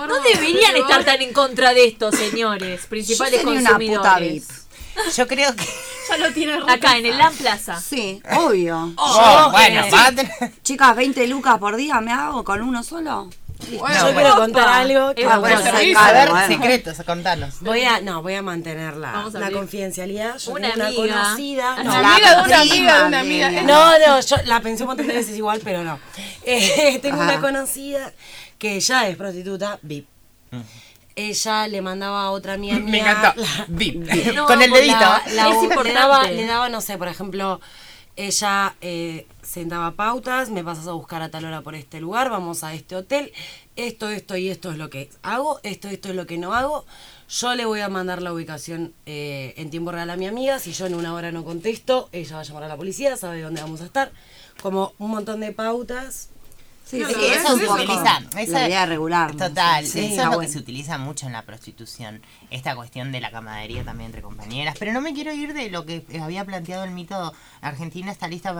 No 0.08 0.22
deberían 0.22 0.76
estar 0.76 1.04
tan 1.04 1.22
en 1.22 1.34
contra 1.34 1.74
de 1.74 1.86
esto, 1.88 2.12
señores, 2.12 2.84
Yo 2.84 2.90
principales 2.90 3.42
sería 3.42 3.60
una 3.60 3.70
puta 3.78 3.78
consumidores. 3.78 4.48
VIP. 4.48 5.14
Yo 5.16 5.28
creo 5.28 5.56
que... 5.56 5.64
Ya 6.10 6.18
lo 6.18 6.32
tiene 6.34 6.54
Acá 6.68 6.98
en 6.98 7.06
el 7.06 7.18
LAN 7.18 7.34
Plaza. 7.36 7.80
Sí, 7.80 8.22
obvio. 8.38 8.94
Oh, 8.98 9.50
bueno, 9.52 9.82
eh, 9.86 9.92
a 9.96 10.12
tener- 10.12 10.32
Chicas, 10.64 10.96
20 10.96 11.28
lucas 11.28 11.58
por 11.60 11.76
día 11.76 12.00
me 12.02 12.12
hago 12.14 12.44
con 12.44 12.62
uno 12.62 12.84
solo. 12.84 13.30
Bueno, 13.60 13.88
No, 13.88 13.94
Yo 13.96 14.04
bueno. 14.04 14.20
quiero 14.20 14.36
contar 14.36 14.68
algo. 14.68 15.16
que- 15.16 15.26
Ah, 15.26 15.40
bueno, 15.40 15.56
bueno, 15.60 15.72
servicio. 15.78 16.00
A 16.00 16.12
ver, 16.12 16.30
bueno. 16.30 16.48
secretos, 16.48 16.98
contanos. 17.06 17.56
Voy 17.62 17.82
a, 17.84 18.00
no, 18.02 18.22
voy 18.22 18.36
a 18.36 18.42
mantener 18.44 18.96
la, 18.96 19.12
Vamos 19.14 19.34
a 19.36 19.40
la 19.40 19.50
confidencialidad. 19.52 20.38
Yo 20.38 20.52
Una 20.52 20.72
tengo 20.74 20.76
una 20.76 20.88
amiga. 20.88 21.24
conocida. 21.24 21.74
Una 21.74 21.84
No, 21.84 21.90
Una 22.00 22.14
amiga 22.16 22.30
de 22.30 22.44
una 22.44 22.60
amiga 22.62 23.02
de 23.02 23.08
una 23.08 23.20
amiga. 23.22 23.48
amiga. 23.48 23.62
No, 23.64 23.92
no, 24.08 24.20
yo 24.22 24.36
la 24.46 24.62
pensé 24.62 24.84
un 24.84 24.88
montón 24.90 25.08
de 25.08 25.14
veces 25.16 25.36
igual, 25.36 25.60
pero 25.64 25.84
no. 25.84 26.00
Eh, 26.46 27.00
tengo 27.02 27.20
Ajá. 27.22 27.32
una 27.34 27.42
conocida 27.42 28.14
que 28.60 28.76
ella 28.76 29.08
es 29.10 29.18
prostituta 29.18 29.80
VIP. 29.82 30.08
Ella 31.18 31.68
le 31.68 31.82
mandaba 31.82 32.24
a 32.24 32.32
otra 32.32 32.54
amiga 32.54 32.76
Me 32.80 32.92
mía 32.92 33.12
encantó. 33.12 33.42
la-. 33.42 33.66
No, 34.36 34.46
Con 34.46 34.62
el 34.62 34.72
dedito. 34.72 34.96
la- 35.00 35.24
la- 35.34 35.50
Es 35.50 35.56
le 35.58 35.64
importante. 35.64 35.94
daba, 35.94 36.24
le 36.32 36.46
daba, 36.46 36.70
no 36.70 36.80
sé, 36.80 36.98
por 36.98 37.08
ejemplo, 37.10 37.60
ella 38.16 38.76
eh, 38.82 39.28
sentaba 39.44 39.92
pautas, 39.92 40.50
me 40.50 40.64
pasas 40.64 40.88
a 40.88 40.92
buscar 40.94 41.22
a 41.22 41.30
tal 41.30 41.46
hora 41.46 41.62
por 41.62 41.76
este 41.76 42.00
lugar, 42.00 42.30
vamos 42.30 42.64
a 42.64 42.74
este 42.74 42.96
hotel, 42.96 43.32
esto, 43.76 44.10
esto 44.10 44.36
y 44.38 44.50
esto 44.50 44.72
es 44.72 44.78
lo 44.78 44.90
que 44.90 45.10
hago, 45.22 45.60
esto, 45.64 45.88
esto 45.88 46.10
es 46.10 46.16
lo 46.16 46.26
que 46.26 46.38
no 46.38 46.54
hago. 46.54 46.86
Yo 47.30 47.54
le 47.56 47.66
voy 47.66 47.82
a 47.82 47.90
mandar 47.90 48.22
la 48.22 48.32
ubicación 48.34 48.94
eh, 49.06 49.54
en 49.58 49.70
tiempo 49.70 49.92
real 49.92 50.10
a 50.10 50.16
mi 50.18 50.26
amiga, 50.28 50.60
si 50.60 50.72
yo 50.72 50.86
en 50.86 50.96
una 50.96 51.14
hora 51.14 51.32
no 51.32 51.44
contesto, 51.44 52.10
ella 52.12 52.36
va 52.36 52.42
a 52.42 52.44
llamar 52.44 52.64
a 52.64 52.68
la 52.70 52.78
policía, 52.78 53.18
sabe 53.18 53.42
dónde 53.42 53.62
vamos 53.62 53.82
a 53.82 53.86
estar. 53.86 54.12
Como 54.62 54.94
un 54.98 55.12
montón 55.12 55.40
de 55.42 55.52
pautas. 55.52 56.30
Sí, 56.90 57.00
no, 57.00 57.08
que 57.10 57.32
es 57.34 57.38
eso 57.38 57.58
se 57.58 57.70
utiliza. 57.70 58.20
la 58.34 58.42
esa- 58.42 58.68
idea 58.68 58.80
de 58.82 58.86
regular. 58.86 59.36
Total, 59.36 59.86
Sí, 59.86 60.00
eso 60.14 60.22
es 60.24 60.32
lo 60.32 60.40
que 60.40 60.48
se 60.48 60.58
utiliza 60.60 60.98
mucho 60.98 61.26
en 61.28 61.34
la 61.34 61.42
prostitución. 61.44 62.22
Esta 62.50 62.76
cuestión 62.76 63.12
de 63.12 63.20
la 63.20 63.30
camaradería 63.32 63.84
también 63.84 64.08
entre 64.08 64.22
compañeras. 64.22 64.76
Pero 64.80 64.94
no 64.94 65.02
me 65.02 65.14
quiero 65.14 65.34
ir 65.34 65.54
de 65.54 65.70
lo 65.70 65.86
que 65.86 66.06
había 66.22 66.46
planteado 66.46 66.84
el 66.86 66.92
mito: 66.92 67.34
Argentina 67.62 68.12
está 68.12 68.28
lista 68.28 68.54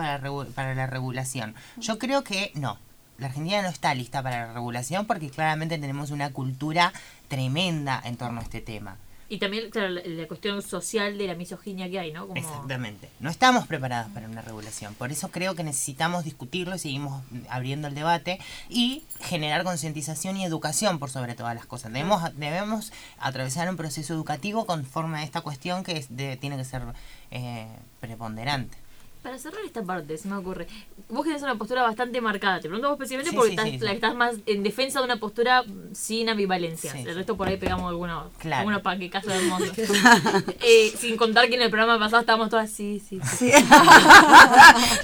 para 0.54 0.74
la 0.74 0.86
regulación. 0.86 1.54
Yo 1.78 1.98
creo 1.98 2.22
que 2.24 2.52
no. 2.54 2.78
La 3.18 3.26
Argentina 3.26 3.62
no 3.62 3.68
está 3.68 3.94
lista 3.94 4.22
para 4.22 4.46
la 4.46 4.52
regulación 4.52 5.06
porque 5.06 5.28
claramente 5.30 5.76
tenemos 5.78 6.10
una 6.10 6.30
cultura 6.30 6.92
tremenda 7.28 8.00
en 8.04 8.16
torno 8.16 8.40
a 8.40 8.44
este 8.44 8.60
tema. 8.60 8.96
Y 9.30 9.38
también, 9.38 9.70
claro, 9.70 9.90
la, 9.90 10.26
cuestión 10.26 10.62
social 10.62 11.18
de 11.18 11.26
la 11.26 11.34
misoginia 11.34 11.90
que 11.90 11.98
hay, 11.98 12.12
¿no? 12.12 12.28
Exactamente. 12.34 13.10
No 13.20 13.28
estamos 13.28 13.66
preparados 13.66 14.10
para 14.12 14.26
una 14.26 14.40
regulación. 14.40 14.94
Por 14.94 15.12
eso 15.12 15.28
creo 15.28 15.54
que 15.54 15.62
necesitamos 15.62 16.24
discutirlo 16.24 16.74
y 16.74 16.78
seguimos 16.78 17.22
abriendo 17.50 17.88
el 17.88 17.94
debate 17.94 18.38
y 18.70 19.04
generar 19.20 19.64
concientización 19.64 20.38
y 20.38 20.44
educación 20.44 20.98
por 20.98 21.10
sobre 21.10 21.34
todas 21.34 21.54
las 21.54 21.66
cosas. 21.66 21.92
Debemos, 21.92 22.22
debemos 22.36 22.92
atravesar 23.18 23.68
un 23.68 23.76
proceso 23.76 24.14
educativo 24.14 24.64
conforme 24.64 25.18
a 25.18 25.22
esta 25.22 25.42
cuestión 25.42 25.84
que 25.84 26.00
tiene 26.40 26.56
que 26.56 26.64
ser 26.64 26.82
eh, 27.30 27.68
preponderante. 28.00 28.87
Para 29.28 29.38
cerrar 29.38 29.60
esta 29.66 29.82
parte, 29.82 30.16
se 30.16 30.26
me 30.26 30.36
ocurre. 30.36 30.66
Vos 31.10 31.22
tenés 31.26 31.42
una 31.42 31.54
postura 31.56 31.82
bastante 31.82 32.18
marcada. 32.22 32.60
Te 32.60 32.62
pregunto 32.62 32.88
vos 32.88 32.94
especialmente 32.96 33.28
Sí, 33.30 33.36
porque 33.36 33.50
sí, 33.50 33.54
estás, 33.56 33.66
sí, 33.70 33.78
sí. 33.78 33.84
la- 33.84 33.92
estás 33.92 34.14
más 34.14 34.36
en 34.46 34.62
defensa 34.62 35.00
de 35.00 35.04
una 35.04 35.16
postura 35.18 35.64
sin 35.92 36.30
ambivalencia. 36.30 36.92
Sí, 36.92 37.00
el 37.06 37.14
resto 37.14 37.36
por 37.36 37.46
ahí 37.46 37.58
pegamos 37.58 37.90
algunos 37.90 38.32
Claro. 38.38 38.60
algunos 38.60 38.80
panquecazos 38.80 39.30
del 39.34 39.44
mundo. 39.44 39.66
Eh, 40.62 40.94
sin 40.98 41.18
contar 41.18 41.46
que 41.50 41.56
en 41.56 41.60
el 41.62 41.68
programa 41.68 41.98
pasado 41.98 42.20
estábamos 42.20 42.48
todas 42.48 42.70
así, 42.72 43.02
sí. 43.06 43.20
sí. 43.36 43.52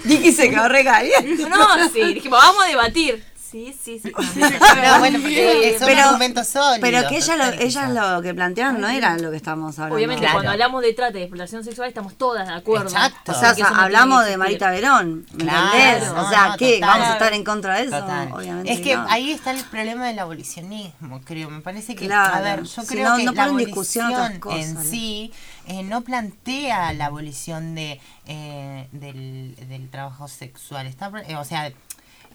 Vicky 0.05 0.33
se 0.33 0.49
quedó 0.49 0.69
re 0.69 0.85
caliente. 0.85 1.47
No, 1.47 1.89
sí, 1.93 2.15
dijimos, 2.15 2.39
vamos 2.41 2.65
a 2.65 2.69
debatir. 2.69 3.23
Sí, 3.55 3.73
sí, 3.81 4.01
sí. 4.01 4.11
No, 4.14 4.19
bueno, 4.99 5.21
porque 5.21 5.77
Pero- 5.79 6.03
argumentos 6.09 6.49
sólidos. 6.49 6.79
Pero 6.81 7.09
que 7.09 7.19
ella 7.19 7.37
lo, 7.37 7.45
ellas 7.53 7.90
lo 7.90 8.21
que 8.21 8.35
planteaban 8.35 8.81
no 8.81 8.88
era 8.88 9.17
lo 9.17 9.31
que 9.31 9.37
estábamos 9.37 9.79
hablando. 9.79 9.95
Obviamente, 9.95 10.23
Claro. 10.23 10.35
cuando 10.35 10.51
hablamos 10.51 10.83
de 10.83 10.93
trata 10.93 11.11
y 11.11 11.21
de 11.21 11.23
explotación 11.23 11.62
sexual, 11.62 11.87
estamos 11.87 12.14
todas 12.17 12.49
de 12.49 12.53
acuerdo. 12.55 12.87
Exacto. 12.88 13.31
O 13.31 13.35
sea, 13.37 13.55
hablamos 13.77 14.25
de 14.25 14.37
Marita. 14.37 14.73
Verón, 14.73 15.25
¿me 15.35 15.45
Claro, 15.45 15.67
entendés? 15.73 16.12
no, 16.12 16.27
o 16.27 16.29
sea, 16.31 16.49
no, 16.49 16.57
¿qué? 16.57 16.75
total. 16.81 16.88
¿Vamos 16.90 17.07
a 17.09 17.12
estar 17.12 17.33
en 17.33 17.45
contra 17.45 17.75
de 17.77 17.83
eso? 17.85 18.01
Total. 18.01 18.33
Obviamente 18.33 18.73
es 18.73 18.81
que 18.81 18.97
no. 18.97 19.07
ahí 19.09 19.31
está 19.31 19.53
el 19.53 19.62
problema 19.67 20.07
del 20.09 20.19
abolicionismo, 20.19 21.21
creo. 21.25 21.49
Me 21.49 21.61
parece 21.61 21.95
que, 21.95 22.07
Claro. 22.07 22.35
a 22.35 22.40
ver, 22.40 22.62
yo 22.64 22.83
Si 22.83 22.88
creo 22.88 23.11
no- 23.11 23.17
que 23.19 23.23
no 23.25 23.33
la 23.35 23.45
ponen 23.45 23.61
en 23.61 23.67
discusión 23.67 24.07
otras 24.07 24.21
abolición 24.31 24.33
en 24.35 24.40
cosas, 24.40 24.85
¿no? 24.85 24.90
sí 24.90 25.33
eh, 25.69 25.83
no 25.85 26.01
plantea 26.03 26.93
la 26.93 27.07
abolición 27.07 27.77
de 27.77 28.01
eh, 28.27 28.88
del, 28.90 29.55
del 29.69 29.88
trabajo 29.90 30.27
sexual. 30.27 30.88
Está, 30.88 31.12
eh, 31.29 31.37
o 31.37 31.45
sea, 31.45 31.73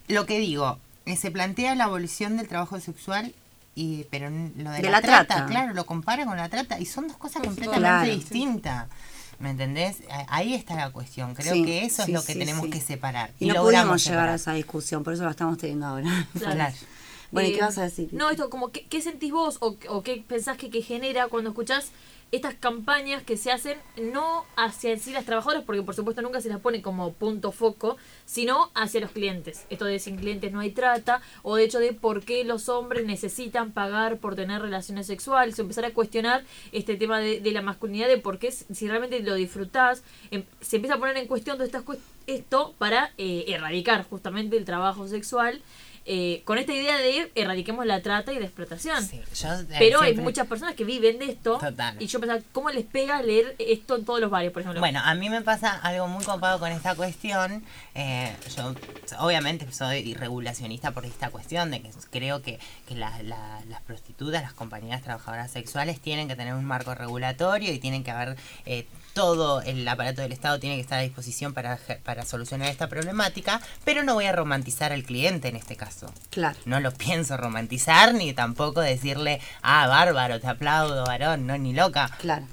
lo 0.08 0.26
que 0.26 0.40
digo, 0.40 0.80
se 1.16 1.32
plantea 1.32 1.76
la 1.76 1.86
abolición 1.86 2.38
del 2.38 2.48
trabajo 2.48 2.80
sexual. 2.80 3.34
Y, 3.76 4.06
pero 4.12 4.30
lo 4.30 4.72
de, 4.72 4.78
De 4.78 4.84
la, 4.84 4.92
la 4.92 5.02
trata, 5.02 5.26
trata. 5.26 5.46
claro, 5.46 5.74
lo 5.74 5.86
compara 5.86 6.26
con 6.26 6.36
la 6.36 6.50
trata 6.50 6.80
y 6.80 6.86
son 6.86 7.08
dos 7.08 7.18
cosas 7.18 7.44
completamente 7.44 7.80
Claro. 7.80 8.06
distintas. 8.14 8.88
¿Me 9.40 9.52
entendés? 9.52 9.98
Ahí 10.28 10.54
está 10.54 10.76
la 10.76 10.90
cuestión. 10.92 11.34
Creo 11.34 11.54
Sí, 11.54 11.64
que 11.64 11.86
eso 11.86 12.04
sí, 12.04 12.12
es 12.12 12.16
lo 12.20 12.26
que 12.26 12.34
sí, 12.34 12.40
tenemos 12.40 12.66
sí. 12.66 12.72
que 12.72 12.82
separar. 12.82 13.32
Y 13.40 13.48
no 13.48 13.54
logramos 13.54 13.86
pudimos 13.86 14.06
llegar 14.06 14.28
a 14.30 14.36
esa 14.36 14.52
discusión, 14.54 15.04
por 15.04 15.14
eso 15.14 15.24
la 15.24 15.32
estamos 15.32 15.58
teniendo 15.58 15.86
ahora. 15.86 16.28
Claro. 16.40 16.74
Bueno, 17.32 17.48
¿y 17.48 17.52
Eh, 17.52 17.56
qué 17.56 17.62
vas 17.62 17.78
a 17.78 17.84
decir? 17.84 18.10
No, 18.12 18.30
esto, 18.32 18.50
como, 18.50 18.72
¿qué, 18.72 18.86
qué 18.88 19.02
sentís 19.02 19.32
vos 19.32 19.58
o, 19.62 19.78
o 19.88 20.02
qué 20.02 20.24
pensás 20.28 20.58
que, 20.58 20.70
que 20.70 20.82
genera 20.82 21.28
cuando 21.28 21.52
escuchás 21.52 21.92
estas 22.32 22.54
campañas 22.54 23.24
que 23.24 23.38
se 23.38 23.52
hacen 23.52 23.78
no 23.98 24.46
hacia 24.56 24.98
sí 24.98 25.12
las 25.12 25.26
trabajadoras, 25.26 25.64
porque 25.64 25.82
por 25.82 25.96
supuesto 25.96 26.22
nunca 26.22 26.42
se 26.42 26.50
las 26.50 26.60
pone 26.60 26.82
como 26.82 27.14
punto 27.14 27.52
foco, 27.52 27.98
sino 28.26 28.70
hacia 28.76 29.02
los 29.02 29.12
clientes. 29.12 29.66
Esto 29.70 29.86
de 29.86 30.00
sin 30.00 30.18
clientes 30.18 30.52
no 30.52 30.60
hay 30.60 30.72
trata, 30.72 31.22
o 31.42 31.56
de 31.56 31.64
hecho 31.64 31.80
de 31.80 31.94
por 31.94 32.24
qué 32.24 32.44
los 32.44 32.70
hombres 32.70 33.06
necesitan 33.06 33.72
pagar 33.72 34.18
por 34.18 34.36
tener 34.36 34.62
relaciones 34.62 35.08
sexuales, 35.08 35.58
o 35.58 35.64
empezar 35.64 35.86
a 35.86 35.92
cuestionar 35.92 36.44
este 36.72 36.96
tema 36.98 37.20
de, 37.20 37.40
de 37.40 37.52
la 37.52 37.62
masculinidad, 37.62 38.08
de 38.08 38.18
por 38.18 38.38
qué 38.38 38.52
si 38.52 38.88
realmente 38.88 39.20
lo 39.22 39.34
disfrutás, 39.34 40.04
em- 40.32 40.44
se 40.62 40.76
empieza 40.76 40.96
a 40.96 41.00
poner 41.00 41.18
en 41.18 41.28
cuestión 41.28 41.58
todo 41.58 41.68
esto 42.28 42.76
para 42.78 43.12
eh, 43.18 43.46
erradicar 43.48 44.06
justamente 44.08 44.56
el 44.56 44.66
trabajo 44.66 45.08
sexual. 45.08 45.62
Eh, 46.12 46.42
con 46.44 46.58
esta 46.58 46.74
idea 46.74 46.98
de 46.98 47.32
erradiquemos 47.36 47.86
la 47.86 48.02
trata 48.02 48.34
y 48.34 48.40
la 48.40 48.46
explotación. 48.46 49.06
Sí, 49.06 49.22
yo, 49.36 49.54
eh, 49.54 49.66
Pero 49.78 50.02
hay 50.02 50.16
muchas 50.16 50.48
personas 50.48 50.74
que 50.74 50.84
viven 50.84 51.20
de 51.20 51.26
esto. 51.26 51.60
Total. 51.60 51.96
Y 52.02 52.08
yo 52.08 52.20
pensaba, 52.20 52.42
¿cómo 52.52 52.72
les 52.72 52.84
pega 52.84 53.22
leer 53.22 53.56
esto 53.60 53.96
en 53.96 54.06
todos 54.06 54.20
los 54.20 54.32
bares, 54.32 54.52
por 54.52 54.62
ejemplo? 54.64 54.80
Bueno, 54.80 55.02
a 55.04 55.14
mí 55.14 55.30
me 55.30 55.42
pasa 55.42 55.70
algo 55.84 56.08
muy 56.08 56.26
copado 56.26 56.58
con 56.60 56.72
esta 56.72 56.96
cuestión. 56.96 57.64
Eh, 57.94 58.36
yo 58.58 58.74
obviamente 59.20 59.72
soy 59.72 60.16
regulacionista 60.16 60.90
por 60.92 61.06
esta 61.06 61.30
cuestión 61.30 61.70
de 61.70 61.82
que 61.84 61.92
creo 62.10 62.42
que, 62.42 62.60
que 62.88 62.96
la- 62.96 63.22
la- 63.22 63.62
las 63.70 63.82
prostitutas, 63.84 64.42
las 64.42 64.54
compañías 64.54 65.04
trabajadoras 65.04 65.52
sexuales 65.52 66.00
tienen 66.00 66.28
que 66.28 66.36
tener 66.36 66.56
un 66.56 66.66
marco 66.66 66.96
regulatorio 66.96 67.72
y 67.72 67.78
tienen 67.78 68.04
que 68.04 68.10
haber 68.10 68.36
eh, 68.66 68.88
todo 69.20 69.62
el 69.64 69.86
aparato 69.86 70.22
del 70.22 70.32
Estado 70.32 70.62
tiene 70.62 70.78
que 70.78 70.82
estar 70.82 70.98
a 70.98 71.02
disposición 71.02 71.54
para, 71.54 71.78
para 72.06 72.24
solucionar 72.24 72.70
esta 72.70 72.88
problemática, 72.88 73.60
pero 73.84 74.02
no 74.02 74.14
voy 74.14 74.24
a 74.24 74.32
romantizar 74.32 74.94
al 74.94 75.04
cliente 75.04 75.50
en 75.50 75.58
este 75.58 75.76
caso. 75.76 76.14
Claro. 76.30 76.58
No 76.64 76.80
lo 76.80 76.94
pienso 76.94 77.36
romantizar 77.36 78.14
ni 78.14 78.32
tampoco 78.32 78.80
decirle, 78.80 79.42
ah, 79.62 79.88
bárbaro, 79.88 80.40
te 80.40 80.48
aplaudo, 80.48 81.04
varón, 81.04 81.48
no, 81.48 81.58
ni 81.58 81.74
loca. 81.74 82.10
Claro. 82.20 82.46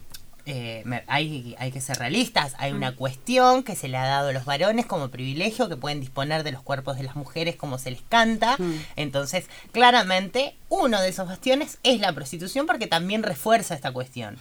Eh, 0.49 0.83
me- 0.85 1.03
hay, 1.09 1.57
hay 1.59 1.73
que 1.73 1.81
ser 1.81 1.99
realistas. 1.99 2.55
Hay 2.59 2.73
una 2.73 2.93
cuestión 2.95 3.65
que 3.65 3.75
se 3.75 3.89
le 3.89 3.97
ha 3.97 4.07
dado 4.07 4.29
a 4.29 4.33
los 4.33 4.45
varones 4.45 4.87
como 4.87 5.09
privilegio, 5.09 5.69
que 5.69 5.77
pueden 5.77 5.99
disponer 6.01 6.45
de 6.45 6.53
los 6.53 6.63
cuerpos 6.63 6.97
de 6.97 7.03
las 7.03 7.17
mujeres 7.17 7.57
como 7.57 7.79
se 7.79 7.91
les 7.91 8.03
canta. 8.09 8.57
Entonces, 8.95 9.47
claramente, 9.73 10.57
uno 10.69 11.01
de 11.01 11.09
esos 11.09 11.29
bastiones 11.29 11.79
es 11.83 12.01
la 12.01 12.13
prostitución 12.13 12.67
porque 12.67 12.87
también 12.87 13.23
refuerza 13.23 13.75
esta 13.75 13.93
cuestión. 13.93 14.39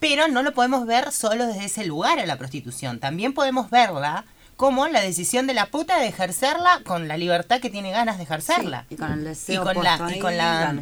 Pero 0.00 0.28
no 0.28 0.42
lo 0.42 0.52
podemos 0.52 0.86
ver 0.86 1.10
solo 1.12 1.46
desde 1.46 1.64
ese 1.64 1.84
lugar 1.86 2.18
a 2.18 2.26
la 2.26 2.36
prostitución. 2.36 2.98
También 3.00 3.32
podemos 3.32 3.70
verla 3.70 4.24
como 4.56 4.88
la 4.88 5.00
decisión 5.02 5.46
de 5.46 5.52
la 5.52 5.66
puta 5.66 5.98
de 5.98 6.06
ejercerla 6.08 6.80
con 6.84 7.08
la 7.08 7.18
libertad 7.18 7.60
que 7.60 7.68
tiene 7.68 7.90
ganas 7.90 8.16
de 8.16 8.22
ejercerla. 8.22 8.86
Y 8.88 8.96
con 8.96 9.12
el 9.12 9.22
deseo 9.24 9.62
Y 9.62 9.74
con 9.74 9.84
la- 9.84 10.12
y 10.16 10.18
con 10.18 10.36
la- 10.38 10.74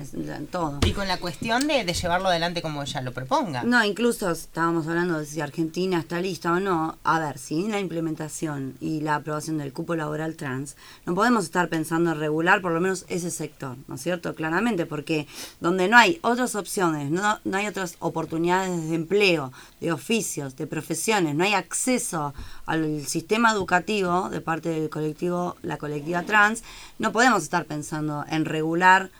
todo. 0.52 0.78
Y 0.86 0.92
con 0.92 1.08
la 1.08 1.18
cuestión 1.18 1.66
de, 1.66 1.84
de 1.84 1.92
llevarlo 1.92 2.28
adelante 2.28 2.62
como 2.62 2.82
ella 2.84 3.00
lo 3.00 3.12
proponga. 3.12 3.64
No, 3.64 3.84
incluso 3.84 4.30
estábamos 4.30 4.86
hablando 4.86 5.18
de 5.18 5.26
si 5.26 5.40
Argentina 5.40 5.98
está 5.98 6.20
lista 6.20 6.52
o 6.52 6.60
no. 6.60 6.98
A 7.02 7.18
ver, 7.18 7.38
sin 7.38 7.72
la 7.72 7.80
implementación 7.80 8.76
y 8.80 9.00
la 9.00 9.16
aprobación 9.16 9.58
del 9.58 9.72
cupo 9.72 9.96
laboral 9.96 10.36
trans, 10.36 10.76
no 11.04 11.16
podemos 11.16 11.44
estar 11.44 11.68
pensando 11.68 12.12
en 12.12 12.20
regular 12.20 12.60
por 12.60 12.70
lo 12.70 12.80
menos 12.80 13.04
ese 13.08 13.32
sector, 13.32 13.76
¿no 13.88 13.96
es 13.96 14.02
cierto? 14.02 14.36
Claramente, 14.36 14.86
porque 14.86 15.26
donde 15.60 15.88
no 15.88 15.96
hay 15.96 16.20
otras 16.22 16.54
opciones, 16.54 17.10
no, 17.10 17.40
no 17.44 17.56
hay 17.56 17.66
otras 17.66 17.96
oportunidades 17.98 18.88
de 18.88 18.94
empleo, 18.94 19.52
de 19.80 19.90
oficios, 19.90 20.54
de 20.56 20.68
profesiones, 20.68 21.34
no 21.34 21.42
hay 21.42 21.54
acceso 21.54 22.34
al 22.66 23.04
sistema 23.06 23.50
educativo 23.50 23.63
de 23.66 24.40
parte 24.40 24.68
del 24.68 24.88
colectivo, 24.90 25.56
la 25.62 25.76
colectiva 25.78 26.22
trans, 26.22 26.62
no 26.98 27.12
podemos 27.12 27.42
estar 27.42 27.64
pensando 27.66 28.24
en 28.28 28.44
regular 28.44 29.10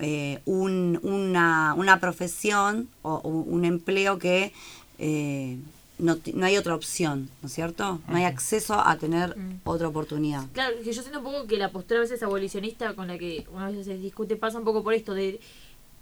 eh, 0.00 0.40
un- 0.44 0.98
una, 1.02 1.74
una 1.76 2.00
profesión 2.00 2.88
o, 3.02 3.14
o 3.14 3.28
un 3.28 3.64
empleo 3.64 4.18
que 4.18 4.52
eh, 4.98 5.56
no, 5.98 6.18
no 6.34 6.46
hay 6.46 6.56
otra 6.56 6.74
opción, 6.74 7.30
¿no 7.40 7.46
es 7.46 7.54
cierto? 7.54 8.00
No 8.08 8.16
hay 8.16 8.24
acceso 8.24 8.74
a 8.84 8.96
tener 8.96 9.36
otra 9.62 9.86
oportunidad. 9.88 10.44
Claro, 10.52 10.74
que 10.82 10.92
yo 10.92 11.00
siento 11.00 11.18
un 11.20 11.24
poco 11.24 11.46
que 11.46 11.56
la 11.56 11.70
postura 11.70 12.00
a 12.00 12.02
veces 12.02 12.22
abolicionista 12.24 12.94
con 12.94 13.06
la 13.06 13.16
que 13.18 13.46
una 13.52 13.70
vez 13.70 13.84
se 13.86 13.96
discute 13.96 14.34
pasa 14.36 14.58
un 14.58 14.64
poco 14.64 14.82
por 14.82 14.94
esto 14.94 15.14
de 15.14 15.40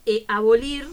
eh, 0.06 0.24
abolir 0.28 0.88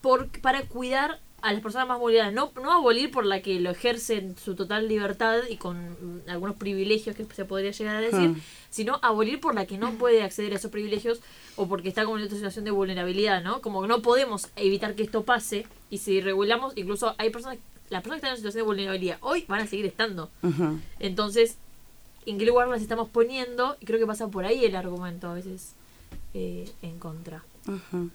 por, 0.00 0.28
para 0.40 0.62
cuidar 0.62 1.20
a 1.44 1.52
las 1.52 1.60
personas 1.60 1.86
más 1.86 1.98
vulnerables. 2.00 2.34
No, 2.34 2.50
no 2.62 2.72
abolir 2.72 3.10
por 3.10 3.26
la 3.26 3.42
que 3.42 3.60
lo 3.60 3.70
ejercen 3.70 4.34
su 4.36 4.54
total 4.54 4.88
libertad 4.88 5.40
y 5.50 5.56
con 5.58 5.76
mm, 5.90 6.28
algunos 6.30 6.56
privilegios 6.56 7.14
que 7.14 7.24
se 7.34 7.44
podría 7.44 7.70
llegar 7.70 7.96
a 7.96 8.00
decir, 8.00 8.30
Hmm. 8.30 8.40
sino 8.70 8.98
abolir 9.02 9.40
por 9.40 9.54
la 9.54 9.66
que 9.66 9.76
no 9.76 9.92
puede 9.92 10.22
acceder 10.22 10.52
a 10.52 10.56
esos 10.56 10.70
privilegios 10.70 11.20
o 11.56 11.68
porque 11.68 11.88
está 11.90 12.04
como 12.04 12.16
en 12.18 12.24
otra 12.24 12.36
situación 12.36 12.64
de 12.64 12.70
vulnerabilidad, 12.70 13.42
¿no? 13.44 13.60
Como 13.60 13.82
que 13.82 13.88
no 13.88 14.00
podemos 14.00 14.48
evitar 14.56 14.94
que 14.94 15.02
esto 15.02 15.24
pase 15.24 15.66
y 15.90 15.98
si 15.98 16.20
regulamos, 16.22 16.72
incluso 16.76 17.14
hay 17.18 17.28
personas, 17.30 17.58
las 17.90 18.00
personas 18.02 18.20
que 18.20 18.26
están 18.26 18.30
en 18.30 18.36
situación 18.38 18.62
de 18.62 18.66
vulnerabilidad 18.66 19.18
hoy 19.20 19.44
van 19.46 19.60
a 19.60 19.66
seguir 19.66 19.84
estando. 19.86 20.30
Entonces, 20.98 21.58
¿en 22.26 22.38
qué 22.38 22.46
lugar 22.46 22.68
las 22.68 22.80
estamos 22.80 23.08
poniendo? 23.10 23.76
Y 23.80 23.84
creo 23.86 23.98
que 24.00 24.06
pasa 24.06 24.28
por 24.28 24.46
ahí 24.46 24.64
el 24.64 24.76
argumento 24.76 25.28
a 25.28 25.34
veces 25.34 25.74
eh, 26.32 26.70
en 26.82 26.98
contra. 26.98 27.44
Ujú. 27.68 28.10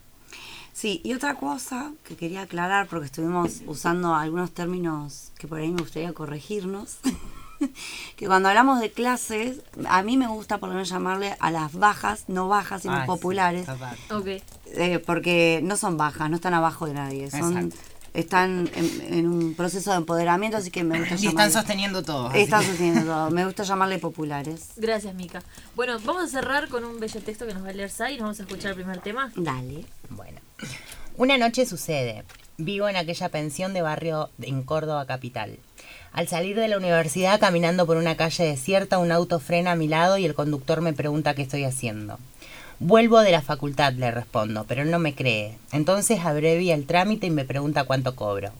Sí, 0.80 1.02
y 1.04 1.14
otra 1.14 1.36
cosa 1.36 1.92
que 2.06 2.16
quería 2.16 2.42
aclarar, 2.44 2.88
porque 2.88 3.08
estuvimos 3.08 3.62
usando 3.66 4.16
algunos 4.16 4.52
términos 4.52 5.32
que 5.38 5.46
por 5.46 5.60
ahí 5.60 5.70
me 5.72 5.82
gustaría 5.82 6.14
corregirnos, 6.14 7.00
que 8.16 8.28
cuando 8.28 8.48
hablamos 8.48 8.80
de 8.80 8.90
clases, 8.90 9.58
a 9.90 10.02
mí 10.04 10.16
me 10.16 10.28
gusta 10.28 10.58
por 10.60 10.70
lo 10.70 10.76
menos 10.76 10.88
llamarle 10.90 11.36
a 11.42 11.52
las 11.52 11.74
bajas, 11.74 12.24
no 12.30 12.48
bajas, 12.48 12.84
sino 12.84 12.98
sí, 13.02 13.08
populares, 13.08 13.66
total. 13.66 13.98
Ok. 14.12 14.28
eh, 14.68 15.00
porque 15.06 15.60
no 15.64 15.76
son 15.76 15.98
bajas, 15.98 16.30
no 16.30 16.38
están 16.38 16.54
abajo 16.54 16.86
de 16.86 16.94
nadie, 16.94 17.30
son 17.30 17.58
Exacto. 17.58 17.76
están 18.14 18.70
en, 18.74 19.14
en 19.14 19.28
un 19.28 19.56
proceso 19.56 19.92
de 19.92 19.98
empoderamiento, 19.98 20.56
así 20.56 20.72
que 20.72 20.86
me 20.86 20.98
gusta 21.00 21.16
Y 21.16 21.28
están 21.28 21.50
llamarle- 21.50 21.52
sosteniendo 21.52 22.04
todo. 22.04 22.32
Están 22.32 22.62
que- 22.62 22.68
sosteniendo 22.68 23.04
todo, 23.04 23.32
me 23.32 23.44
gusta 23.46 23.64
llamarle 23.64 24.00
populares. 24.00 24.70
Gracias, 24.78 25.14
Mica. 25.14 25.44
Bueno, 25.76 25.98
vamos 26.06 26.24
a 26.24 26.28
cerrar 26.28 26.70
con 26.70 26.86
un 26.86 27.02
bello 27.02 27.22
texto 27.22 27.46
que 27.46 27.54
nos 27.54 27.66
va 27.66 27.70
a 27.70 27.74
leer 27.74 27.90
Sai 27.90 28.14
y 28.14 28.18
nos 28.18 28.24
vamos 28.24 28.40
a 28.40 28.44
escuchar 28.44 28.70
el 28.72 28.76
primer 28.78 29.02
tema. 29.02 29.30
Dale. 29.36 29.84
Bueno. 30.10 30.40
Una 31.18 31.38
noche 31.38 31.66
sucede. 31.66 32.24
Vivo 32.58 32.88
en 32.90 32.96
aquella 32.96 33.30
pensión 33.30 33.74
de 33.74 33.82
barrio 33.82 34.30
en 34.42 34.64
Córdoba 34.64 35.06
capital. 35.06 35.58
Al 36.12 36.28
salir 36.28 36.56
de 36.58 36.68
la 36.68 36.78
universidad 36.78 37.40
caminando 37.40 37.86
por 37.86 37.98
una 37.98 38.16
calle 38.16 38.46
desierta, 38.46 38.98
un 38.98 39.12
auto 39.12 39.40
frena 39.40 39.74
a 39.74 39.76
mi 39.76 39.88
lado 39.88 40.18
y 40.18 40.26
el 40.26 40.34
conductor 40.34 40.82
me 40.82 40.94
pregunta 40.94 41.34
qué 41.34 41.42
estoy 41.42 41.64
haciendo. 41.66 42.20
Vuelvo 42.80 43.20
de 43.20 43.32
la 43.32 43.42
facultad, 43.42 43.94
le 43.94 44.12
respondo, 44.12 44.66
pero 44.66 44.82
él 44.82 44.92
no 44.92 45.00
me 45.00 45.14
cree. 45.14 45.58
Entonces 45.72 46.22
abrevia 46.22 46.74
el 46.74 46.86
trámite 46.86 47.28
y 47.28 47.32
me 47.32 47.46
pregunta 47.46 47.84
cuánto 47.84 48.16
cobro. 48.16 48.52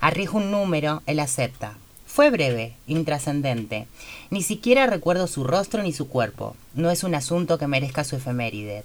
Arriesgo 0.00 0.38
un 0.38 0.50
número, 0.50 1.02
él 1.06 1.20
acepta. 1.20 1.76
Fue 2.06 2.30
breve, 2.30 2.74
intrascendente. 2.86 3.86
Ni 4.30 4.42
siquiera 4.42 4.86
recuerdo 4.86 5.26
su 5.26 5.44
rostro 5.44 5.82
ni 5.82 5.92
su 5.92 6.08
cuerpo. 6.08 6.56
No 6.74 6.90
es 6.90 7.04
un 7.04 7.14
asunto 7.14 7.58
que 7.58 7.66
merezca 7.66 8.04
su 8.04 8.16
efeméride. 8.16 8.84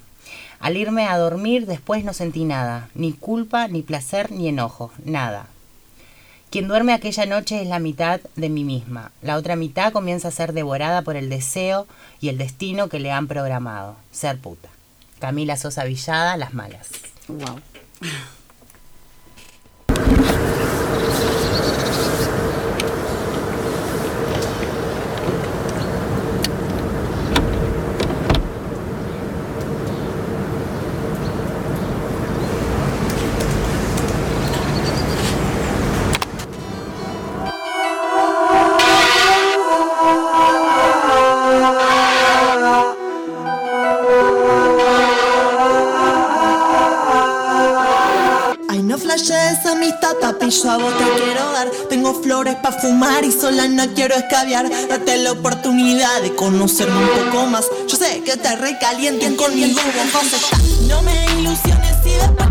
Al 0.62 0.78
irme 0.78 1.08
a 1.08 1.18
dormir 1.18 1.66
después 1.66 2.04
no 2.04 2.14
sentí 2.14 2.46
nada, 2.46 2.90
ni 2.94 3.14
culpa, 3.14 3.68
ni 3.68 3.82
placer, 3.82 4.32
ni 4.32 4.48
enojo, 4.48 4.92
nada. 5.04 5.48
Quien 6.52 6.68
duerme 6.68 6.94
aquella 6.94 7.26
noche 7.26 7.62
es 7.62 7.68
la 7.68 7.80
mitad 7.80 8.22
de 8.36 8.50
mí 8.50 8.64
misma. 8.64 9.12
La 9.22 9.38
otra 9.38 9.56
mitad 9.56 9.92
comienza 9.92 10.28
a 10.28 10.32
ser 10.32 10.54
devorada 10.54 11.02
por 11.02 11.16
el 11.16 11.30
deseo 11.30 11.88
y 12.20 12.30
el 12.30 12.38
destino 12.38 12.90
que 12.90 13.00
le 13.00 13.12
han 13.12 13.28
programado. 13.28 13.96
Ser 14.12 14.38
puta. 14.38 14.70
Camila 15.20 15.58
Sosa 15.58 15.84
Villada, 15.84 16.38
Las 16.38 16.54
Malas. 16.54 16.90
Wow. 17.28 17.60
Yo 50.52 50.70
a 50.70 50.78
vos 50.78 50.94
te 50.98 51.24
quiero 51.24 51.52
dar. 51.54 51.70
Tengo 51.90 52.14
flores 52.22 52.56
pa' 52.56 52.72
fumar 52.74 53.24
y 53.24 53.32
sola 53.32 53.68
no 53.68 53.88
quiero 53.94 54.16
escabiar. 54.16 54.70
Date 54.90 55.18
la 55.18 55.32
oportunidad 55.32 56.22
de 56.22 56.36
conocerme 56.36 56.98
un 56.98 57.32
poco 57.32 57.46
más. 57.48 57.66
Yo 57.88 57.96
sé 57.96 58.22
que 58.24 58.36
te 58.38 58.56
recalienten 58.56 59.36
conmigo, 59.36 59.80
vos. 59.96 60.38
No 60.88 61.02
me 61.04 61.26
ilusiones 61.40 61.96
si 62.04 62.12
después 62.12 62.51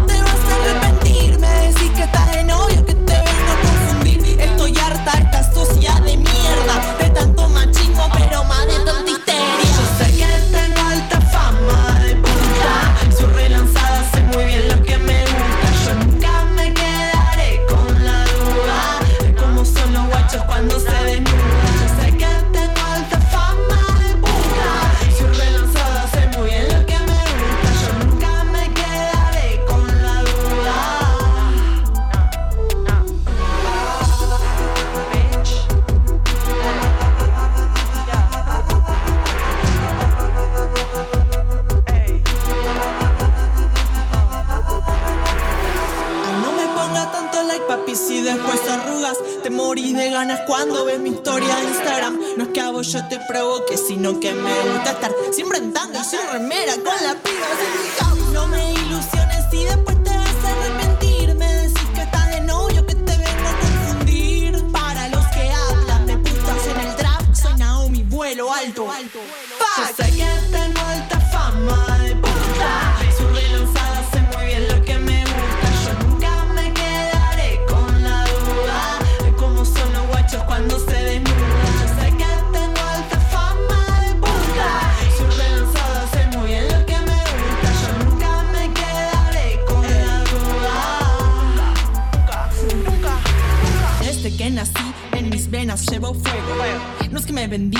No 97.50 97.79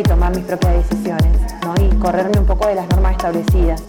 y 0.00 0.02
tomar 0.02 0.34
mis 0.34 0.44
propias 0.44 0.88
decisiones, 0.88 1.40
¿no? 1.62 1.74
Y 1.78 1.94
correrme 1.98 2.38
un 2.38 2.46
poco 2.46 2.66
de 2.66 2.74
las 2.74 2.88
normas 2.88 3.12
establecidas. 3.12 3.82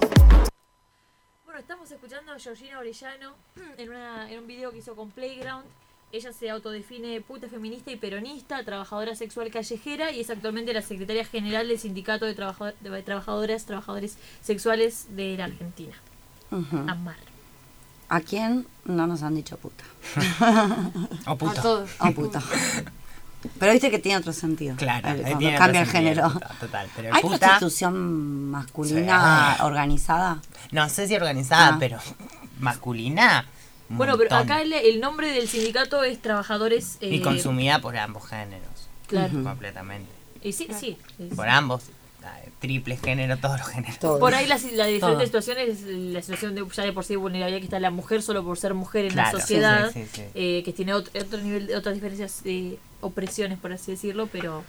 Bueno, 1.46 1.60
estamos 1.60 1.90
escuchando 1.92 2.34
a 2.34 2.40
Georgina 2.40 2.80
Orellano 2.80 3.34
en, 3.78 3.90
una, 3.90 4.30
en 4.32 4.40
un 4.40 4.48
video 4.48 4.72
que 4.72 4.80
hizo 4.80 4.96
con 4.96 5.10
Playground. 5.12 5.66
Ella 6.12 6.34
se 6.34 6.50
autodefine 6.50 7.22
puta 7.22 7.48
feminista 7.48 7.90
y 7.92 7.96
peronista, 7.96 8.62
trabajadora 8.66 9.16
sexual 9.16 9.50
callejera 9.50 10.12
y 10.12 10.20
es 10.20 10.30
actualmente 10.30 10.74
la 10.74 10.82
secretaria 10.82 11.24
general 11.24 11.70
del 11.70 11.80
Sindicato 11.80 12.26
de, 12.26 12.34
Trabajo- 12.36 12.74
de 12.82 13.02
Trabajadoras, 13.04 13.66
Trabajadores 13.66 14.18
Sexuales 14.42 15.06
de 15.16 15.38
la 15.38 15.46
Argentina. 15.46 15.96
Amar. 16.90 17.16
¿A 18.10 18.20
quién 18.20 18.68
no 18.84 19.08
nos 19.08 19.24
han 19.24 19.36
dicho 19.36 19.56
puta? 19.56 19.86
O. 21.28 21.32
A 21.50 21.54
todos. 21.62 21.90
O 22.02 22.12
puto. 22.12 22.40
Pero 23.60 23.72
viste 23.72 23.90
que 23.90 24.00
tiene 24.00 24.18
otro 24.20 24.34
sentido. 24.34 24.76
Claro, 24.76 25.08
El- 25.10 25.16
ahí 25.16 25.22
cuando 25.24 25.40
tiene 25.40 25.58
cambia 25.58 25.82
el 25.82 25.88
género. 25.88 26.30
total, 26.60 26.88
pero 26.96 27.10
el 27.10 27.16
¿Hay 27.16 27.22
puta- 27.22 27.38
prostitución 27.48 28.50
masculina 28.52 29.56
Sí. 29.58 29.64
organizada? 29.64 30.42
No 30.72 30.88
sé 30.90 31.08
si 31.08 31.16
organizada, 31.16 31.70
Ah. 31.74 31.78
pero 31.80 31.98
masculina. 32.60 33.46
Bueno, 33.90 34.18
pero 34.18 34.36
acá 34.36 34.62
el, 34.62 34.72
el 34.72 35.02
nombre 35.02 35.32
del 35.32 35.50
sindicato 35.50 36.02
es 36.04 36.22
Trabajadores... 36.22 36.98
Y 37.02 37.18
eh, 37.18 37.22
consumida 37.22 37.80
por 37.82 37.98
ambos 37.98 38.26
géneros. 38.28 38.88
Claro. 39.08 39.44
Completamente. 39.44 40.10
Y 40.42 40.54
sí, 40.54 40.68
sí. 40.80 40.98
es- 41.20 41.36
Por 41.36 41.50
ambos. 41.50 41.84
Eh, 42.24 42.52
Triple 42.60 42.98
género, 42.98 43.38
todos 43.38 43.60
los 43.60 43.68
géneros. 43.68 43.98
Por 44.20 44.34
ahí 44.34 44.46
la, 44.48 44.58
la 44.74 44.86
diferente 44.86 45.00
Todo. 45.00 45.26
situación 45.26 45.58
es 45.58 45.82
la 45.84 46.22
situación 46.22 46.56
de 46.56 46.64
ya 46.74 46.84
de 46.84 46.94
por 46.94 47.04
sí 47.06 47.16
vulnerabilidad 47.16 47.60
que 47.60 47.66
está 47.66 47.80
la 47.80 47.92
mujer 47.92 48.22
solo 48.22 48.44
por 48.44 48.58
ser 48.58 48.74
mujer 48.74 49.06
en 49.06 49.12
Claro, 49.14 49.38
la 49.38 49.40
sociedad, 49.42 49.92
sí, 49.92 50.04
sí, 50.04 50.10
sí. 50.14 50.24
eh, 50.36 50.62
que 50.64 50.74
tiene 50.74 50.94
otro, 50.94 51.12
otro 51.22 51.40
nivel, 51.40 51.74
otras 51.76 51.96
diferencias 51.96 52.44
de 52.44 52.78
opresiones, 53.02 53.58
por 53.58 53.74
así 53.74 53.92
decirlo, 53.92 54.28
pero 54.32 54.64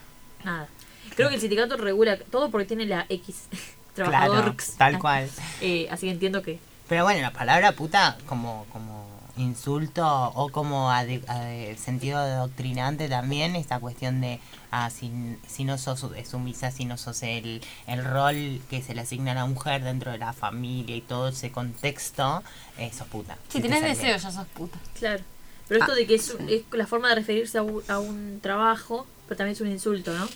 nada. 0.44 0.68
Creo 1.16 1.28
que 1.28 1.34
el 1.34 1.40
sindicato 1.40 1.76
regula 1.76 2.16
todo 2.18 2.50
porque 2.50 2.66
tiene 2.66 2.86
la 2.86 3.05
X 3.09 3.44
trabajador. 3.94 4.55
tal 4.78 4.98
cual. 4.98 5.28
Eh, 5.61 5.88
así 5.90 6.07
que 6.07 6.12
entiendo 6.12 6.42
que 6.42 6.59
Pero 6.88 7.05
bueno, 7.05 7.20
la 7.20 7.32
palabra 7.32 7.72
puta 7.72 8.16
como, 8.26 8.66
como 8.72 9.03
insulto 9.36 10.07
o 10.34 10.48
como 10.50 10.90
ade- 10.90 11.24
ade- 11.26 11.76
sentido 11.76 12.18
adoctrinante 12.18 13.09
también, 13.09 13.57
esta 13.57 13.78
cuestión 13.80 14.20
de 14.20 14.40
ah, 14.72 14.90
si, 14.90 15.12
si 15.46 15.62
no 15.64 15.78
sos 15.78 16.00
su- 16.00 16.12
sumisa, 16.28 16.72
si 16.72 16.84
no 16.84 16.96
sos 16.98 17.22
el, 17.22 17.60
el 17.86 18.04
rol 18.04 18.60
que 18.68 18.82
se 18.82 18.94
le 18.94 19.02
asigna 19.02 19.30
a 19.30 19.34
la 19.36 19.46
mujer 19.46 19.84
dentro 19.84 20.10
de 20.10 20.18
la 20.18 20.32
familia 20.32 20.96
y 20.96 21.00
todo 21.02 21.28
ese 21.28 21.52
contexto, 21.52 22.42
eh, 22.78 22.90
sos 22.92 23.06
puta. 23.06 23.36
Si 23.48 23.58
te 23.58 23.62
tenés 23.68 23.78
sale 23.80 23.94
deseo, 23.94 24.16
ya 24.16 24.30
sos 24.32 24.46
puta. 24.48 24.78
Claro. 24.98 25.22
Pero 25.68 25.80
Ah. 25.80 25.86
esto 25.86 25.94
de 25.96 26.06
que 26.06 26.14
es, 26.16 26.34
un- 26.34 26.48
es 26.48 26.62
la 26.72 26.86
forma 26.88 27.08
de 27.10 27.14
referirse 27.14 27.58
a 27.58 27.62
un, 27.62 27.82
a 27.88 27.98
un 28.00 28.40
trabajo, 28.42 29.06
pero 29.28 29.38
también 29.38 29.54
es 29.54 29.60
un 29.60 29.68
insulto, 29.70 30.12
¿no? 30.18 30.26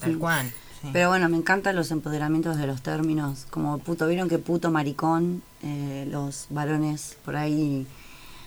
Tal 0.00 0.16
cual. 0.18 0.50
Pero 0.92 1.08
bueno, 1.08 1.28
me 1.28 1.36
encantan 1.36 1.74
los 1.74 1.90
empoderamientos 1.90 2.56
de 2.58 2.66
los 2.66 2.80
términos. 2.82 3.46
Como 3.50 3.78
puto, 3.78 4.06
vieron 4.06 4.28
que 4.28 4.38
puto 4.38 4.70
maricón, 4.70 5.42
eh, 5.62 6.06
los 6.10 6.46
varones 6.50 7.16
por 7.24 7.34
ahí. 7.36 7.86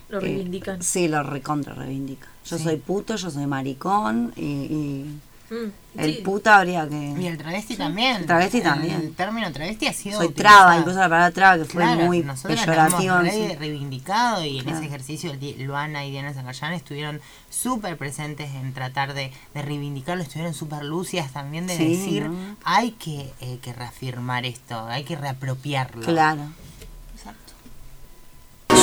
Lo 0.10 0.20
eh, 0.20 0.22
reivindican. 0.22 0.82
sí, 0.82 1.08
lo 1.08 1.22
recontra 1.24 1.74
reivindican. 1.74 2.30
Yo 2.50 2.58
Sí. 2.58 2.64
soy 2.64 2.78
puto, 2.78 3.16
yo 3.16 3.30
soy 3.30 3.46
maricón 3.46 4.34
y. 4.36 4.42
y 4.44 5.20
Mm, 5.52 6.00
el 6.00 6.16
sí. 6.18 6.22
puta 6.22 6.58
habría 6.60 6.88
que. 6.88 6.96
Y 7.20 7.26
el 7.26 7.36
travesti 7.36 7.76
también. 7.76 8.18
El 8.18 8.26
travesti 8.28 8.62
también. 8.62 9.02
El 9.02 9.16
término 9.16 9.52
travesti 9.52 9.88
ha 9.88 9.94
sido. 9.94 10.18
Soy 10.20 10.28
utilizado. 10.28 10.56
traba, 10.58 10.78
incluso 10.78 11.00
la 11.00 11.10
palabra 11.10 11.32
traba 11.32 11.58
que 11.58 11.66
fue 11.66 11.82
Claro, 11.82 12.06
muy 12.06 12.22
nosotros 12.22 12.60
peyorativo. 12.60 13.16
lo 13.16 13.22
en 13.22 13.26
hemos 13.28 13.34
re- 13.34 13.50
sí. 13.50 13.56
reivindicado 13.56 14.46
y 14.46 14.60
en 14.60 14.70
ese 14.70 14.86
ejercicio 14.86 15.32
Luana 15.58 16.06
y 16.06 16.12
Diana 16.12 16.36
Zangallán 16.36 16.74
estuvieron 16.74 17.20
súper 17.50 17.98
presentes 17.98 18.52
en 18.54 18.74
tratar 18.76 19.16
de, 19.16 19.32
de 19.56 19.62
reivindicarlo, 19.64 20.22
estuvieron 20.22 20.54
súper 20.54 20.84
lúcidas 20.86 21.32
también 21.34 21.66
de 21.66 21.78
Sí, 21.78 21.96
decir 21.98 22.30
¿no? 22.30 22.56
hay 22.64 22.92
que, 22.92 23.32
eh, 23.42 23.58
que 23.60 23.74
reafirmar 23.74 24.46
esto, 24.46 24.80
hay 24.86 25.04
que 25.04 25.16
reapropiarlo. 25.16 26.06
Claro. 26.06 26.42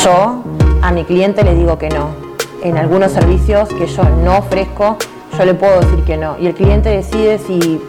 Yo 0.03 0.43
a 0.83 0.91
mi 0.91 1.05
cliente 1.05 1.45
le 1.45 1.55
digo 1.55 1.79
que 1.79 1.89
no. 1.91 2.36
En 2.63 2.79
algunos 2.79 3.13
servicios 3.13 3.69
que 3.69 3.87
yo 3.87 4.03
no 4.25 4.39
ofrezco, 4.39 4.97
yo 5.37 5.45
le 5.45 5.55
puedo 5.55 5.81
decir 5.81 6.05
que 6.05 6.17
no. 6.17 6.37
Y 6.39 6.47
el 6.47 6.55
cliente 6.55 6.89
decide 6.89 7.39
si 7.39 7.81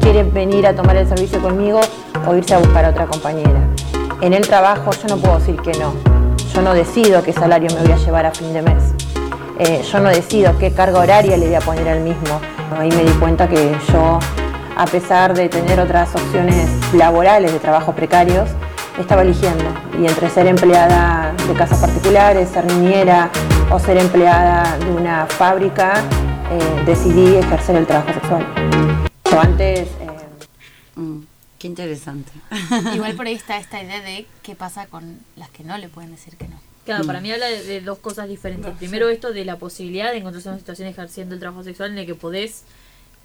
quiere 0.00 0.22
venir 0.24 0.66
a 0.66 0.74
tomar 0.74 0.96
el 0.96 1.06
servicio 1.08 1.40
conmigo 1.40 1.80
o 2.26 2.34
irse 2.34 2.54
a 2.54 2.58
buscar 2.58 2.84
a 2.84 2.90
otra 2.90 3.06
compañera. 3.06 3.60
En 4.20 4.32
el 4.32 4.46
trabajo 4.46 4.90
yo 4.92 5.14
no 5.14 5.20
puedo 5.20 5.38
decir 5.38 5.60
que 5.60 5.72
no. 5.78 5.92
Yo 6.54 6.62
no 6.62 6.72
decido 6.72 7.22
qué 7.22 7.32
salario 7.32 7.68
me 7.74 7.82
voy 7.82 7.92
a 7.92 7.96
llevar 7.96 8.26
a 8.26 8.30
fin 8.30 8.52
de 8.52 8.62
mes. 8.62 8.94
eh, 9.58 9.82
yo 9.90 10.00
no 10.00 10.08
decido 10.10 10.56
qué 10.58 10.72
carga 10.72 10.98
horaria 10.98 11.36
le 11.36 11.46
voy 11.46 11.54
a 11.54 11.60
poner 11.60 11.88
al 11.88 12.00
mismo. 12.00 12.40
Ahí 12.78 12.90
me 12.90 13.04
di 13.04 13.12
cuenta 13.12 13.48
que 13.48 13.74
yo, 13.92 14.18
a 14.76 14.86
pesar 14.86 15.34
de 15.34 15.48
tener 15.48 15.80
otras 15.80 16.14
opciones 16.14 16.68
laborales 16.92 17.52
de 17.52 17.58
trabajos 17.58 17.94
precarios, 17.94 18.48
estaba 18.98 19.22
eligiendo. 19.22 19.64
Y 20.00 20.06
entre 20.06 20.28
ser 20.30 20.46
empleada 20.46 21.32
de 21.46 21.54
casas 21.54 21.78
particulares, 21.78 22.48
ser 22.48 22.64
niñera 22.66 23.30
o 23.70 23.78
ser 23.78 23.96
empleada 23.98 24.78
de 24.78 24.90
una 24.90 25.26
fábrica, 25.26 26.02
eh, 26.50 26.82
decidí 26.86 27.34
ejercer 27.36 27.76
el 27.76 27.86
trabajo 27.86 28.12
sexual. 28.14 28.46
Yo 29.30 29.40
antes... 29.40 29.80
eh, 30.00 30.06
Mm, 30.98 31.24
qué 31.58 31.66
interesante. 31.66 32.32
Igual 32.94 33.14
por 33.16 33.26
ahí 33.26 33.34
está 33.34 33.58
esta 33.58 33.82
idea 33.82 34.00
de 34.00 34.26
qué 34.42 34.54
pasa 34.56 34.86
con 34.86 35.18
las 35.36 35.50
que 35.50 35.62
no 35.62 35.76
le 35.76 35.90
pueden 35.90 36.10
decir 36.10 36.36
que 36.38 36.48
no. 36.48 36.58
Claro, 36.86 37.04
para 37.04 37.20
Mm. 37.20 37.22
mí 37.22 37.32
habla 37.32 37.46
de, 37.48 37.62
de 37.64 37.80
dos 37.82 37.98
cosas 37.98 38.28
diferentes. 38.30 38.72
Primero 38.78 39.10
esto 39.10 39.30
de 39.34 39.44
la 39.44 39.58
posibilidad 39.58 40.10
de 40.10 40.18
encontrarse 40.18 40.48
en 40.48 40.52
una 40.54 40.58
situación 40.60 40.88
ejerciendo 40.88 41.34
el 41.34 41.40
trabajo 41.40 41.64
sexual 41.64 41.90
en 41.90 41.98
el 41.98 42.06
que 42.06 42.14
podés 42.14 42.62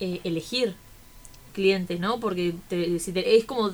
eh, 0.02 0.20
elegir 0.26 0.76
clientes, 1.54 1.98
¿no? 2.02 2.20
Porque 2.20 2.54
te- 2.68 3.00
si 3.00 3.14
te- 3.14 3.38
es 3.38 3.46
como 3.46 3.72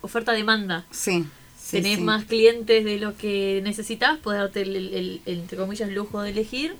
oferta-demanda. 0.00 0.84
Sí. 0.90 1.26
Sí, 1.70 1.76
Tenés 1.82 1.98
sí. 1.98 2.04
más 2.04 2.24
clientes 2.24 2.84
de 2.84 2.98
lo 2.98 3.16
que 3.16 3.60
necesitas, 3.62 4.18
podés 4.18 4.40
darte 4.40 4.62
el, 4.62 4.76
el- 4.76 4.94
el- 4.94 5.20
el, 5.26 5.38
entre 5.40 5.56
comillas, 5.56 5.88
lujo 5.90 6.20
de 6.22 6.30
elegir. 6.30 6.76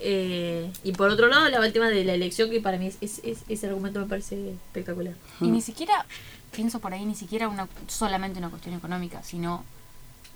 Eh, 0.00 0.70
y 0.84 0.92
por 0.92 1.08
otro 1.10 1.26
lado, 1.28 1.48
la- 1.48 1.64
el 1.64 1.72
tema 1.72 1.88
de 1.88 2.04
la 2.04 2.14
elección, 2.14 2.50
que 2.50 2.60
para 2.60 2.76
mí 2.78 2.86
es, 2.86 2.98
es- 3.00 3.20
es- 3.24 3.38
ese 3.48 3.66
argumento 3.66 4.00
me 4.00 4.06
parece 4.06 4.50
espectacular. 4.50 5.14
Y 5.40 5.46
ni 5.48 5.60
siquiera, 5.62 6.04
pienso 6.52 6.80
por 6.80 6.92
ahí, 6.92 7.04
ni 7.04 7.14
siquiera 7.14 7.48
una 7.48 7.68
solamente 7.88 8.38
una 8.38 8.50
cuestión 8.50 8.74
económica, 8.74 9.22
sino 9.22 9.64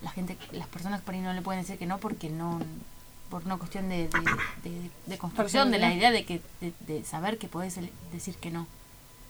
la 0.02 0.10
gente, 0.10 0.36
las 0.52 0.66
personas 0.68 1.02
por 1.02 1.14
ahí 1.14 1.20
no 1.20 1.32
le 1.34 1.42
pueden 1.42 1.60
decir 1.62 1.76
que 1.78 1.84
no 1.86 1.98
porque 1.98 2.30
no, 2.30 2.60
por 3.28 3.44
una 3.44 3.58
cuestión 3.58 3.88
de, 3.90 4.08
de, 4.08 4.70
de- 4.70 4.90
de 5.06 5.18
construcción, 5.18 5.70
de 5.70 5.78
la 5.78 5.92
idea 5.94 6.10
de 6.10 6.24
que 6.24 6.40
de, 6.60 6.72
de 6.86 7.04
saber 7.04 7.36
que 7.38 7.48
podés 7.48 7.76
decir 8.12 8.34
que 8.36 8.50
no. 8.50 8.66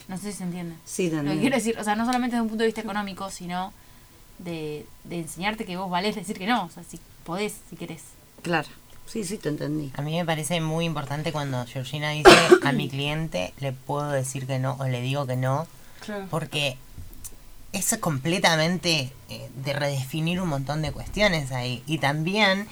No 0.08 0.16
sé 0.16 0.32
si 0.32 0.38
se 0.38 0.44
entiende. 0.44 0.74
Sí, 0.84 1.08
te 1.10 1.22
Lo 1.22 1.30
que 1.32 1.40
quiero 1.40 1.56
decir, 1.56 1.76
o 1.78 1.84
sea, 1.84 1.94
no 1.96 2.04
solamente 2.06 2.34
desde 2.34 2.42
un 2.42 2.48
punto 2.48 2.62
de 2.62 2.68
vista 2.68 2.80
económico, 2.80 3.30
sino 3.30 3.72
de, 4.44 4.86
de 5.04 5.20
enseñarte 5.20 5.64
que 5.64 5.76
vos 5.76 5.90
valés 5.90 6.14
decir 6.14 6.38
que 6.38 6.46
no, 6.46 6.64
o 6.64 6.70
sea, 6.70 6.82
si 6.84 6.98
podés, 7.24 7.56
si 7.68 7.76
querés. 7.76 8.02
Claro. 8.42 8.68
Sí, 9.06 9.24
sí, 9.24 9.38
te 9.38 9.48
entendí. 9.48 9.90
A 9.96 10.02
mí 10.02 10.16
me 10.16 10.24
parece 10.24 10.60
muy 10.60 10.84
importante 10.84 11.32
cuando 11.32 11.66
Georgina 11.66 12.10
dice 12.10 12.30
a 12.62 12.70
mi 12.70 12.88
cliente 12.88 13.52
le 13.58 13.72
puedo 13.72 14.08
decir 14.10 14.46
que 14.46 14.60
no 14.60 14.76
o 14.78 14.84
le 14.84 15.00
digo 15.02 15.26
que 15.26 15.34
no, 15.34 15.66
porque 16.30 16.76
es 17.72 17.96
completamente 17.98 19.12
eh, 19.28 19.50
de 19.64 19.72
redefinir 19.72 20.40
un 20.40 20.48
montón 20.48 20.80
de 20.82 20.92
cuestiones 20.92 21.50
ahí. 21.50 21.82
Y 21.88 21.98
también 21.98 22.68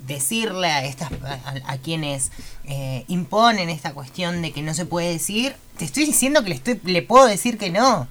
decirle 0.00 0.68
a 0.68 0.84
estas 0.84 1.10
a, 1.12 1.54
a 1.72 1.78
quienes 1.78 2.32
eh, 2.64 3.04
imponen 3.06 3.70
esta 3.70 3.92
cuestión 3.94 4.42
de 4.42 4.52
que 4.52 4.62
no 4.62 4.74
se 4.74 4.86
puede 4.86 5.12
decir, 5.12 5.54
te 5.78 5.84
estoy 5.84 6.04
diciendo 6.04 6.42
que 6.42 6.48
le 6.50 6.54
estoy 6.56 6.80
le 6.84 7.02
puedo 7.02 7.26
decir 7.26 7.58
que 7.58 7.70
no 7.70 8.08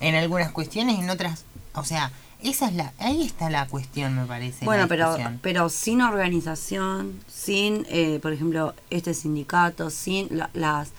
en 0.00 0.14
algunas 0.14 0.52
cuestiones 0.52 0.98
y 0.98 1.00
en 1.00 1.10
otras, 1.10 1.44
o 1.74 1.84
sea, 1.84 2.12
esa 2.42 2.68
es 2.68 2.74
la 2.74 2.92
ahí 2.98 3.22
está 3.22 3.50
la 3.50 3.66
cuestión, 3.66 4.14
me 4.14 4.24
parece. 4.26 4.64
Bueno, 4.64 4.86
pero, 4.88 5.16
pero 5.42 5.68
sin 5.68 6.00
organización, 6.02 7.20
sin, 7.28 7.86
eh, 7.88 8.18
por 8.22 8.32
ejemplo, 8.32 8.74
este 8.90 9.14
sindicato, 9.14 9.90
sin 9.90 10.28
la- 10.36 10.50
las, 10.54 10.90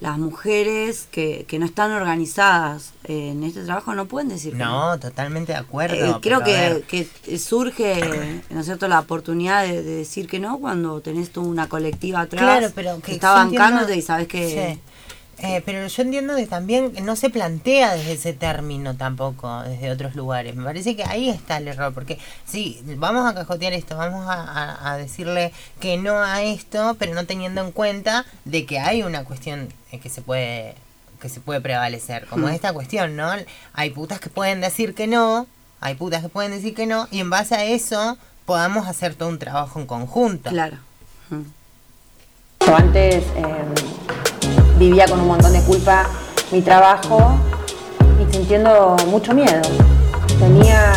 las 0.00 0.18
mujeres 0.18 1.06
que, 1.12 1.44
que 1.46 1.58
no 1.60 1.66
están 1.66 1.92
organizadas 1.92 2.92
eh, 3.04 3.30
en 3.30 3.44
este 3.44 3.62
trabajo 3.62 3.94
no 3.94 4.06
pueden 4.06 4.28
decir 4.30 4.52
que 4.52 4.58
No, 4.58 4.98
totalmente 4.98 5.52
de 5.52 5.58
acuerdo. 5.58 5.94
Eh, 5.94 6.16
creo 6.20 6.42
que, 6.42 6.82
que 6.88 7.38
surge, 7.38 8.42
¿no 8.50 8.60
es 8.60 8.66
cierto?, 8.66 8.88
la 8.88 8.98
oportunidad 9.00 9.62
de, 9.64 9.82
de 9.82 9.94
decir 9.96 10.26
que 10.26 10.40
no 10.40 10.58
cuando 10.58 11.00
tenés 11.00 11.30
tú 11.30 11.42
una 11.42 11.68
colectiva 11.68 12.22
atrás 12.22 12.42
Claro, 12.42 12.72
pero 12.74 12.96
que 12.96 13.02
que 13.02 13.12
está 13.12 13.32
bancándote 13.32 13.96
y 13.96 14.02
sabes 14.02 14.26
que... 14.28 14.72
Sí. 14.74 14.80
Eh, 15.44 15.60
pero 15.66 15.84
yo 15.86 16.02
entiendo 16.02 16.36
que 16.36 16.46
también 16.46 16.92
no 17.02 17.16
se 17.16 17.28
plantea 17.28 17.94
desde 17.96 18.12
ese 18.12 18.32
término 18.32 18.94
tampoco, 18.96 19.62
desde 19.62 19.90
otros 19.90 20.14
lugares. 20.14 20.54
Me 20.54 20.62
parece 20.64 20.94
que 20.94 21.02
ahí 21.04 21.28
está 21.28 21.56
el 21.56 21.66
error, 21.66 21.92
porque 21.92 22.18
sí, 22.46 22.80
vamos 22.96 23.28
a 23.28 23.34
cajotear 23.34 23.72
esto, 23.72 23.96
vamos 23.96 24.24
a, 24.28 24.34
a- 24.34 24.92
a 24.92 24.96
decirle 24.96 25.52
que 25.80 25.96
no 25.96 26.22
a 26.22 26.42
esto, 26.42 26.96
pero 26.98 27.12
no 27.14 27.26
teniendo 27.26 27.60
en 27.60 27.72
cuenta 27.72 28.24
de 28.44 28.64
que 28.66 28.78
hay 28.78 29.02
una 29.02 29.24
cuestión 29.24 29.68
eh, 29.90 29.98
que 29.98 30.08
se 30.08 30.22
puede 30.22 30.74
que 31.20 31.28
se 31.28 31.38
puede 31.40 31.60
prevalecer, 31.60 32.26
como 32.26 32.46
Hmm. 32.48 32.50
esta 32.52 32.72
cuestión, 32.72 33.14
¿no? 33.16 33.30
Hay 33.74 33.90
putas 33.90 34.18
que 34.18 34.28
pueden 34.28 34.60
decir 34.60 34.92
que 34.94 35.06
no, 35.06 35.46
hay 35.80 35.94
putas 35.94 36.22
que 36.22 36.28
pueden 36.28 36.50
decir 36.52 36.74
que 36.74 36.86
no, 36.86 37.06
y 37.12 37.20
en 37.20 37.30
base 37.30 37.54
a 37.54 37.64
eso 37.64 38.18
podamos 38.44 38.88
hacer 38.88 39.14
todo 39.14 39.28
un 39.28 39.38
trabajo 39.38 39.78
en 39.80 39.86
conjunto. 39.86 40.50
Claro. 40.50 40.78
Yo 42.66 42.76
antes 42.76 43.22
eh, 43.36 43.64
vivía 44.82 45.06
con 45.06 45.20
un 45.20 45.28
montón 45.28 45.52
de 45.52 45.60
culpa 45.60 46.06
mi 46.50 46.60
trabajo 46.60 47.36
y 48.20 48.32
sintiendo 48.32 48.96
mucho 49.06 49.32
miedo. 49.32 49.62
Tenía 50.40 50.92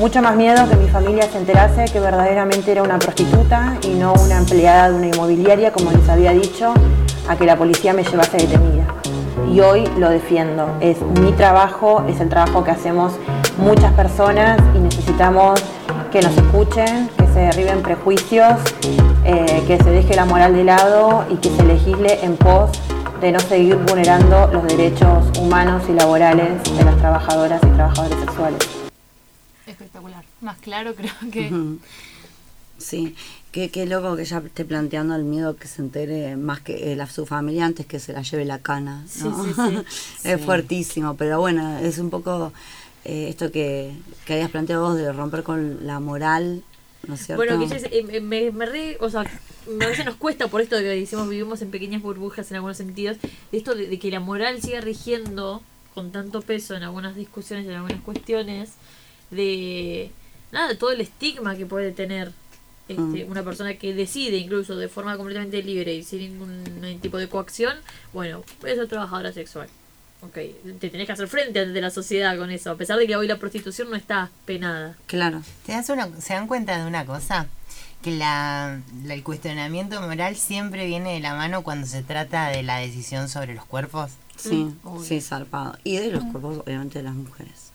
mucho 0.00 0.20
más 0.20 0.34
miedo 0.34 0.68
que 0.68 0.74
mi 0.74 0.88
familia 0.88 1.28
se 1.30 1.38
enterase 1.38 1.84
que 1.92 2.00
verdaderamente 2.00 2.72
era 2.72 2.82
una 2.82 2.98
prostituta 2.98 3.78
y 3.82 3.94
no 3.94 4.14
una 4.14 4.38
empleada 4.38 4.90
de 4.90 4.96
una 4.96 5.06
inmobiliaria, 5.06 5.72
como 5.72 5.92
les 5.92 6.08
había 6.08 6.32
dicho, 6.32 6.74
a 7.28 7.36
que 7.36 7.46
la 7.46 7.56
policía 7.56 7.92
me 7.92 8.02
llevase 8.02 8.36
detenida. 8.36 8.86
Y 9.52 9.60
hoy 9.60 9.88
lo 9.96 10.10
defiendo. 10.10 10.66
Es 10.80 11.00
mi 11.20 11.30
trabajo, 11.32 12.04
es 12.08 12.20
el 12.20 12.28
trabajo 12.28 12.64
que 12.64 12.72
hacemos 12.72 13.12
muchas 13.58 13.92
personas 13.92 14.58
y 14.74 14.78
necesitamos 14.80 15.62
que 16.10 16.20
nos 16.20 16.36
escuchen, 16.36 17.08
que 17.16 17.26
se 17.28 17.40
derriben 17.40 17.80
prejuicios, 17.82 18.54
eh, 19.24 19.62
que 19.68 19.78
se 19.78 19.90
deje 19.90 20.16
la 20.16 20.24
moral 20.24 20.54
de 20.54 20.64
lado 20.64 21.24
y 21.30 21.36
que 21.36 21.50
se 21.50 21.62
legisle 21.64 22.24
en 22.24 22.36
pos 22.36 22.70
de 23.20 23.32
no 23.32 23.40
seguir 23.40 23.76
vulnerando 23.76 24.46
los 24.48 24.64
derechos 24.64 25.26
humanos 25.38 25.82
y 25.88 25.92
laborales 25.92 26.62
de 26.76 26.84
las 26.84 26.96
trabajadoras 26.98 27.60
y 27.62 27.66
trabajadores 27.68 28.18
sexuales. 28.20 28.58
Espectacular. 29.66 30.24
Más 30.40 30.58
claro 30.58 30.94
creo 30.94 31.12
que... 31.32 31.50
Sí, 32.76 33.14
qué, 33.52 33.70
qué 33.70 33.86
loco 33.86 34.16
que 34.16 34.24
ya 34.24 34.38
esté 34.38 34.64
planteando 34.64 35.14
el 35.14 35.24
miedo 35.24 35.56
que 35.56 35.68
se 35.68 35.80
entere 35.80 36.36
más 36.36 36.60
que 36.60 36.92
eh, 36.92 36.96
la, 36.96 37.06
su 37.06 37.24
familia 37.24 37.64
antes 37.64 37.86
que 37.86 37.98
se 38.00 38.12
la 38.12 38.22
lleve 38.22 38.44
la 38.44 38.58
cana. 38.58 39.04
¿no? 39.22 39.44
Sí, 39.44 39.50
sí, 39.54 39.54
sí. 39.54 39.76
es 40.28 40.38
Sí. 40.40 40.44
fuertísimo, 40.44 41.14
pero 41.14 41.40
bueno, 41.40 41.78
es 41.78 41.98
un 41.98 42.10
poco 42.10 42.52
eh, 43.04 43.28
esto 43.30 43.50
que, 43.52 43.92
que 44.26 44.34
habías 44.34 44.50
planteado 44.50 44.82
vos 44.88 44.96
de 44.96 45.12
romper 45.12 45.44
con 45.44 45.86
la 45.86 46.00
moral, 46.00 46.62
¿no 47.06 47.14
es 47.14 47.26
cierto? 47.26 47.36
Bueno, 47.44 47.58
que 47.68 47.76
es- 47.76 47.84
eh, 47.90 48.20
me, 48.20 48.50
me 48.50 48.66
re, 48.66 48.96
o 49.00 49.08
sea, 49.10 49.20
a 49.22 49.86
veces 49.86 50.04
nos 50.04 50.16
cuesta 50.16 50.48
por 50.48 50.60
esto 50.60 50.76
de 50.76 50.82
que 50.82 50.88
decimos 50.88 51.28
vivimos 51.28 51.62
en 51.62 51.70
pequeñas 51.70 52.02
burbujas 52.02 52.50
en 52.50 52.56
algunos 52.56 52.76
sentidos, 52.76 53.16
de 53.20 53.58
esto 53.58 53.74
de, 53.74 53.86
de 53.88 53.98
que 53.98 54.10
la 54.10 54.20
moral 54.20 54.60
siga 54.62 54.80
rigiendo 54.80 55.62
con 55.94 56.10
tanto 56.12 56.42
peso 56.42 56.74
en 56.74 56.82
algunas 56.82 57.14
discusiones 57.16 57.66
en 57.66 57.72
algunas 57.72 58.00
cuestiones, 58.02 58.70
de 59.30 60.10
nada, 60.52 60.76
todo 60.78 60.90
el 60.92 61.00
estigma 61.00 61.56
que 61.56 61.66
puede 61.66 61.92
tener 61.92 62.32
este, 62.88 63.24
Mm. 63.24 63.30
una 63.30 63.42
persona 63.42 63.74
que 63.78 63.94
decide 63.94 64.36
incluso 64.36 64.76
de 64.76 64.88
forma 64.88 65.16
completamente 65.16 65.62
libre 65.62 65.94
y 65.94 66.02
sin 66.02 66.18
ningún 66.20 66.98
tipo 67.00 67.16
de 67.16 67.28
coacción, 67.28 67.76
bueno, 68.12 68.42
es 68.66 68.76
una 68.76 68.86
trabajadora 68.86 69.32
sexual. 69.32 69.68
Ok, 70.26 70.34
te 70.80 70.90
tenés 70.90 71.06
que 71.06 71.12
hacer 71.12 71.28
frente 71.28 71.60
ante 71.60 71.80
la 71.80 71.90
sociedad 71.90 72.36
con 72.38 72.50
eso, 72.50 72.70
a 72.70 72.76
pesar 72.76 72.98
de 72.98 73.06
que 73.06 73.16
hoy 73.16 73.26
la 73.26 73.36
prostitución 73.36 73.90
no 73.90 73.96
está 73.96 74.30
penada. 74.46 74.96
Claro. 75.06 75.42
¿Te 75.66 75.72
das 75.72 75.88
una, 75.90 76.08
¿Se 76.20 76.34
dan 76.34 76.46
cuenta 76.46 76.78
de 76.78 76.86
una 76.86 77.04
cosa? 77.04 77.46
Que 78.02 78.10
la, 78.10 78.80
la- 79.04 79.14
el 79.14 79.22
cuestionamiento 79.22 80.00
moral 80.00 80.36
siempre 80.36 80.86
viene 80.86 81.14
de 81.14 81.20
la 81.20 81.34
mano 81.34 81.62
cuando 81.62 81.86
se 81.86 82.02
trata 82.02 82.48
de 82.48 82.62
la 82.62 82.78
decisión 82.78 83.28
sobre 83.28 83.54
los 83.54 83.64
cuerpos. 83.66 84.12
Sí, 84.36 84.74
Mm. 84.82 85.02
sí, 85.02 85.20
zarpado. 85.20 85.78
Y 85.84 85.96
de 85.98 86.10
los 86.10 86.24
cuerpos, 86.24 86.58
obviamente, 86.58 86.98
de 86.98 87.04
las 87.04 87.14
mujeres. 87.14 87.70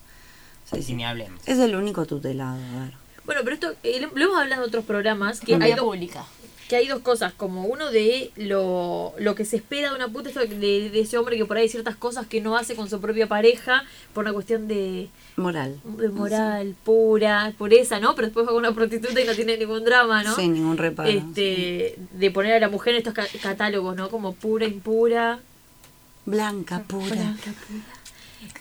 Sí, 0.71 0.83
sí. 0.83 0.93
ni 0.93 1.03
hablemos. 1.05 1.39
Es 1.47 1.57
el 1.59 1.75
único 1.75 2.05
tutelado, 2.05 2.55
a 2.77 2.83
ver. 2.83 2.93
Bueno, 3.25 3.41
pero 3.43 3.53
esto 3.55 3.73
eh, 3.83 3.99
lo 4.13 4.23
hemos 4.25 4.39
hablado 4.39 4.63
en 4.63 4.67
otros 4.67 4.85
programas, 4.85 5.39
que 5.39 5.55
hay, 5.55 5.75
pública. 5.75 6.25
Que 6.69 6.75
hay 6.77 6.87
dos 6.87 6.99
cosas, 6.99 7.33
como 7.33 7.65
uno 7.65 7.89
de 7.91 8.31
lo, 8.37 9.13
lo 9.19 9.35
que 9.35 9.43
se 9.43 9.57
espera 9.57 9.89
de 9.89 9.95
una 9.95 10.07
puta, 10.07 10.29
esto 10.29 10.39
de, 10.41 10.89
de 10.89 10.99
ese 10.99 11.17
hombre 11.17 11.35
que 11.35 11.43
por 11.45 11.57
ahí 11.57 11.63
hay 11.63 11.69
ciertas 11.69 11.95
cosas 11.97 12.27
que 12.27 12.39
no 12.41 12.55
hace 12.55 12.75
con 12.75 12.87
su 12.89 13.01
propia 13.01 13.27
pareja 13.27 13.83
por 14.13 14.23
una 14.23 14.33
cuestión 14.33 14.67
de, 14.67 15.09
Moral. 15.35 15.79
de 15.83 16.09
moral 16.09 16.75
pura, 16.85 17.51
pureza, 17.57 17.99
¿no? 17.99 18.13
Pero 18.15 18.27
después 18.27 18.45
va 18.45 18.51
con 18.51 18.59
una 18.59 18.71
prostituta 18.73 19.19
y 19.19 19.25
no 19.25 19.33
tiene 19.33 19.57
ningún 19.57 19.83
drama, 19.83 20.23
¿no? 20.23 20.35
Sin 20.35 20.53
ningún 20.53 20.77
reparo. 20.77 21.09
Este, 21.09 21.95
de 22.13 22.31
poner 22.31 22.53
a 22.53 22.59
la 22.59 22.69
mujer 22.69 22.93
en 22.93 22.97
estos 22.99 23.13
ca- 23.15 23.27
catálogos, 23.41 23.95
¿no? 23.95 24.09
Como 24.09 24.33
pura, 24.35 24.65
impura. 24.65 25.39
Blanca, 26.25 26.83
pura. 26.87 27.35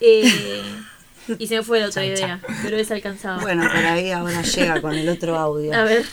Eh, 0.01 0.63
y 1.39 1.47
se 1.47 1.57
me 1.57 1.63
fue 1.63 1.81
la 1.81 1.87
otra 1.89 2.05
idea, 2.07 2.41
pero 2.63 2.77
es 2.79 2.91
alcanzada. 2.91 3.39
Bueno, 3.43 3.63
por 3.65 3.85
ahí 3.85 4.11
ahora 4.11 4.43
llega 4.43 4.81
con 4.81 4.95
el 4.95 5.09
otro 5.09 5.37
audio. 5.37 5.75
A 5.75 5.85
ver. 5.85 6.05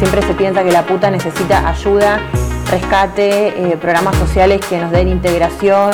Siempre 0.00 0.22
se 0.22 0.32
piensa 0.32 0.64
que 0.64 0.72
la 0.72 0.86
puta 0.86 1.10
necesita 1.10 1.68
ayuda, 1.68 2.20
rescate, 2.70 3.48
eh, 3.48 3.76
programas 3.76 4.16
sociales 4.16 4.62
que 4.66 4.80
nos 4.80 4.90
den 4.92 5.08
integración 5.08 5.90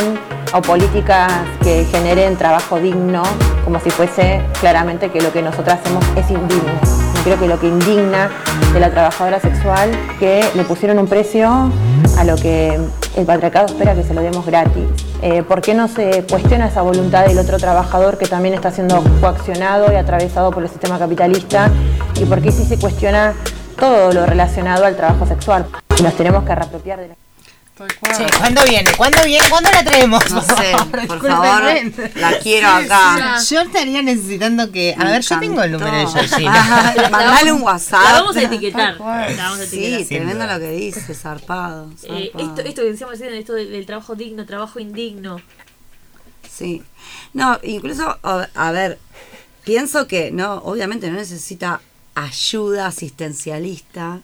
o 0.54 0.62
políticas 0.62 1.32
que 1.60 1.84
generen 1.86 2.36
trabajo 2.36 2.78
digno, 2.78 3.24
como 3.64 3.80
si 3.80 3.90
fuese 3.90 4.42
claramente 4.60 5.10
que 5.10 5.20
lo 5.20 5.32
que 5.32 5.42
nosotros 5.42 5.74
hacemos 5.80 6.04
es 6.14 6.30
indigno. 6.30 6.72
¿no 6.72 7.18
es 7.18 7.20
creo 7.24 7.40
que 7.40 7.48
lo 7.48 7.58
que 7.58 7.66
indigna 7.66 8.30
de 8.72 8.78
la 8.78 8.90
trabajadora 8.92 9.40
sexual, 9.40 9.90
que 10.20 10.44
le 10.54 10.62
pusieron 10.62 11.00
un 11.00 11.08
precio 11.08 11.72
a 12.16 12.22
lo 12.22 12.36
que 12.36 12.78
el 13.16 13.26
patriarcado 13.26 13.66
espera 13.66 13.96
que 13.96 14.04
se 14.04 14.14
lo 14.14 14.20
demos 14.20 14.46
gratis. 14.46 14.84
Eh, 15.20 15.42
¿Por 15.42 15.62
qué 15.62 15.74
no 15.74 15.88
se 15.88 16.24
cuestiona 16.30 16.68
esa 16.68 16.82
voluntad 16.82 17.26
del 17.26 17.40
otro 17.40 17.58
trabajador 17.58 18.18
que 18.18 18.28
también 18.28 18.54
está 18.54 18.70
siendo 18.70 19.02
coaccionado 19.20 19.92
y 19.92 19.96
atravesado 19.96 20.52
por 20.52 20.62
el 20.62 20.68
sistema 20.68 20.96
capitalista? 20.96 21.72
¿Y 22.14 22.26
por 22.26 22.40
qué 22.40 22.52
sí 22.52 22.64
se 22.64 22.78
cuestiona 22.78 23.34
todo 23.76 24.12
lo 24.12 24.26
relacionado 24.26 24.84
al 24.84 24.96
trabajo 24.96 25.26
sexual? 25.26 25.66
Nos 26.02 26.16
tenemos 26.16 26.44
que 26.44 26.54
reapropiar 26.54 27.00
de 27.00 27.08
la... 27.08 27.14
Che, 27.76 28.26
¿cuándo 28.38 28.62
viene? 28.64 28.90
¿Cuándo 28.96 29.22
viene? 29.22 29.46
¿Cuándo 29.50 29.70
la 29.70 29.84
traemos? 29.84 30.30
No 30.30 30.40
sé, 30.56 30.72
por 31.06 31.20
favor, 31.20 31.62
la 32.14 32.38
quiero 32.38 32.68
acá. 32.68 33.38
Yo 33.38 33.60
estaría 33.60 34.00
necesitando 34.00 34.72
que. 34.72 34.94
A 34.94 35.04
Me 35.04 35.10
ver, 35.10 35.20
yo 35.20 35.38
tengo 35.38 35.62
el 35.62 35.72
número 35.72 35.94
de. 35.94 36.06
Georgina. 36.06 36.94
Mandale 37.10 37.52
un 37.52 37.60
WhatsApp. 37.60 38.02
La 38.02 38.12
vamos 38.12 38.36
a 38.36 38.42
etiquetar. 38.44 38.98
La 38.98 39.36
vamos 39.36 39.60
a 39.60 39.64
etiquetar. 39.64 39.98
Sí, 39.98 40.06
tremendo 40.06 40.46
lo 40.46 40.58
que 40.58 40.70
dice, 40.70 41.14
zarpado. 41.14 41.90
Eh, 42.04 42.30
zarpado. 42.32 42.48
esto, 42.48 42.60
esto 42.62 42.80
que 42.82 42.90
decíamos 42.92 43.18
recién, 43.18 43.34
esto 43.34 43.52
del, 43.52 43.70
del 43.70 43.84
trabajo 43.84 44.14
digno, 44.14 44.46
trabajo 44.46 44.80
indigno. 44.80 45.42
Sí. 46.50 46.82
No, 47.34 47.58
incluso, 47.62 48.18
a 48.22 48.70
ver, 48.72 48.98
pienso 49.64 50.06
que 50.06 50.30
no, 50.30 50.54
obviamente 50.64 51.10
no 51.10 51.16
necesita 51.18 51.82
ayuda 52.16 52.88
asistencialista. 52.88 54.22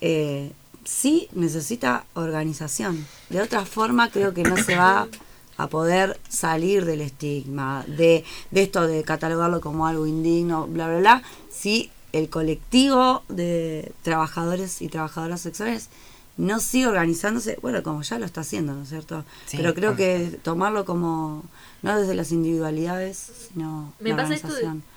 eh, 0.00 0.52
sí 0.84 1.28
necesita 1.32 2.04
organización. 2.14 3.06
De 3.30 3.40
otra 3.40 3.64
forma 3.64 4.10
creo 4.10 4.34
que 4.34 4.42
no 4.42 4.56
se 4.56 4.76
va 4.76 5.08
a 5.56 5.66
poder 5.68 6.20
salir 6.28 6.84
del 6.84 7.00
estigma, 7.00 7.84
de, 7.86 8.24
de 8.50 8.62
esto 8.62 8.86
de 8.86 9.02
catalogarlo 9.02 9.60
como 9.60 9.86
algo 9.86 10.06
indigno, 10.06 10.66
bla, 10.66 10.88
bla, 10.88 10.98
bla, 10.98 11.22
si 11.50 11.90
el 12.12 12.28
colectivo 12.28 13.22
de 13.28 13.92
trabajadores 14.02 14.82
y 14.82 14.88
trabajadoras 14.88 15.40
sexuales 15.40 15.88
no 16.36 16.58
sigue 16.58 16.88
organizándose, 16.88 17.58
bueno, 17.62 17.82
como 17.82 18.02
ya 18.02 18.18
lo 18.18 18.26
está 18.26 18.40
haciendo, 18.40 18.74
¿no 18.74 18.82
es 18.82 18.88
cierto? 18.88 19.24
Sí, 19.46 19.56
Pero 19.56 19.74
creo 19.74 19.96
que 19.96 20.38
tomarlo 20.42 20.84
como, 20.84 21.44
no 21.84 22.00
desde 22.00 22.14
las 22.14 22.32
individualidades, 22.32 23.48
sino 23.52 23.92
Me 24.00 24.10
la 24.10 24.16
pasa 24.16 24.34
esto 24.34 24.48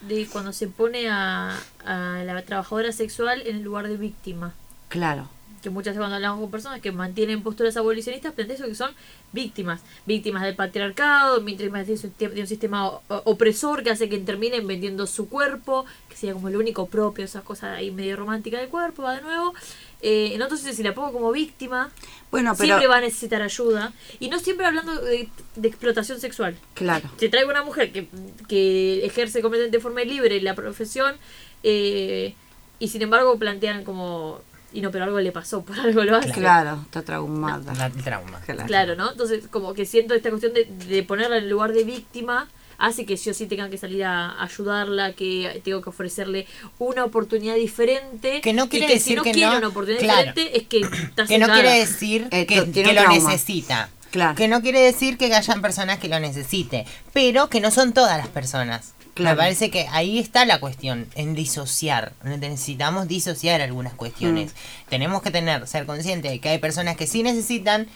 de, 0.02 0.28
cuando 0.28 0.54
se 0.54 0.68
pone 0.68 1.10
a, 1.10 1.60
a 1.86 2.24
la 2.24 2.42
trabajadora 2.44 2.92
sexual 2.92 3.42
en 3.46 3.58
el 3.58 3.64
lugar 3.64 3.88
de 3.88 3.98
víctima. 3.98 4.54
Claro. 4.88 5.28
Que 5.62 5.70
muchas 5.72 5.92
veces 5.92 6.00
cuando 6.00 6.16
hablamos 6.16 6.40
con 6.40 6.52
personas 6.52 6.82
que 6.82 6.92
mantienen 6.92 7.42
posturas 7.42 7.76
abolicionistas, 7.76 8.32
plantean 8.34 8.60
eso 8.60 8.70
que 8.70 8.76
son 8.76 8.92
víctimas. 9.34 9.82
Víctimas 10.06 10.44
del 10.44 10.56
patriarcado, 10.56 11.42
víctimas 11.42 11.88
de 11.88 11.94
un, 11.94 12.36
de 12.36 12.42
un 12.42 12.48
sistema 12.48 12.92
opresor 13.10 13.84
que 13.84 13.90
hace 13.90 14.08
que 14.08 14.20
terminen 14.20 14.66
vendiendo 14.68 15.08
su 15.08 15.28
cuerpo, 15.28 15.86
que 16.08 16.16
sería 16.16 16.34
como 16.34 16.50
lo 16.50 16.60
único 16.60 16.86
propio, 16.86 17.26
esa 17.26 17.42
cosa 17.42 17.74
ahí 17.74 17.92
medio 17.92 18.16
romántica 18.16 18.60
del 18.60 18.70
cuerpo, 18.70 19.04
va 19.04 19.16
de 19.16 19.22
nuevo. 19.24 19.54
Eh, 20.02 20.32
entonces, 20.34 20.76
si 20.76 20.84
la 20.84 20.94
pongo 20.94 21.12
como 21.12 21.32
víctima, 21.32 21.90
Bueno, 22.30 22.54
pero 22.56 22.66
siempre 22.68 22.88
va 22.88 22.98
a 22.98 23.02
necesitar 23.02 23.42
ayuda. 23.42 23.94
Y 24.20 24.30
no 24.30 24.38
siempre 24.40 24.66
hablando 24.68 24.94
de, 25.02 25.28
de 25.56 25.68
explotación 25.68 26.20
sexual. 26.20 26.56
claro. 26.76 27.10
Si 27.18 27.30
traigo 27.30 27.50
una 27.50 27.64
mujer 27.64 27.92
que, 27.92 28.08
que 28.48 29.06
ejerce 29.06 29.42
completamente 29.42 29.78
de 29.78 29.82
forma 29.82 30.02
libre 30.04 30.40
la 30.42 30.54
profesión 30.54 31.16
eh, 31.64 32.36
y 32.80 32.88
sin 32.90 33.02
embargo 33.02 33.38
plantean 33.40 33.84
como, 33.84 34.40
y 34.72 34.82
no, 34.82 34.92
pero 34.92 35.06
algo 35.06 35.20
le 35.20 35.32
pasó, 35.32 35.64
por 35.66 35.80
algo 35.80 36.04
lo 36.04 36.16
hace. 36.18 36.32
Claro, 36.32 36.82
está 36.84 37.02
traumada. 37.02 37.74
La- 37.74 37.88
el 37.88 38.04
trauma. 38.04 38.40
Claro, 38.68 38.96
¿no? 38.96 39.12
Entonces, 39.12 39.48
como 39.50 39.74
que 39.74 39.86
siento 39.88 40.14
esta 40.14 40.30
cuestión 40.30 40.54
de, 40.54 40.66
de 40.66 41.02
ponerla 41.04 41.38
en 41.38 41.46
el 41.46 41.50
lugar 41.50 41.74
de 41.74 41.84
víctima 41.84 42.48
hace 42.78 43.06
que 43.06 43.16
yo 43.16 43.34
sí 43.34 43.48
tenga 43.48 43.70
que 43.70 43.78
salir 43.78 44.04
a 44.04 44.42
ayudarla, 44.42 45.14
que 45.14 45.62
tengo 45.64 45.82
que 45.82 45.90
ofrecerle 45.90 46.48
una 46.80 47.04
oportunidad 47.06 47.56
diferente. 47.56 48.42
Que 48.42 48.54
no 48.54 48.70
quiere 48.70 48.88
que 48.88 48.94
decir 48.94 49.14
si 49.14 49.16
no 49.16 49.24
que 49.24 49.32
quiere 49.32 49.52
no- 49.52 49.58
una 49.58 49.68
oportunidad 49.70 50.02
claro. 50.04 50.34
diferente 50.34 50.58
es 50.58 50.68
que 50.68 50.82
está 50.82 51.26
Que 51.26 51.38
no 51.40 51.48
quiere 51.48 51.72
decir 51.80 52.28
Eh, 52.32 52.46
que, 52.46 52.94
lo 52.94 53.10
necesita. 53.10 53.90
Claro. 54.12 54.36
Que 54.36 54.48
no 54.48 54.62
quiere 54.62 54.80
decir 54.82 55.18
que 55.18 55.34
hayan 55.34 55.62
personas 55.62 56.00
que 56.00 56.08
lo 56.08 56.20
necesite, 56.20 56.86
pero 57.14 57.50
que 57.50 57.60
no 57.60 57.72
son 57.72 57.94
todas 57.94 58.18
las 58.18 58.28
personas. 58.30 58.94
Claro. 59.16 59.36
Me 59.36 59.42
parece 59.42 59.72
que 59.72 59.88
ahí 59.90 60.20
está 60.20 60.46
la 60.46 60.60
cuestión, 60.60 61.08
en 61.16 61.34
disociar. 61.34 62.14
Necesitamos 62.24 63.08
disociar 63.08 63.62
algunas 63.62 63.94
cuestiones. 63.96 64.52
Mm. 64.52 64.90
Tenemos 64.90 65.22
que 65.24 65.32
tener, 65.32 65.68
ser 65.68 65.88
conscientes 65.88 66.32
de 66.32 66.40
que 66.40 66.50
hay 66.50 66.60
personas 66.60 66.96
que 66.98 67.08
sí 67.08 67.24
necesitan 67.24 67.88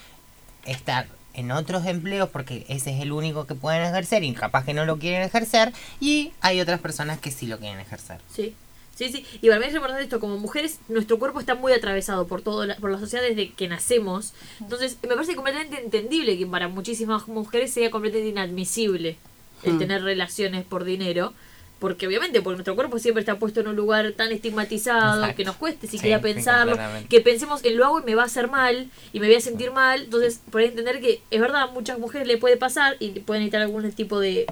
estar 0.66 1.08
en 1.34 1.52
otros 1.52 1.86
empleos 1.86 2.30
porque 2.30 2.66
ese 2.70 2.96
es 2.96 3.02
el 3.02 3.12
único 3.12 3.46
que 3.46 3.56
pueden 3.56 3.82
ejercer 3.84 4.24
y 4.24 4.34
capaz 4.34 4.66
que 4.66 4.74
no 4.74 4.86
lo 4.86 4.98
quieren 4.98 5.22
ejercer 5.22 5.74
y 6.00 6.32
hay 6.42 6.60
otras 6.62 6.80
personas 6.80 7.20
que 7.20 7.32
sí 7.32 7.48
lo 7.48 7.58
quieren 7.58 7.80
ejercer. 7.80 8.20
Sí. 8.34 8.56
Sí, 8.94 9.10
sí, 9.10 9.26
y 9.42 9.48
para 9.48 9.60
mí 9.60 9.66
es 9.66 9.74
importante 9.74 10.04
esto, 10.04 10.20
como 10.20 10.38
mujeres, 10.38 10.80
nuestro 10.90 11.18
cuerpo 11.18 11.40
está 11.40 11.56
muy 11.56 11.72
atravesado 11.72 12.28
por 12.28 12.42
todo 12.44 12.66
la, 12.66 12.76
por 12.76 12.92
la 12.92 13.00
sociedad 13.00 13.24
desde 13.24 13.52
que 13.52 13.68
nacemos. 13.68 14.34
Entonces, 14.60 14.98
me 15.02 15.16
parece 15.16 15.34
completamente 15.34 15.82
entendible 15.82 16.38
que 16.38 16.46
para 16.46 16.68
muchísimas 16.68 17.28
mujeres 17.28 17.72
sea 17.74 17.90
completamente 17.90 18.30
inadmisible 18.30 19.18
el 19.64 19.74
Hmm. 19.74 19.80
tener 19.80 20.04
relaciones 20.04 20.66
por 20.66 20.84
dinero. 20.84 21.34
Porque 21.82 22.06
obviamente, 22.06 22.44
porque 22.44 22.58
nuestro 22.58 22.76
cuerpo 22.76 23.00
siempre 23.00 23.22
está 23.22 23.40
puesto 23.40 23.60
en 23.60 23.68
un 23.68 23.76
lugar 23.76 24.12
tan 24.16 24.32
estigmatizado, 24.32 25.16
Exacto. 25.22 25.36
que 25.36 25.44
nos 25.46 25.56
cueste 25.56 25.88
siquiera 25.88 26.18
sí, 26.20 26.24
pensarlo, 26.24 26.78
que 27.10 27.22
pensemos 27.22 27.66
en 27.66 27.76
lo 27.76 27.86
hago 27.86 28.00
y 28.02 28.04
me 28.04 28.14
va 28.14 28.22
a 28.22 28.28
hacer 28.28 28.48
mal, 28.48 28.88
y 29.12 29.20
me 29.20 29.26
voy 29.26 29.36
a 29.36 29.42
sentir 29.42 29.72
mal. 29.72 30.04
Entonces, 30.04 30.42
por 30.52 30.62
entender 30.62 31.02
que 31.02 31.22
es 31.32 31.42
verdad, 31.42 31.64
a 31.64 31.68
muchas 31.68 31.98
mujeres 31.98 32.28
le 32.28 32.38
puede 32.38 32.56
pasar 32.56 32.98
y 33.00 33.20
pueden 33.22 33.42
necesitar 33.42 33.64
algún 33.64 33.92
tipo 33.94 34.20
de 34.20 34.46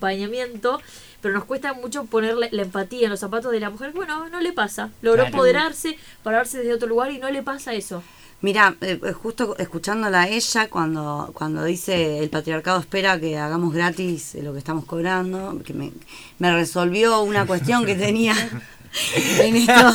acompañamiento, 0.00 0.80
pero 1.20 1.34
nos 1.34 1.44
cuesta 1.44 1.72
mucho 1.72 2.04
poner 2.04 2.36
la, 2.36 2.48
la 2.52 2.62
empatía 2.62 3.04
en 3.04 3.10
los 3.10 3.18
zapatos 3.20 3.50
de 3.50 3.58
la 3.58 3.70
mujer. 3.70 3.90
Bueno, 3.92 4.28
no 4.28 4.40
le 4.40 4.52
pasa. 4.52 4.90
Logró 5.02 5.22
Claro. 5.24 5.28
empoderarse, 5.34 5.98
pararse 6.22 6.58
desde 6.58 6.72
otro 6.72 6.86
lugar 6.88 7.10
y 7.10 7.18
no 7.18 7.30
le 7.30 7.42
pasa 7.42 7.74
eso. 7.74 8.02
Mira, 8.46 8.76
eh, 8.80 9.00
eh, 9.02 9.12
justo 9.12 9.56
escuchándola 9.58 10.20
a 10.22 10.28
ella 10.28 10.68
cuando, 10.70 11.30
cuando 11.34 11.64
dice 11.64 12.20
el 12.20 12.30
patriarcado 12.30 12.78
espera 12.78 13.18
que 13.18 13.36
hagamos 13.36 13.74
gratis 13.74 14.36
eh, 14.36 14.42
lo 14.42 14.52
que 14.52 14.60
estamos 14.60 14.84
cobrando, 14.84 15.60
que 15.64 15.74
me, 15.74 15.90
me 16.38 16.52
resolvió 16.52 17.22
una 17.22 17.44
cuestión 17.44 17.84
que 17.84 17.96
tenía 17.96 18.34
en 19.40 19.56
esto 19.56 19.92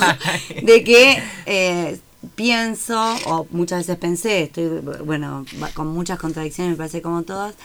de 0.64 0.84
que 0.84 1.24
eh, 1.46 2.00
pienso, 2.36 3.00
o 3.26 3.48
muchas 3.52 3.80
veces 3.80 3.98
pensé, 3.98 4.44
estoy, 4.44 4.68
bueno, 5.06 5.46
con 5.74 5.88
muchas 5.88 6.20
contradicciones, 6.20 6.72
me 6.72 6.78
parece 6.78 7.02
como 7.02 7.24
todas, 7.24 7.56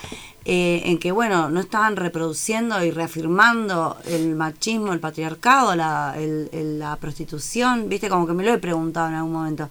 eh, 0.45 0.83
en 0.85 0.99
que, 0.99 1.11
bueno, 1.11 1.51
no 1.51 1.59
estaban 1.59 1.97
reproduciendo 1.97 2.83
y 2.85 2.93
reafirmando 2.93 3.97
el 4.07 4.37
machismo, 4.37 4.93
el 4.93 5.01
patriarcado, 5.01 5.75
la, 5.75 6.15
el- 6.17 6.49
el- 6.53 6.79
la 6.79 6.95
prostitución, 6.97 7.89
viste, 7.89 8.09
como 8.09 8.25
que 8.27 8.35
me 8.35 8.45
lo 8.45 8.55
he 8.55 8.59
preguntado 8.59 9.09
en 9.09 9.15
algún 9.17 9.33
momento. 9.33 9.69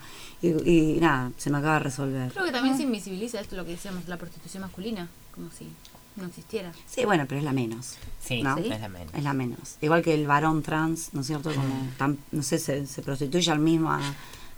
Y, 0.66 0.70
y 0.96 1.00
nada, 1.00 1.32
se 1.38 1.50
me 1.50 1.58
acaba 1.58 1.74
de 1.76 1.80
resolver. 1.80 2.32
Creo 2.32 2.46
que 2.46 2.52
también 2.52 2.76
se 2.78 2.84
invisibiliza 2.84 3.40
esto, 3.40 3.56
lo 3.56 3.66
que 3.66 3.72
decíamos, 3.72 4.08
la 4.08 4.18
prostitución 4.18 4.62
masculina, 4.62 5.08
como 5.34 5.50
si 5.52 5.68
no 6.16 6.26
existiera. 6.28 6.72
Sí, 6.88 7.04
bueno, 7.06 7.26
pero 7.28 7.40
es 7.40 7.46
la 7.46 7.52
menos. 7.54 7.96
Sí, 8.24 8.42
¿no? 8.44 8.58
es 8.58 8.68
la 8.70 8.88
menos. 8.90 9.14
Es 9.14 9.24
la 9.24 9.34
menos. 9.34 9.76
Igual 9.82 10.02
que 10.02 10.14
el 10.14 10.28
varón 10.28 10.62
trans, 10.62 11.14
¿no 11.14 11.22
es 11.22 11.28
cierto? 11.28 11.54
Como, 11.54 11.88
tan- 11.98 12.18
no 12.32 12.42
sé, 12.44 12.58
se, 12.60 12.86
se 12.86 13.02
prostituye 13.02 13.52
al 13.52 13.60
mismo, 13.60 13.98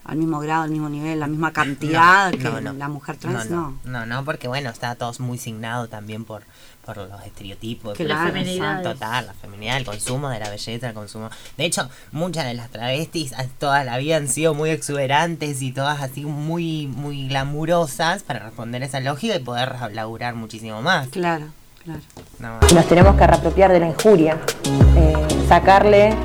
al 0.07 0.17
mismo 0.17 0.39
grado, 0.39 0.63
al 0.63 0.71
mismo 0.71 0.89
nivel, 0.89 1.19
la 1.19 1.27
misma 1.27 1.51
cantidad 1.51 2.31
que 2.31 2.37
no, 2.37 2.61
no. 2.61 2.73
la 2.73 2.87
mujer 2.87 3.17
trans, 3.17 3.49
no, 3.49 3.55
no. 3.55 3.79
no. 3.83 3.99
No, 3.99 4.05
no, 4.05 4.25
porque 4.25 4.47
bueno, 4.47 4.69
está 4.69 4.95
todo 4.95 5.11
muy 5.19 5.37
signado 5.37 5.89
también 5.89 6.23
por, 6.23 6.43
por 6.85 6.97
los 6.97 7.23
estereotipos. 7.25 7.97
Claro, 7.97 8.23
Las 8.23 8.31
feminidades. 8.31 8.83
Total, 8.83 9.27
la 9.27 9.33
feminidad, 9.33 9.75
el 9.75 9.85
consumo 9.85 10.29
de 10.29 10.39
la 10.39 10.49
belleza, 10.49 10.87
el 10.87 10.93
consumo. 10.93 11.29
De 11.57 11.65
hecho, 11.65 11.89
muchas 12.13 12.45
de 12.45 12.53
las 12.53 12.69
travestis 12.69 13.33
toda 13.59 13.83
la 13.83 13.97
vida 13.97 14.15
han 14.15 14.29
sido 14.29 14.53
muy 14.53 14.69
exuberantes 14.69 15.61
y 15.61 15.73
todas 15.73 16.01
así 16.01 16.23
muy, 16.23 16.87
muy 16.87 17.27
glamurosas 17.27 18.23
para 18.23 18.39
responder 18.39 18.83
a 18.83 18.85
esa 18.85 19.01
lógica 19.01 19.35
y 19.35 19.39
poder 19.39 19.75
laburar 19.91 20.35
muchísimo 20.35 20.81
más. 20.81 21.09
Claro, 21.09 21.47
claro. 21.83 21.99
No, 22.39 22.59
Nos 22.73 22.87
tenemos 22.87 23.17
que 23.17 23.27
reapropiar 23.27 23.73
de 23.73 23.81
la 23.81 23.87
injuria, 23.87 24.37
eh, 24.95 25.45
sacarle 25.49 26.15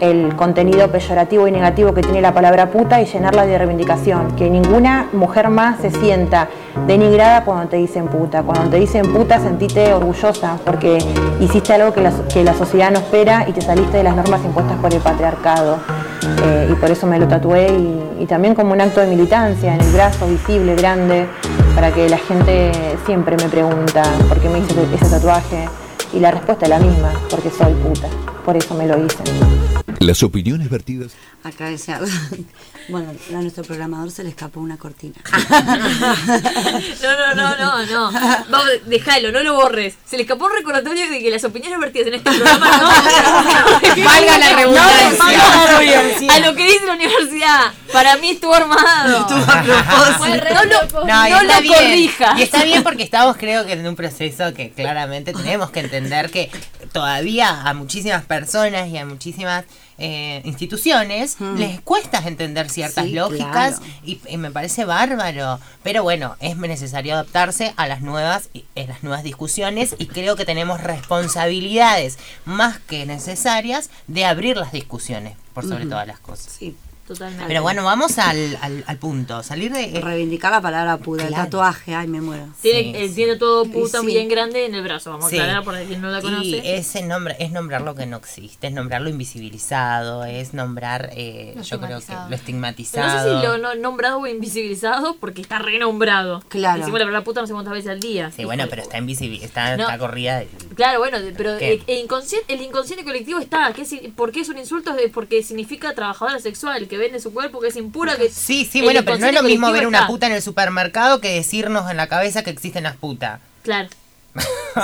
el 0.00 0.34
contenido 0.36 0.88
peyorativo 0.88 1.46
y 1.48 1.50
negativo 1.50 1.94
que 1.94 2.02
tiene 2.02 2.20
la 2.20 2.32
palabra 2.32 2.70
puta 2.70 3.00
y 3.00 3.06
llenarla 3.06 3.46
de 3.46 3.58
reivindicación. 3.58 4.32
Que 4.36 4.50
ninguna 4.50 5.08
mujer 5.12 5.48
más 5.48 5.80
se 5.80 5.90
sienta 5.90 6.48
denigrada 6.86 7.44
cuando 7.44 7.68
te 7.68 7.76
dicen 7.76 8.08
puta. 8.08 8.42
Cuando 8.42 8.70
te 8.70 8.78
dicen 8.78 9.12
puta, 9.12 9.38
sentite 9.38 9.92
orgullosa 9.92 10.58
porque 10.64 10.98
hiciste 11.40 11.72
algo 11.74 11.92
que 11.92 12.02
la, 12.44 12.54
sociedad 12.54 12.90
no 12.90 12.98
espera 12.98 13.46
y 13.48 13.52
te 13.52 13.60
saliste 13.60 13.98
de 13.98 14.02
las 14.02 14.16
normas 14.16 14.44
impuestas 14.44 14.76
por 14.78 14.92
el 14.92 15.00
patriarcado. 15.00 15.78
Eh, 16.44 16.68
y 16.70 16.74
por 16.74 16.90
eso 16.90 17.06
me 17.06 17.18
lo 17.18 17.28
tatué 17.28 17.68
y, 17.68 18.22
y 18.22 18.26
también 18.26 18.54
como 18.54 18.72
un 18.72 18.80
acto 18.80 19.00
de 19.00 19.06
militancia 19.06 19.74
en 19.74 19.80
el 19.80 19.92
brazo, 19.92 20.26
visible, 20.26 20.74
grande, 20.74 21.26
para 21.74 21.92
que 21.92 22.08
la 22.08 22.18
gente 22.18 22.72
siempre 23.06 23.36
me 23.36 23.48
pregunta 23.48 24.02
por 24.28 24.40
qué 24.40 24.48
me 24.48 24.58
hice 24.58 24.74
ese 24.94 25.08
tatuaje. 25.08 25.68
Y 26.12 26.20
la 26.20 26.30
respuesta 26.30 26.64
es 26.64 26.70
la 26.70 26.78
misma, 26.78 27.12
porque 27.30 27.50
soy 27.50 27.74
puta. 27.74 28.08
Por 28.44 28.56
eso 28.56 28.74
me 28.74 28.86
lo 28.86 28.98
hice. 28.98 29.22
Las 30.00 30.22
opiniones 30.22 30.70
vertidas. 30.70 31.12
Acá 31.42 31.66
decía, 31.66 32.00
bueno, 32.88 33.12
a 33.30 33.40
nuestro 33.40 33.64
programador 33.64 34.10
se 34.10 34.22
le 34.22 34.30
escapó 34.30 34.60
una 34.60 34.76
cortina. 34.76 35.16
No, 37.02 37.34
no, 37.34 37.34
no, 37.34 37.56
no, 37.56 37.86
no. 37.86 38.12
Vamos, 38.50 38.66
déjalo, 38.86 39.32
no 39.32 39.42
lo 39.42 39.54
borres. 39.54 39.94
Se 40.04 40.16
le 40.16 40.22
escapó 40.22 40.46
un 40.46 40.52
recordatorio 40.56 41.08
de 41.08 41.20
que 41.20 41.30
las 41.30 41.42
opiniones 41.44 41.78
vertidas 41.78 42.08
en 42.08 42.14
este 42.14 42.30
programa 42.30 42.66
no. 42.78 42.88
Valga 44.04 44.38
la 44.38 44.56
redundancia. 44.56 45.16
No, 45.18 46.32
a 46.32 46.38
lo 46.40 46.54
que 46.54 46.64
dice 46.64 46.86
la 46.86 46.94
universidad. 46.94 47.60
Para 47.92 48.16
mí 48.16 48.30
estuvo 48.30 48.54
armado. 48.54 49.20
Estuvo 49.20 49.38
a 49.52 49.62
propósito. 49.62 50.18
Fue 50.18 50.40
re- 50.40 50.54
No 50.54 50.64
lo, 50.64 51.06
No, 51.06 51.26
y 51.26 51.30
no 51.30 51.40
está 51.40 51.54
lo 51.56 51.60
bien. 51.62 51.74
corrija. 51.74 52.34
Y 52.38 52.42
está 52.42 52.64
bien 52.64 52.82
porque 52.82 53.02
estamos, 53.04 53.36
creo 53.36 53.64
que, 53.66 53.72
en 53.72 53.86
un 53.86 53.96
proceso 53.96 54.52
que 54.54 54.70
claramente 54.70 55.32
tenemos 55.32 55.70
que 55.70 55.80
entender 55.80 56.30
que 56.30 56.50
todavía 56.92 57.62
a 57.62 57.74
muchísimas 57.74 58.24
personas 58.24 58.88
y 58.88 58.98
a 58.98 59.04
muchísimas 59.06 59.64
eh, 60.00 60.42
instituciones 60.44 61.36
les 61.56 61.80
cuesta 61.80 62.18
entender 62.24 62.70
ciertas 62.70 63.06
Sí, 63.06 63.12
lógicas 63.12 63.78
claro. 63.78 63.92
y, 64.04 64.20
y 64.28 64.36
me 64.36 64.50
parece 64.50 64.84
bárbaro. 64.84 65.58
Pero 65.82 66.02
bueno, 66.04 66.36
es 66.40 66.56
necesario 66.56 67.14
adaptarse 67.14 67.72
a 67.76 67.86
las 67.88 68.00
nuevas, 68.00 68.48
y- 68.52 68.64
a 68.76 68.86
las 68.86 69.02
nuevas 69.02 69.24
discusiones 69.24 69.96
y 69.98 70.06
creo 70.06 70.36
que 70.36 70.44
tenemos 70.44 70.80
responsabilidades 70.80 72.18
más 72.44 72.78
que 72.78 73.06
necesarias 73.06 73.90
de 74.06 74.24
abrir 74.24 74.56
las 74.56 74.72
discusiones 74.72 75.36
por 75.54 75.66
sobre 75.68 75.86
todas 75.86 76.06
las 76.06 76.20
cosas. 76.20 76.52
Sí. 76.58 76.76
Totalmente. 77.08 77.46
Pero 77.48 77.62
bueno, 77.62 77.84
vamos 77.84 78.18
al, 78.18 78.58
al, 78.60 78.84
al 78.86 78.96
punto. 78.98 79.42
Salir 79.42 79.72
de... 79.72 79.96
eh, 79.96 80.00
Reivindicar 80.02 80.52
la 80.52 80.60
palabra 80.60 80.98
puta, 80.98 81.26
el 81.26 81.32
tatuaje, 81.34 81.94
ay, 81.94 82.06
me 82.06 82.20
muero. 82.20 82.46
Tiene, 82.60 82.82
Sí, 82.82 82.92
eh, 82.94 83.08
sí. 83.08 83.14
tiene 83.14 83.36
todo 83.36 83.64
puta 83.64 84.00
Sí. 84.00 84.06
bien 84.06 84.28
grande 84.28 84.66
en 84.66 84.74
el 84.74 84.82
brazo. 84.82 85.10
Vamos 85.12 85.30
Sí. 85.30 85.38
a 85.38 85.42
aclarar 85.42 85.64
para 85.64 85.82
quien 85.84 86.00
no 86.02 86.10
la 86.10 86.18
Y 86.18 86.22
conoce. 86.22 86.76
ese 86.76 87.02
nombre 87.02 87.34
es 87.40 87.50
nombrar 87.50 87.80
lo 87.80 87.94
que 87.94 88.04
no 88.06 88.18
existe, 88.18 88.66
es 88.66 88.72
nombrar 88.74 89.00
lo 89.00 89.08
invisibilizado, 89.08 90.24
es 90.24 90.52
nombrar, 90.54 91.10
eh, 91.14 91.54
yo 91.62 91.80
creo 91.80 91.98
que 91.98 92.04
estigmatizado. 92.04 92.20
lo 92.20 92.28
Pero 92.28 92.36
estigmatizado. 92.36 93.06
no 93.06 93.22
sé 93.22 93.40
si 93.40 93.46
lo 93.46 93.58
no- 93.58 93.74
nombrado 93.74 94.18
o 94.18 94.26
invisibilizado 94.26 95.16
porque 95.18 95.40
está 95.40 95.58
renombrado. 95.58 96.42
Claro. 96.48 96.78
Decimos 96.80 96.98
la 97.00 97.06
palabra 97.06 97.24
puta 97.24 97.40
no 97.40 97.46
sé 97.46 97.52
cuántas 97.54 97.72
veces 97.72 97.90
al 97.90 98.00
día. 98.00 98.30
Sí, 98.30 98.44
bueno, 98.44 98.64
pero 98.68 98.82
está 98.82 98.98
invisible, 98.98 99.42
está, 99.44 99.76
No. 99.76 99.84
está 99.84 99.98
corrida. 99.98 100.42
Claro, 100.74 100.98
bueno, 100.98 101.20
de- 101.20 101.32
pero 101.32 101.54
el, 101.56 101.82
inconsciente, 101.86 102.52
el 102.52 102.60
inconsciente 102.62 103.04
colectivo 103.04 103.38
está. 103.40 103.72
¿Qué, 103.72 103.84
si- 103.84 104.08
¿Por 104.08 104.32
qué 104.32 104.40
es 104.40 104.48
un 104.48 104.58
insulto? 104.58 104.94
Es 104.96 105.10
porque 105.10 105.42
significa 105.42 105.94
trabajadora 105.94 106.38
sexual, 106.40 106.88
que 106.88 106.97
vende 106.98 107.20
su 107.20 107.32
cuerpo, 107.32 107.60
que 107.60 107.68
es 107.68 107.76
impura. 107.76 108.16
Que 108.16 108.28
Sí, 108.30 108.68
sí, 108.70 108.82
bueno, 108.82 109.00
pero 109.04 109.18
no 109.18 109.26
es 109.26 109.34
lo 109.34 109.42
mismo 109.42 109.70
ver 109.72 109.86
una 109.86 109.98
está. 109.98 110.06
puta 110.08 110.26
en 110.26 110.32
el 110.32 110.42
supermercado 110.42 111.20
que 111.20 111.34
decirnos 111.34 111.90
en 111.90 111.96
la 111.96 112.06
cabeza 112.06 112.42
que 112.42 112.50
existen 112.50 112.82
las 112.84 112.96
putas. 112.96 113.40
Claro. 113.62 113.88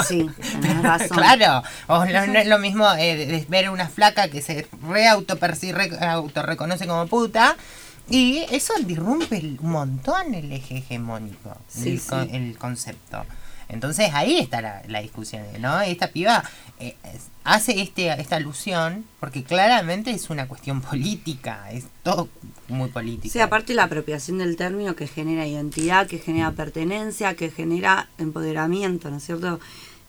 Sí, 0.08 0.28
tenés 0.60 0.82
razón. 0.82 1.16
Claro, 1.16 1.62
o 1.86 2.04
no, 2.04 2.26
no 2.26 2.38
es 2.38 2.46
lo 2.48 2.58
mismo 2.58 2.86
eh, 2.98 3.44
ver 3.48 3.70
una 3.70 3.88
flaca 3.88 4.26
que 4.28 4.42
se 4.42 4.66
re 4.88 5.06
autoperci- 5.06 5.72
re- 5.72 6.04
autorreconoce 6.04 6.86
como 6.88 7.06
puta 7.06 7.56
y 8.10 8.38
eso 8.50 8.72
disrumpe 8.84 9.36
un 9.60 9.70
montón 9.70 10.34
el 10.34 10.50
eje 10.50 10.78
hegemónico, 10.78 11.56
Sí, 11.68 11.90
el, 11.90 12.00
sí. 12.00 12.08
con- 12.08 12.34
el 12.34 12.58
concepto. 12.58 13.24
Entonces 13.68 14.10
ahí 14.14 14.38
está 14.40 14.60
la, 14.60 14.82
la 14.88 15.00
discusión, 15.00 15.44
¿no? 15.60 15.80
Esta 15.80 16.08
piba 16.08 16.42
eh, 16.80 16.96
hace 17.44 17.80
este, 17.80 18.08
esta 18.20 18.36
alusión 18.36 19.04
porque 19.20 19.44
claramente 19.44 20.10
es 20.10 20.28
una 20.30 20.48
cuestión 20.48 20.80
política, 20.80 21.70
es 21.70 21.84
todo 22.02 22.28
muy 22.68 22.88
político. 22.88 23.32
Sí, 23.32 23.40
aparte 23.40 23.74
la 23.74 23.84
apropiación 23.84 24.38
del 24.38 24.56
término 24.56 24.96
que 24.96 25.06
genera 25.06 25.46
identidad, 25.46 26.06
que 26.06 26.18
genera 26.18 26.50
pertenencia, 26.52 27.34
que 27.34 27.50
genera 27.50 28.08
empoderamiento, 28.18 29.10
¿no 29.10 29.18
es 29.18 29.24
cierto? 29.24 29.60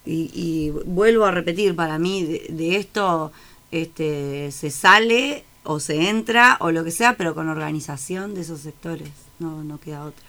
Y, 0.06 0.32
y 0.34 0.72
vuelvo 0.86 1.26
a 1.26 1.32
repetir, 1.32 1.76
para 1.76 2.00
mí 2.00 2.24
de, 2.24 2.48
de 2.50 2.78
esto 2.78 3.32
este, 3.72 4.52
se 4.52 4.70
sale 4.72 5.44
o 5.64 5.80
se 5.80 6.10
entra 6.10 6.58
o 6.60 6.72
lo 6.72 6.84
que 6.84 6.92
sea, 6.92 7.16
pero 7.18 7.36
con 7.36 7.50
organización 7.50 8.34
de 8.34 8.42
esos 8.42 8.62
sectores, 8.62 9.10
no, 9.40 9.64
no 9.64 9.80
queda 9.80 10.04
otra. 10.04 10.26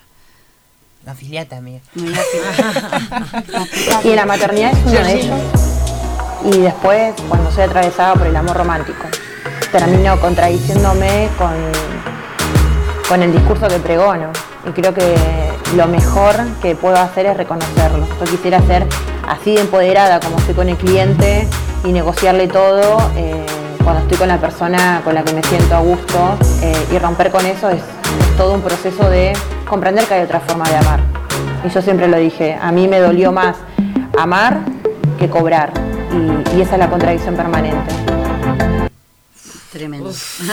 Afiliate 1.07 1.51
también. 1.51 1.81
Me 1.95 2.11
voy 2.11 2.15
a 2.15 4.03
Y 4.05 4.09
en 4.09 4.17
la 4.17 4.27
maternidad 4.27 4.73
es 4.73 4.87
uno 4.87 5.05
de 5.05 5.21
ellos. 5.21 5.76
Y 6.45 6.59
después, 6.59 7.15
cuando 7.29 7.51
soy 7.51 7.65
atravesada 7.65 8.15
por 8.15 8.27
el 8.27 8.37
amor 8.37 8.57
romántico, 8.57 9.05
termino 9.73 10.19
contradiciéndome 10.21 11.29
con, 11.39 11.55
con 13.09 13.23
el 13.23 13.33
discurso 13.33 13.69
que 13.69 13.79
pregono. 13.79 14.31
Y 14.67 14.71
creo 14.71 14.93
que 14.95 15.15
lo 15.75 15.87
mejor 15.87 16.35
que 16.63 16.75
puedo 16.75 16.97
hacer 16.97 17.27
es 17.27 17.37
reconocerlo. 17.37 18.07
Yo 18.21 18.27
quisiera 18.27 18.61
ser 18.63 18.87
así 19.29 19.55
de 19.55 19.63
empoderada 19.63 20.21
como 20.21 20.39
estoy 20.39 20.55
con 20.55 20.69
el 20.69 20.77
cliente 20.77 21.49
y 21.85 21.93
negociarle 21.93 22.49
todo 22.49 22.99
eh, 23.17 23.45
cuando 23.83 24.03
estoy 24.03 24.19
con 24.19 24.29
la 24.29 24.39
persona 24.39 25.01
con 25.05 25.15
la 25.15 25.23
que 25.23 25.33
me 25.33 25.43
siento 25.43 25.75
a 25.77 25.81
gusto. 25.81 26.37
eh, 26.63 26.87
y 26.93 26.99
romper 26.99 27.31
con 27.31 27.45
eso 27.47 27.69
es, 27.71 27.83
es 27.83 28.37
todo 28.37 28.55
un 28.55 28.63
proceso 28.63 29.09
de 29.09 29.33
comprender 29.69 30.05
que 30.05 30.15
hay 30.15 30.23
otra 30.23 30.41
forma 30.41 30.69
de 30.69 30.77
amar. 30.77 31.01
Y 31.65 31.69
yo 31.69 31.83
siempre 31.83 32.09
lo 32.09 32.17
dije, 32.17 32.57
a 32.61 32.71
mí 32.73 32.89
me 32.89 33.01
dolió 33.01 33.33
más 33.33 33.57
amar 34.19 34.61
que 35.19 35.29
cobrar. 35.29 35.96
Y, 36.17 36.57
y 36.57 36.61
esa 36.63 36.73
es 36.75 36.79
la 36.79 36.89
contradicción 36.91 37.37
permanente. 37.37 37.95
Tremendo. 39.73 40.11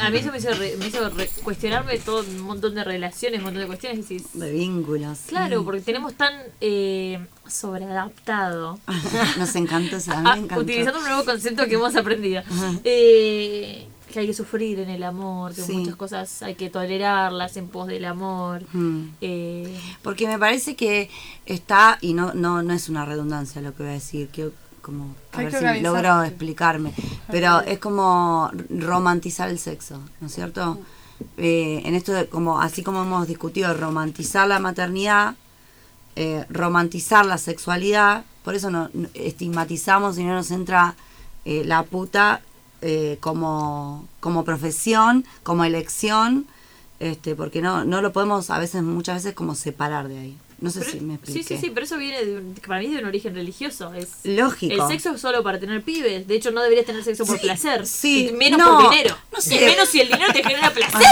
A, 0.00 0.06
a 0.06 0.10
mí 0.10 0.18
eso 0.18 0.32
me 0.32 0.38
hizo, 0.38 0.52
re- 0.52 0.74
me 0.78 0.88
hizo 0.88 1.08
re- 1.10 1.30
cuestionarme 1.44 1.96
todo 1.98 2.20
un 2.22 2.40
montón 2.40 2.74
de 2.74 2.82
relaciones, 2.82 3.38
un 3.38 3.44
montón 3.44 3.60
de 3.62 3.66
cuestiones. 3.68 4.10
Y 4.10 4.24
de 4.34 4.50
vínculos. 4.50 5.18
claro, 5.28 5.62
porque 5.64 5.80
tenemos 5.82 6.14
tan 6.14 6.32
eh, 6.60 7.24
sobreadaptado. 7.46 8.80
Nos 9.38 9.54
encantó, 9.54 9.96
o 9.98 10.00
sea, 10.00 10.14
a 10.18 10.22
mí 10.22 10.30
me 10.30 10.38
encantó. 10.46 10.62
utilizando 10.62 10.98
un 10.98 11.04
nuevo 11.04 11.24
concepto 11.24 11.66
que 11.66 11.74
hemos 11.74 11.94
aprendido. 11.94 12.42
Eh, 12.82 13.86
que 14.16 14.20
hay 14.20 14.26
que 14.28 14.32
sufrir 14.34 14.78
en 14.80 14.88
el 14.88 15.02
amor, 15.02 15.54
que 15.54 15.60
Sí. 15.60 15.74
muchas 15.76 15.94
cosas 15.96 16.42
hay 16.42 16.54
que 16.54 16.70
tolerarlas 16.70 17.58
en 17.58 17.68
pos 17.68 17.86
del 17.86 18.06
amor. 18.06 18.62
Mm. 18.72 19.08
Eh, 19.20 19.78
Porque 20.02 20.26
me 20.26 20.38
parece 20.38 20.74
que 20.74 21.10
está, 21.44 21.98
y 22.00 22.14
no, 22.14 22.32
no, 22.32 22.62
no 22.62 22.72
es 22.72 22.88
una 22.88 23.04
redundancia 23.04 23.60
lo 23.60 23.74
que 23.74 23.82
voy 23.82 23.90
a 23.90 23.94
decir, 23.96 24.28
que 24.28 24.48
como 24.80 25.14
a 25.32 25.38
Hay 25.40 25.46
ver 25.46 25.74
si 25.76 25.80
logro 25.82 26.22
explicarme, 26.22 26.94
pero 27.30 27.60
es 27.60 27.78
como 27.78 28.50
romantizar 28.70 29.50
el 29.50 29.58
sexo, 29.58 30.00
¿no 30.22 30.28
es 30.28 30.34
cierto? 30.34 30.78
Eh, 31.36 31.82
en 31.84 31.94
esto 31.94 32.12
de 32.12 32.26
como 32.26 32.58
así 32.60 32.82
como 32.82 33.02
hemos 33.02 33.26
discutido 33.28 33.74
romantizar 33.74 34.48
la 34.48 34.60
maternidad, 34.60 35.34
eh, 36.14 36.46
romantizar 36.48 37.26
la 37.26 37.36
sexualidad, 37.36 38.24
por 38.44 38.54
eso 38.54 38.70
no, 38.70 38.88
no- 38.94 39.08
estigmatizamos 39.12 40.16
y 40.18 40.24
no 40.24 40.32
nos 40.34 40.50
entra 40.50 40.94
eh, 41.44 41.64
la 41.66 41.82
puta 41.82 42.40
eh, 42.82 43.18
como, 43.20 44.06
como 44.20 44.44
profesión, 44.44 45.24
como 45.42 45.64
elección, 45.64 46.46
este, 47.00 47.34
porque 47.34 47.60
no, 47.60 47.84
no 47.84 48.00
lo 48.02 48.12
podemos 48.12 48.50
a 48.50 48.58
veces, 48.58 48.82
muchas 48.82 49.16
veces 49.16 49.34
como 49.34 49.54
separar 49.54 50.08
de 50.08 50.18
ahí. 50.18 50.38
No 50.58 50.70
sé 50.70 50.78
pero- 50.78 50.92
si 50.92 51.00
me 51.00 51.12
sí, 51.16 51.20
expliqué. 51.22 51.42
sí, 51.48 51.58
sí, 51.66 51.70
pero 51.74 51.84
eso 51.84 51.98
viene 51.98 52.24
de 52.24 52.38
un- 52.38 52.54
para 52.66 52.80
mí 52.80 52.86
de 52.88 52.98
un 53.00 53.04
origen 53.04 53.34
religioso. 53.34 53.92
Es, 53.92 54.08
Lógico. 54.24 54.72
El 54.72 54.88
sexo 54.88 55.10
es 55.14 55.20
solo 55.20 55.42
para 55.42 55.60
tener 55.60 55.82
pibes. 55.82 56.26
De 56.26 56.34
hecho, 56.34 56.50
no 56.50 56.62
deberías 56.62 56.86
tener 56.86 57.04
sexo 57.04 57.26
por 57.26 57.36
Sí, 57.38 57.42
placer. 57.44 57.86
sí, 57.86 58.30
menos 58.34 58.58
no, 58.58 58.78
por 58.80 58.90
dinero. 58.90 59.14
no 59.34 59.38
sé. 59.42 59.54
Y 59.56 59.58
menos 59.66 59.86
si 59.90 60.00
el 60.00 60.08
dinero 60.08 60.32
te 60.32 60.42
genera 60.42 60.72
placer. 60.72 61.02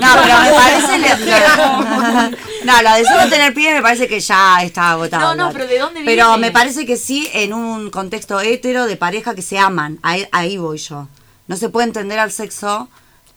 No, 0.00 0.08
pero 0.20 0.40
me 0.40 0.50
parece. 0.50 0.98
no, 2.64 2.82
lo 2.82 2.94
de 2.96 3.04
solo 3.04 3.28
tener 3.30 3.54
pie 3.54 3.74
me 3.74 3.82
parece 3.82 4.08
que 4.08 4.18
ya 4.18 4.62
está 4.64 4.90
agotado. 4.90 5.36
No, 5.36 5.46
no, 5.46 5.52
pero 5.52 5.66
¿de 5.68 5.78
dónde 5.78 6.02
Pero 6.04 6.26
viene? 6.30 6.38
me 6.48 6.50
parece 6.50 6.84
que 6.84 6.96
sí 6.96 7.28
en 7.32 7.52
un 7.52 7.90
contexto 7.90 8.40
hetero 8.40 8.86
de 8.86 8.96
pareja 8.96 9.36
que 9.36 9.42
se 9.42 9.56
aman. 9.56 10.00
Ahí, 10.02 10.26
ahí 10.32 10.56
voy 10.58 10.78
yo. 10.78 11.06
No 11.46 11.56
se 11.56 11.68
puede 11.68 11.86
entender 11.86 12.18
al 12.18 12.32
sexo 12.32 12.88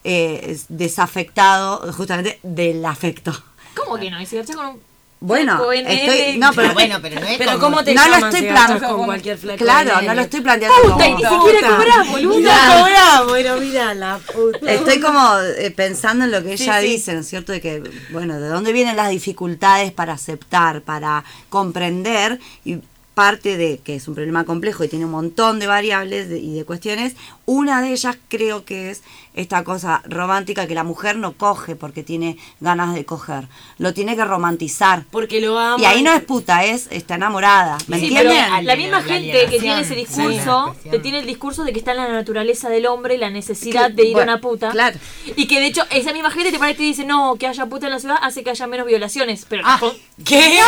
eh, 0.04 0.44
es 0.48 0.66
desafectado 0.68 1.92
justamente 1.92 2.38
del 2.42 2.84
afecto. 2.84 3.32
¿Cómo 3.74 3.98
que 3.98 4.10
no? 4.10 4.20
Y 4.20 4.26
si 4.26 4.36
con 4.54 4.66
un 4.66 4.80
Bueno, 5.20 5.54
estoy, 5.72 6.36
no, 6.38 6.52
pero, 6.52 6.74
bueno, 6.74 6.98
pero 7.00 7.18
no 7.18 7.26
es 7.26 7.38
Pero 7.38 7.52
como- 7.52 7.62
¿cómo 7.62 7.84
te 7.84 7.94
no 7.94 8.06
lo 8.08 8.16
estoy 8.16 8.42
planteando 8.42 8.88
con 8.96 9.04
cualquier 9.06 9.38
flaco 9.38 9.58
Claro, 9.64 10.00
de 10.00 10.06
no 10.06 10.14
lo 10.14 10.20
estoy 10.20 10.40
planteando 10.42 10.82
Puta, 10.82 10.92
como 10.92 11.06
y 11.06 11.14
ni 11.14 11.22
siquiera 11.22 11.68
cobrás, 11.76 12.10
boluda. 12.10 12.78
Cobrás, 12.78 13.26
bueno, 13.28 13.56
mira 13.56 13.94
la 13.94 14.18
puta. 14.18 14.70
Estoy 14.70 15.00
como 15.00 15.38
eh, 15.56 15.70
pensando 15.70 16.24
en 16.26 16.30
lo 16.30 16.42
que 16.42 16.58
Sí, 16.58 16.64
ella 16.64 16.80
sí. 16.80 16.86
dice, 16.88 17.14
¿no 17.14 17.20
es 17.20 17.26
cierto? 17.28 17.52
De 17.52 17.60
que, 17.62 17.82
bueno, 18.10 18.38
¿de 18.38 18.48
dónde 18.48 18.72
vienen 18.74 18.96
las 18.96 19.08
dificultades 19.10 19.90
para 19.92 20.12
aceptar, 20.12 20.82
para 20.82 21.24
comprender? 21.48 22.38
Y 22.66 22.80
parte 23.14 23.56
de 23.56 23.78
que 23.78 23.94
es 23.94 24.08
un 24.08 24.14
problema 24.16 24.44
complejo 24.44 24.82
y 24.84 24.88
tiene 24.88 25.04
un 25.04 25.12
montón 25.12 25.60
de 25.60 25.68
variables 25.68 26.28
de- 26.28 26.40
y 26.40 26.54
de 26.56 26.64
cuestiones, 26.64 27.14
una 27.46 27.80
de 27.80 27.92
ellas 27.92 28.16
creo 28.28 28.64
que 28.64 28.90
es 28.90 29.02
esta 29.34 29.64
cosa 29.64 30.00
romántica 30.06 30.66
que 30.66 30.74
la 30.74 30.84
mujer 30.84 31.16
no 31.16 31.32
coge 31.32 31.76
porque 31.76 32.02
tiene 32.02 32.36
ganas 32.60 32.94
de 32.94 33.04
coger, 33.04 33.48
lo 33.78 33.92
tiene 33.92 34.16
que 34.16 34.24
romantizar. 34.24 35.04
Porque 35.10 35.40
lo 35.40 35.58
ama. 35.58 35.76
Y 35.82 35.84
ahí 35.84 36.02
no 36.02 36.12
es 36.12 36.22
puta, 36.22 36.64
es 36.64 36.86
está 36.90 37.16
enamorada, 37.16 37.76
¿me 37.88 37.98
Sí, 37.98 38.12
pero 38.16 38.30
la 38.62 38.76
misma 38.76 39.00
La 39.00 39.02
gente 39.02 39.46
que 39.50 39.58
tiene 39.60 39.80
ese 39.80 39.94
sí, 39.94 40.00
discurso, 40.00 40.64
cuestión. 40.66 40.92
que 40.92 40.98
tiene 41.00 41.18
el 41.18 41.26
discurso 41.26 41.64
de 41.64 41.72
que 41.72 41.78
está 41.80 41.90
en 41.92 41.96
la 41.98 42.08
naturaleza 42.08 42.68
del 42.68 42.86
hombre 42.86 43.18
la 43.18 43.30
necesidad 43.30 43.88
Que- 43.88 43.94
de 43.94 44.04
ir 44.06 44.12
bueno, 44.12 44.32
a 44.32 44.34
una 44.36 44.40
puta. 44.40 44.70
claro. 44.70 44.98
Y 45.36 45.46
que 45.46 45.60
de 45.60 45.66
hecho 45.66 45.82
esa 45.90 46.12
misma 46.12 46.30
gente 46.30 46.52
te 46.52 46.58
parece 46.58 46.74
y 46.74 46.76
te 46.78 46.82
dice, 46.84 47.04
no, 47.04 47.36
que 47.36 47.46
haya 47.46 47.66
puta 47.66 47.86
en 47.86 47.92
la 47.92 47.98
ciudad 47.98 48.16
hace 48.22 48.44
que 48.44 48.50
haya 48.50 48.66
menos 48.66 48.86
violaciones. 48.86 49.46
Pero 49.48 49.62
Ah, 49.66 49.78
con- 49.80 49.92
¿Qué? 50.24 50.58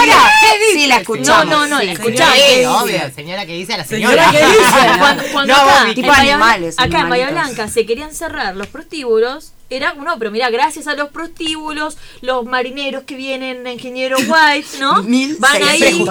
Sí, 0.72 0.86
la 0.86 0.96
no, 0.96 1.00
escuchamos. 1.02 1.46
no, 1.46 1.66
no, 1.66 1.78
sí. 1.80 1.86
la 1.86 1.92
Señora, 1.94 2.08
escuchamos. 2.10 2.34
¿qué 2.34 2.56
dice? 2.56 2.66
obvio, 2.66 3.14
señora 3.14 3.46
que 3.46 3.52
dice 3.52 3.74
a 3.74 3.76
la 3.78 3.84
Señora, 3.84 4.30
señora. 4.30 4.46
¿qué 4.50 4.58
dice? 4.58 4.98
Cuando, 4.98 5.22
cuando 5.32 5.54
No, 5.54 5.60
acá 5.62 5.84
vos, 5.84 5.94
tipo 5.94 6.08
en 6.08 6.14
animales. 6.20 6.74
acá 6.78 7.00
en 7.00 7.08
Bahía. 7.08 7.30
Blanca 7.30 7.68
se 7.68 7.86
querían 7.86 8.12
cerrar 8.14 8.55
los 8.56 8.66
prostíbulos, 8.68 9.52
era, 9.68 9.94
no, 9.94 10.16
pero 10.18 10.30
mira, 10.30 10.48
gracias 10.50 10.86
a 10.86 10.94
los 10.94 11.08
prostíbulos, 11.10 11.96
los 12.20 12.44
marineros 12.44 13.02
que 13.02 13.16
vienen 13.16 13.66
Ingeniero 13.66 14.16
White, 14.18 14.78
¿no? 14.78 14.94
Van 15.02 15.04
Siempre 15.04 15.64
ahí 15.68 16.04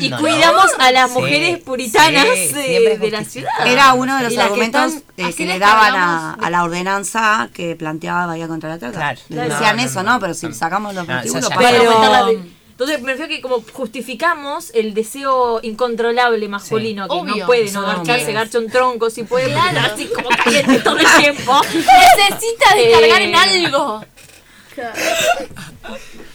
y 0.00 0.08
¿no? 0.10 0.18
cuidamos 0.18 0.66
a 0.78 0.92
las 0.92 1.10
Sí, 1.10 1.18
mujeres 1.18 1.58
puritanas 1.60 2.26
sí, 2.48 2.52
de, 2.52 3.08
la 3.10 3.24
ciudad. 3.24 3.50
Era 3.66 3.94
uno 3.94 4.16
de 4.18 4.24
los 4.24 4.32
que 4.34 4.40
argumentos 4.40 4.92
están- 4.94 5.04
eh, 5.16 5.34
que 5.34 5.46
le 5.46 5.58
daban 5.58 5.94
a, 5.96 6.50
la 6.50 6.62
ordenanza 6.64 7.48
que 7.54 7.74
planteaba 7.74 8.26
Bahía 8.26 8.48
contra 8.48 8.68
la 8.68 8.78
Trata. 8.78 8.98
Claro. 8.98 9.20
Decían 9.28 9.76
No, 9.76 9.82
no, 9.82 9.88
eso, 9.88 10.02
no. 10.02 10.12
¿no? 10.14 10.20
Pero 10.20 10.34
si 10.34 10.52
sacamos 10.52 10.94
los 10.94 11.06
prostíbulos, 11.06 11.48
para- 11.48 11.60
Para 11.60 11.78
aumentar 11.78 12.10
la- 12.10 12.26
Pero- 12.26 12.59
entonces 12.80 13.02
me 13.02 13.12
refiero 13.12 13.28
que 13.28 13.40
como 13.42 13.62
justificamos 13.74 14.70
el 14.74 14.94
deseo 14.94 15.60
incontrolable 15.62 16.48
masculino 16.48 17.06
que 17.08 17.14
Obvio. 17.14 17.36
no 17.36 17.46
puede 17.46 17.64
no 17.66 17.82
Son 17.82 17.84
garcharse, 17.86 18.32
garcha 18.32 18.58
un 18.58 18.70
tronco 18.70 19.10
si 19.10 19.24
puede 19.24 19.50
claro. 19.52 19.80
así 19.92 20.06
como 20.06 20.30
caliente 20.30 20.78
todo 20.84 20.96
el 20.98 21.06
tiempo. 21.18 21.60
Necesita 21.62 22.74
descargar 22.74 23.20
Eh, 23.20 23.24
en 23.24 23.34
algo. 23.36 24.04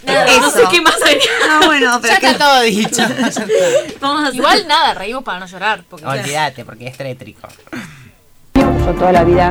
Nada, 0.06 0.26
no 0.40 0.52
sé 0.52 0.62
qué 0.70 0.82
más 0.82 1.02
hay. 1.04 1.18
Ah, 1.50 1.62
bueno, 1.66 1.98
pero 2.02 2.14
Ya 2.14 2.20
que- 2.20 2.28
está 2.28 2.46
todo 2.46 2.62
dicho. 2.62 3.02
Vamos 4.00 4.24
a 4.24 4.28
hacer- 4.28 4.36
Igual 4.36 4.68
nada, 4.68 4.94
reímos 4.94 5.24
para 5.24 5.40
no 5.40 5.48
llorar. 5.48 5.84
Porque 5.90 6.06
Olvídate, 6.06 6.64
porque 6.64 6.88
es 6.88 6.98
tétrico. 6.98 7.48
Yo 8.54 8.92
toda 8.94 9.12
la 9.12 9.24
vida 9.24 9.50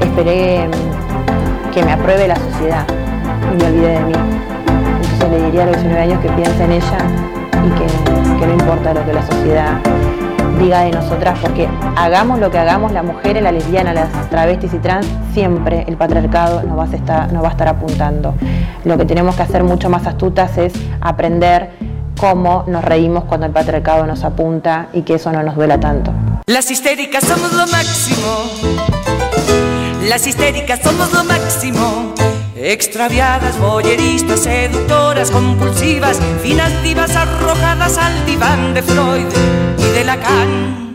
esperé 0.00 0.68
que 1.72 1.82
me 1.84 1.92
apruebe 1.92 2.26
la 2.26 2.36
sociedad 2.36 2.84
y 2.88 3.56
me 3.56 3.64
olvidé 3.64 3.88
de 3.92 4.00
mí. 4.00 4.12
Le 5.30 5.42
diría 5.42 5.64
a 5.64 5.66
los 5.66 5.76
19 5.76 6.02
años 6.02 6.20
que 6.20 6.28
piense 6.30 6.64
en 6.64 6.72
ella 6.72 6.98
y 7.52 7.70
que, 7.70 8.40
que 8.40 8.46
no 8.46 8.52
importa 8.52 8.94
lo 8.94 9.04
que 9.04 9.12
la 9.12 9.26
sociedad 9.26 9.80
diga 10.58 10.80
de 10.80 10.90
nosotras, 10.90 11.38
porque 11.40 11.68
hagamos 11.96 12.38
lo 12.38 12.50
que 12.50 12.58
hagamos, 12.58 12.92
la 12.92 13.02
mujer, 13.02 13.40
la 13.42 13.52
lesbiana, 13.52 13.92
las 13.92 14.08
travestis 14.30 14.72
y 14.74 14.78
trans, 14.78 15.06
siempre 15.32 15.84
el 15.86 15.96
patriarcado 15.96 16.62
nos 16.62 16.78
va, 16.78 16.84
a 16.84 16.96
estar, 16.96 17.32
nos 17.32 17.42
va 17.42 17.48
a 17.48 17.50
estar 17.50 17.68
apuntando. 17.68 18.34
Lo 18.84 18.96
que 18.96 19.04
tenemos 19.04 19.36
que 19.36 19.42
hacer 19.42 19.64
mucho 19.64 19.90
más 19.90 20.06
astutas 20.06 20.56
es 20.58 20.72
aprender 21.00 21.70
cómo 22.18 22.64
nos 22.66 22.84
reímos 22.84 23.24
cuando 23.24 23.46
el 23.46 23.52
patriarcado 23.52 24.06
nos 24.06 24.24
apunta 24.24 24.88
y 24.92 25.02
que 25.02 25.14
eso 25.14 25.32
no 25.32 25.42
nos 25.42 25.56
duela 25.56 25.78
tanto. 25.78 26.12
Las 26.46 26.70
histéricas 26.70 27.24
somos 27.24 27.52
lo 27.52 27.66
máximo. 27.66 28.26
Las 30.08 30.26
histéricas 30.26 30.80
somos 30.82 31.12
lo 31.12 31.24
máximo. 31.24 32.14
Extraviadas, 32.68 33.60
boyeristas, 33.60 34.40
seductoras, 34.40 35.30
compulsivas, 35.30 36.18
finas 36.42 36.82
divas 36.82 37.14
arrojadas 37.14 37.96
al 37.96 38.26
diván 38.26 38.74
de 38.74 38.82
Freud 38.82 39.28
y 39.78 39.92
de 39.92 40.02
Lacan. 40.02 40.85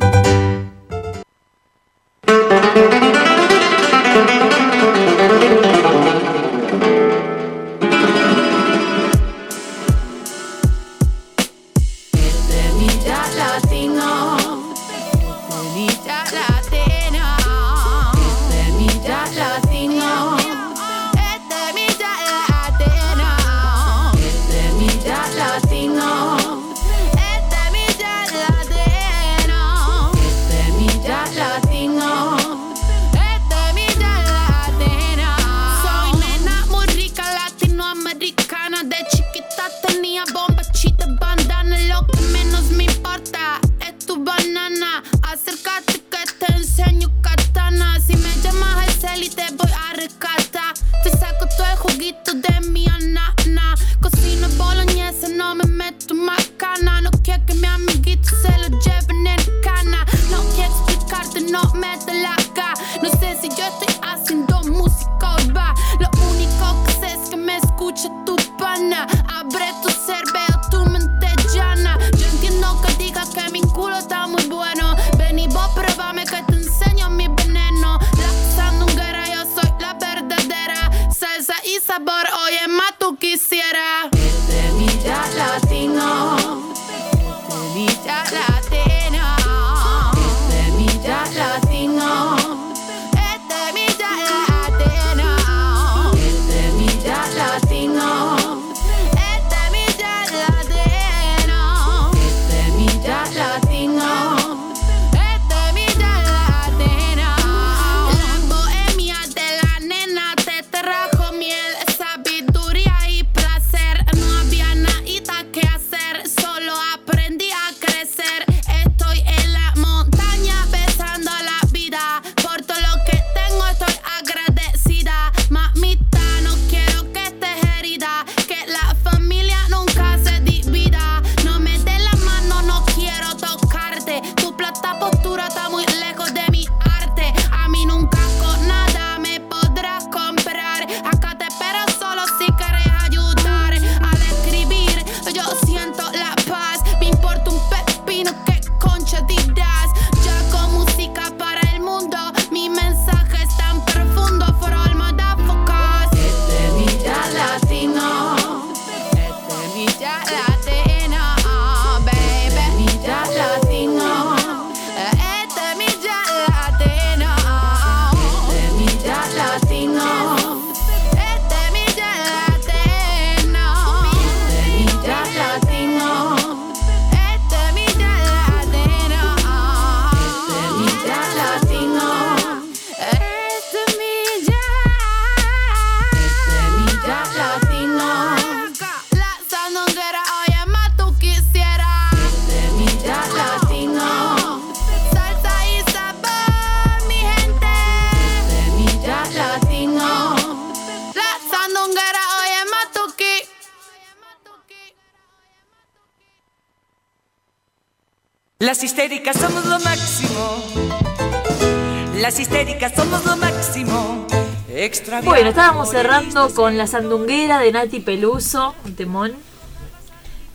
Estábamos 215.51 215.87
por 215.87 215.95
cerrando 215.95 216.49
con 216.53 216.77
La 216.77 216.87
Sandunguera 216.87 217.59
de 217.59 217.71
Nati 217.71 217.99
Peluso, 217.99 218.73
un 218.85 218.95
temón. 218.95 219.33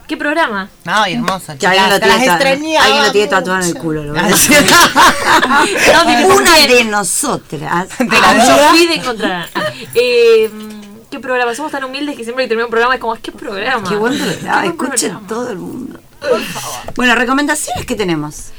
¿Qué 0.09 0.16
programa? 0.16 0.70
Ay, 0.84 1.14
hermoso. 1.14 1.53
Que 1.59 1.66
alguien 1.66 1.90
lo 1.90 1.99
tiene, 2.01 2.78
alguien 2.78 3.05
lo 3.05 3.12
tiene 3.12 3.26
tatuado 3.26 3.61
en 3.61 3.68
el 3.68 3.74
culo, 3.74 4.05
lo 4.05 4.12
voy 4.12 4.20
a 4.20 4.28
decir. 4.28 4.57
No, 5.92 6.28
por 6.28 6.42
Una 6.42 6.57
de 6.66 6.84
nosotras. 6.84 7.88
Ah, 8.22 8.47
yo 8.47 8.68
fui 8.70 8.86
de 8.86 8.94
encontrar. 8.94 9.49
Eh, 9.94 10.51
¿Qué 11.11 11.20
programa? 11.20 11.55
Somos 11.55 11.72
tan 11.72 11.84
humildes 11.84 12.16
que 12.16 12.24
siempre 12.24 12.44
que 12.44 12.49
termina 12.49 12.66
un 12.66 12.70
programa 12.70 12.94
es 12.94 13.01
como, 13.01 13.14
¿qué 13.16 13.32
programa? 13.32 13.88
Qué 13.88 13.97
buen 13.97 14.18
programa. 14.18 14.66
Escuchen 14.66 15.26
todo 15.26 15.51
el 15.51 15.59
mundo. 15.59 16.01
Bueno, 16.94 17.14
recomendaciones 17.14 17.86
que 17.86 17.94
tenemos. 17.94 18.51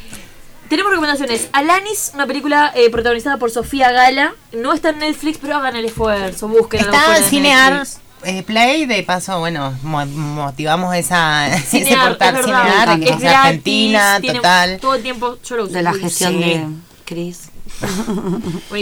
Tenemos 0.69 0.91
recomendaciones. 0.91 1.49
Alanis, 1.53 2.11
una 2.13 2.25
película 2.27 2.71
eh, 2.75 2.89
protagonizada 2.89 3.37
por 3.37 3.51
Sofía 3.51 3.91
Gala. 3.91 4.33
No 4.53 4.73
está 4.73 4.89
en 4.89 4.99
Netflix, 4.99 5.37
pero 5.41 5.55
hagan 5.57 5.75
el 5.75 5.85
esfuerzo, 5.85 6.47
busquen 6.47 6.81
Está 6.81 7.17
en 7.17 7.23
Cinear 7.23 7.87
eh, 8.23 8.43
Play, 8.43 8.85
de 8.87 9.03
paso, 9.03 9.39
bueno, 9.39 9.77
mo- 9.83 10.05
motivamos 10.05 10.95
esa, 10.95 11.47
ese 11.55 11.85
Cinear, 11.85 12.09
portal 12.09 12.35
es 12.35 12.45
verdad. 12.45 12.63
Cinear, 12.63 12.99
que 12.99 13.05
Es 13.05 13.11
es 13.11 13.19
gratis, 13.21 13.37
argentina, 13.45 14.17
tiene 14.21 14.35
total. 14.39 14.77
Todo 14.81 14.95
el 14.95 15.03
tiempo 15.03 15.37
yo 15.43 15.55
lo 15.57 15.63
uso. 15.65 15.73
De 15.73 15.81
la 15.83 15.93
gestión 15.93 16.33
sí. 16.33 16.39
de 16.39 16.65
Cris. 17.05 17.49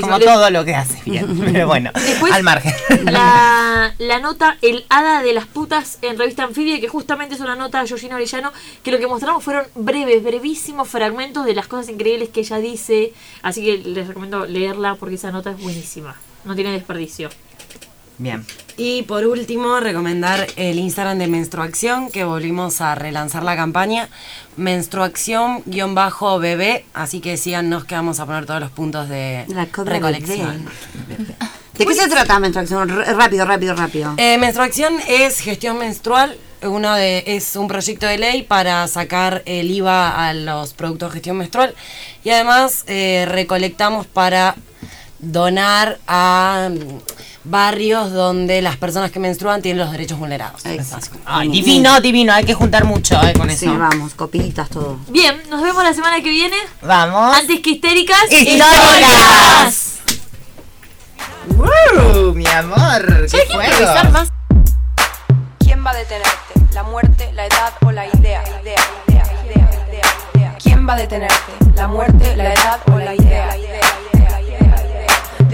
Como 0.02 0.20
todo 0.20 0.50
lo 0.50 0.66
que 0.66 0.76
hace 0.76 1.02
bien, 1.06 1.40
pero 1.54 1.68
bueno, 1.68 1.92
Después, 1.94 2.34
al 2.34 2.44
margen. 2.44 2.74
La, 3.06 3.94
la 3.98 4.20
nota 4.20 4.58
El 4.62 4.86
Hada 4.90 5.22
de 5.22 5.34
las 5.34 5.46
Putas 5.46 6.00
en 6.02 6.18
revista 6.18 6.44
Anfibia, 6.44 6.80
que 6.80 6.88
justamente 6.88 7.36
es 7.36 7.42
una 7.42 7.56
nota 7.56 7.82
de 7.82 7.88
Georgina 7.88 8.16
Orellano, 8.16 8.52
que 8.84 8.92
lo 8.92 9.00
que 9.00 9.08
mostramos 9.08 9.44
fueron 9.44 9.66
breves, 9.76 10.24
brevísimos 10.24 10.88
fragmentos 10.88 11.46
de 11.46 11.56
las 11.56 11.68
cosas 11.68 11.90
increíbles 11.90 12.30
que 12.30 12.42
ella 12.42 12.58
dice. 12.58 13.14
Así 13.42 13.64
que 13.64 13.78
les 13.78 14.08
recomiendo 14.08 14.46
leerla 14.46 14.96
porque 14.96 15.16
esa 15.16 15.32
nota 15.32 15.52
es 15.52 15.62
buenísima. 15.62 16.16
No 16.44 16.56
tiene 16.56 16.72
desperdicio. 16.72 17.30
Bien. 18.18 18.46
Y 18.78 19.04
por 19.04 19.26
último, 19.26 19.80
recomendar 19.80 20.48
el 20.56 20.80
Instagram 20.80 21.18
de 21.18 21.28
Menstruación, 21.28 22.10
que 22.10 22.24
volvimos 22.24 22.82
a 22.82 22.96
relanzar 22.96 23.44
la 23.44 23.56
campaña. 23.56 24.10
Menstruación-bebé, 24.58 26.86
así 26.94 27.20
que 27.20 27.38
síganos 27.38 27.86
que 27.86 27.96
vamos 27.96 28.20
a 28.20 28.26
poner 28.26 28.46
todos 28.46 28.60
los 28.60 28.72
puntos 28.72 29.10
de 29.10 29.46
La 29.50 29.68
recolección. 29.84 30.66
¿De 31.78 31.86
qué 31.86 31.94
se 31.94 32.08
trata 32.08 32.40
menstruación? 32.40 32.90
R- 32.90 33.14
rápido, 33.16 33.46
rápido, 33.46 33.76
rápido. 33.76 34.14
Eh, 34.18 34.38
menstruación 34.38 34.94
es 35.10 35.40
gestión 35.40 35.78
menstrual. 35.78 36.38
Uno 36.64 36.96
de, 36.96 37.24
es 37.28 37.58
un 37.58 37.68
proyecto 37.68 38.06
de 38.08 38.18
ley 38.18 38.44
para 38.44 38.88
sacar 38.88 39.44
el 39.46 39.70
IVA 39.70 40.30
a 40.30 40.34
los 40.34 40.74
productos 40.74 41.10
de 41.10 41.14
gestión 41.16 41.38
menstrual. 41.38 41.76
Y 42.24 42.30
además 42.30 42.86
eh, 42.88 43.26
recolectamos 43.28 44.08
para 44.08 44.56
donar 45.20 45.98
a 46.08 46.70
mm, 46.72 47.00
barrios 47.46 48.12
donde 48.12 48.62
las 48.62 48.78
personas 48.78 49.12
que 49.12 49.20
menstruan 49.20 49.62
tienen 49.62 49.80
los 49.84 49.92
derechos 49.92 50.18
vulnerados. 50.20 50.62
Ay, 51.26 51.50
divino, 51.50 52.00
divino, 52.02 52.34
hay 52.34 52.44
que 52.44 52.54
juntar 52.54 52.86
mucho 52.86 53.16
eh, 53.24 53.34
con 53.34 53.50
Sí, 53.50 53.66
eso. 53.66 53.78
vamos, 53.78 54.14
copitas, 54.16 54.70
todo. 54.70 54.98
Bien, 55.10 55.42
nos 55.50 55.62
vemos 55.62 55.84
la 55.84 55.94
semana 55.94 56.18
que 56.22 56.30
viene. 56.30 56.58
Vamos. 56.82 57.36
Antes 57.38 57.60
que 57.62 57.72
histéricas, 57.72 58.32
¡Históricas! 58.32 59.92
¡Uh, 61.50 62.34
mi 62.34 62.48
amor! 62.48 63.28
¡Qué 63.30 63.38
fuego! 63.52 64.10
más. 64.12 64.30
¿Quién 65.60 65.86
va 65.86 65.92
a 65.92 65.96
detenerte? 65.96 66.74
¿La 66.74 66.84
muerte, 66.84 67.32
la 67.34 67.46
edad 67.46 67.74
o 67.86 67.92
la 67.92 68.06
idea? 68.08 68.44
Idea, 68.62 68.76
idea, 69.08 69.24
idea, 69.46 69.70
idea, 69.88 70.06
idea. 70.34 70.56
¿Quién 70.62 70.88
va 70.88 70.94
a 70.94 70.98
detenerte? 70.98 71.36
¿La 71.76 71.88
muerte, 71.88 72.36
la 72.36 72.54
edad 72.54 72.80
o 72.92 72.98
la 72.98 73.14
idea, 73.16 73.58
idea. 73.58 73.80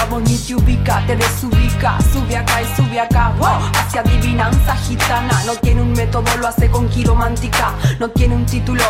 a 0.00 0.04
vos 0.06 0.22
ni 0.22 0.36
te 0.36 0.54
ubica, 0.54 1.04
te 1.06 1.16
desubica, 1.16 1.98
sube 2.12 2.36
acá 2.36 2.62
y 2.62 2.76
sube 2.76 3.00
acá, 3.00 3.32
hacia 3.74 4.00
adivinanza 4.00 4.74
gitana, 4.76 5.42
no 5.44 5.54
tiene 5.56 5.82
un 5.82 5.92
método, 5.92 6.24
lo 6.38 6.48
hace 6.48 6.70
con 6.70 6.88
quiromántica, 6.88 7.74
no 7.98 8.08
tiene 8.08 8.34
un 8.34 8.46
título, 8.46 8.84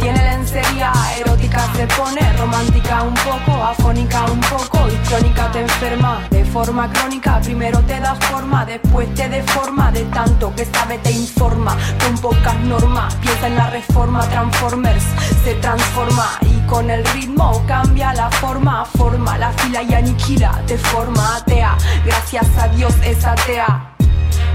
tiene 0.00 0.22
lencería 0.30 0.92
erótica, 1.18 1.60
se 1.76 1.86
pone 1.86 2.32
romántica 2.36 3.02
un 3.02 3.14
poco, 3.14 3.62
afónica 3.62 4.24
un 4.30 4.40
poco, 4.40 4.88
y 4.88 4.96
crónica 5.08 5.50
te 5.52 5.60
enferma, 5.60 6.26
forma 6.48 6.90
crónica, 6.90 7.40
primero 7.40 7.80
te 7.80 8.00
da 8.00 8.14
forma, 8.14 8.64
después 8.64 9.12
te 9.14 9.28
deforma, 9.28 9.90
de 9.92 10.04
tanto 10.06 10.54
que 10.54 10.64
sabe 10.64 10.98
te 10.98 11.10
informa, 11.10 11.76
con 12.02 12.18
pocas 12.18 12.58
normas, 12.60 13.14
piensa 13.16 13.46
en 13.46 13.56
la 13.56 13.70
reforma, 13.70 14.20
Transformers 14.28 15.04
se 15.44 15.54
transforma. 15.54 16.38
Y 16.42 16.66
con 16.66 16.90
el 16.90 17.04
ritmo 17.06 17.62
cambia 17.66 18.12
la 18.14 18.30
forma, 18.30 18.84
forma 18.84 19.38
la 19.38 19.52
fila 19.52 19.82
y 19.82 19.94
aniquila, 19.94 20.62
de 20.66 20.78
forma 20.78 21.36
atea, 21.36 21.76
gracias 22.04 22.46
a 22.58 22.68
Dios 22.68 22.94
es 23.04 23.24
atea, 23.24 23.94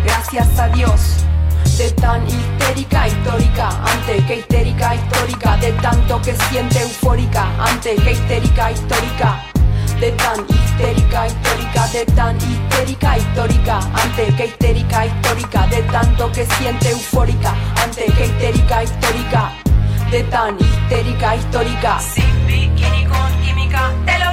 gracias 0.05 0.59
a 0.59 0.67
Dios. 0.69 1.25
De 1.77 1.89
tan 1.91 2.23
histérica 2.27 3.07
histórica, 3.07 3.69
ante 3.69 4.23
que 4.25 4.35
histérica 4.37 4.95
histórica, 4.95 5.57
de 5.57 5.71
tanto 5.73 6.21
que 6.21 6.35
siente 6.35 6.81
eufórica, 6.81 7.47
ante 7.59 7.95
que 7.95 8.11
histérica 8.11 8.71
histórica, 8.71 9.53
de 10.04 10.12
tan 10.12 10.45
histérica 10.49 11.28
histórica, 11.28 11.88
de 11.93 12.06
tan 12.08 12.36
histérica 12.36 13.18
histórica, 13.18 13.80
ante 14.04 14.36
que 14.36 14.45
histérica 14.47 15.06
histórica, 15.06 15.68
de 15.68 15.82
tanto 15.84 16.30
que 16.34 16.45
siente 16.45 16.89
eufórica, 16.89 17.54
ante 17.82 18.12
que 18.12 18.26
histérica 18.26 18.84
histórica, 18.84 19.51
de 20.12 20.24
tan 20.24 20.58
histérica 20.60 21.36
histórica. 21.38 21.99
Sin 22.01 22.47
bikini 22.47 23.06
con 23.06 23.32
química, 23.43 23.93
te 24.06 24.20
lo 24.20 24.32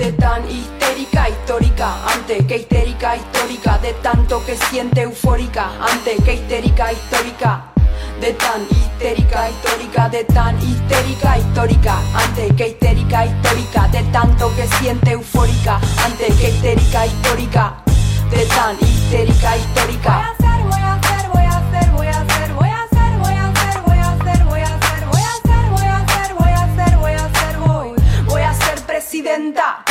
de 0.00 0.12
tan 0.12 0.42
histérica 0.50 1.28
histórica, 1.28 1.94
ante 2.10 2.46
que 2.46 2.56
histérica 2.56 3.16
histórica, 3.16 3.76
de 3.82 3.92
tanto 4.02 4.42
que 4.46 4.56
siente 4.56 5.02
eufórica, 5.02 5.72
antes 5.78 6.24
que 6.24 6.34
histérica 6.36 6.90
histórica, 6.90 7.64
de 8.18 8.32
tan 8.32 8.62
histérica, 8.70 9.50
histórica, 9.50 10.08
de 10.08 10.24
tan 10.24 10.56
histérica, 10.62 11.36
histórica, 11.36 11.98
ante 12.14 12.54
que 12.56 12.68
histérica, 12.68 13.26
histórica, 13.26 13.88
de 13.88 14.02
tanto 14.04 14.50
que 14.56 14.66
siente 14.78 15.10
eufórica, 15.10 15.78
antes 16.02 16.34
que 16.36 16.48
histérica, 16.48 17.04
histórica, 17.04 17.74
de 18.30 18.46
tan 18.46 18.76
histérica, 18.80 19.56
histórica. 19.58 20.12
Voy 20.12 20.22
a 20.22 20.30
hacer, 20.30 20.64
voy 20.64 20.80
a 20.80 20.94
hacer, 20.94 21.28
voy 21.28 21.44
a 21.44 21.58
hacer, 21.58 21.90
voy 21.92 22.06
a 22.06 22.20
hacer, 22.22 22.52
voy 22.54 22.68
a 22.68 22.82
hacer, 22.84 23.18
voy 23.18 23.32
a 23.34 23.44
hacer, 23.44 23.82
voy 23.84 23.98
a 24.00 24.08
hacer, 24.08 24.44
voy 24.46 24.60
a 24.62 24.70
hacer, 24.72 25.04
voy 25.04 25.20
a 25.20 25.34
hacer, 25.34 25.68
voy 25.68 25.82
a 25.82 25.92
hacer, 25.92 26.34
voy 26.34 26.52
a 26.52 26.62
hacer, 26.62 26.96
voy 26.96 27.12
a 27.12 27.24
hacer, 27.26 27.58
voy, 27.58 27.94
voy 28.26 28.42
a 28.42 28.54
ser 28.54 28.80
presidenta. 28.86 29.89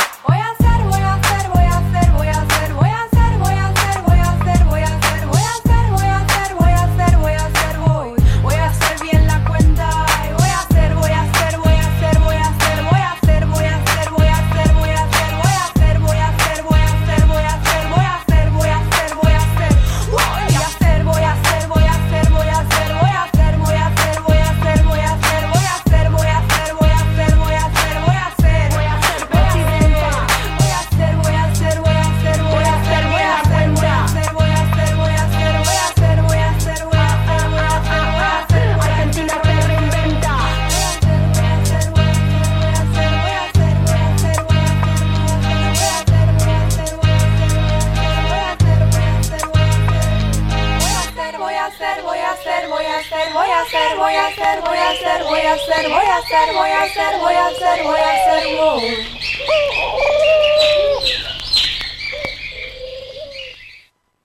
hacer, 56.30 56.54
voy 56.54 56.70
a 56.70 56.82
hacer, 56.82 57.18
voy 57.20 57.34
a 57.34 57.46
hacer, 57.46 57.84
voy 57.84 57.98
a 57.98 58.10
hacer, 58.14 58.56
wow. 58.56 58.80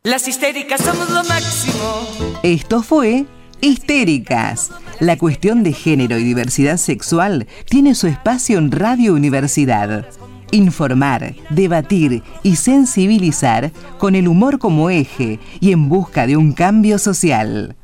Las 0.04 0.28
histéricas 0.28 0.82
somos 0.82 1.10
lo 1.10 1.24
máximo. 1.24 2.08
Esto 2.44 2.84
fue 2.84 3.26
Histéricas. 3.62 4.72
La 5.00 5.18
cuestión 5.18 5.64
de 5.64 5.74
género 5.74 6.20
y 6.20 6.24
diversidad 6.24 6.78
sexual 6.78 7.48
tiene 7.70 7.96
su 7.96 8.06
espacio 8.08 8.60
en 8.60 8.72
Radio 8.72 9.14
Universidad. 9.14 10.06
Informar, 10.52 11.36
debatir 11.50 12.22
y 12.44 12.58
sensibilizar 12.58 13.72
con 13.98 14.14
el 14.14 14.28
humor 14.28 14.60
como 14.60 14.92
eje 14.92 15.40
y 15.60 15.72
en 15.72 15.90
busca 15.90 16.28
de 16.28 16.38
un 16.38 16.54
cambio 16.54 17.00
social. 17.00 17.76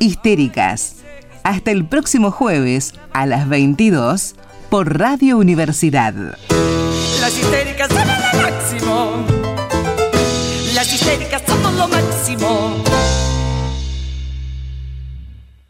Histéricas 0.00 1.03
hasta 1.44 1.72
el 1.72 1.84
próximo 1.84 2.30
jueves 2.30 2.94
a 3.12 3.26
las 3.26 3.46
22 3.50 4.34
por 4.70 4.98
Radio 4.98 5.36
Universidad. 5.36 6.14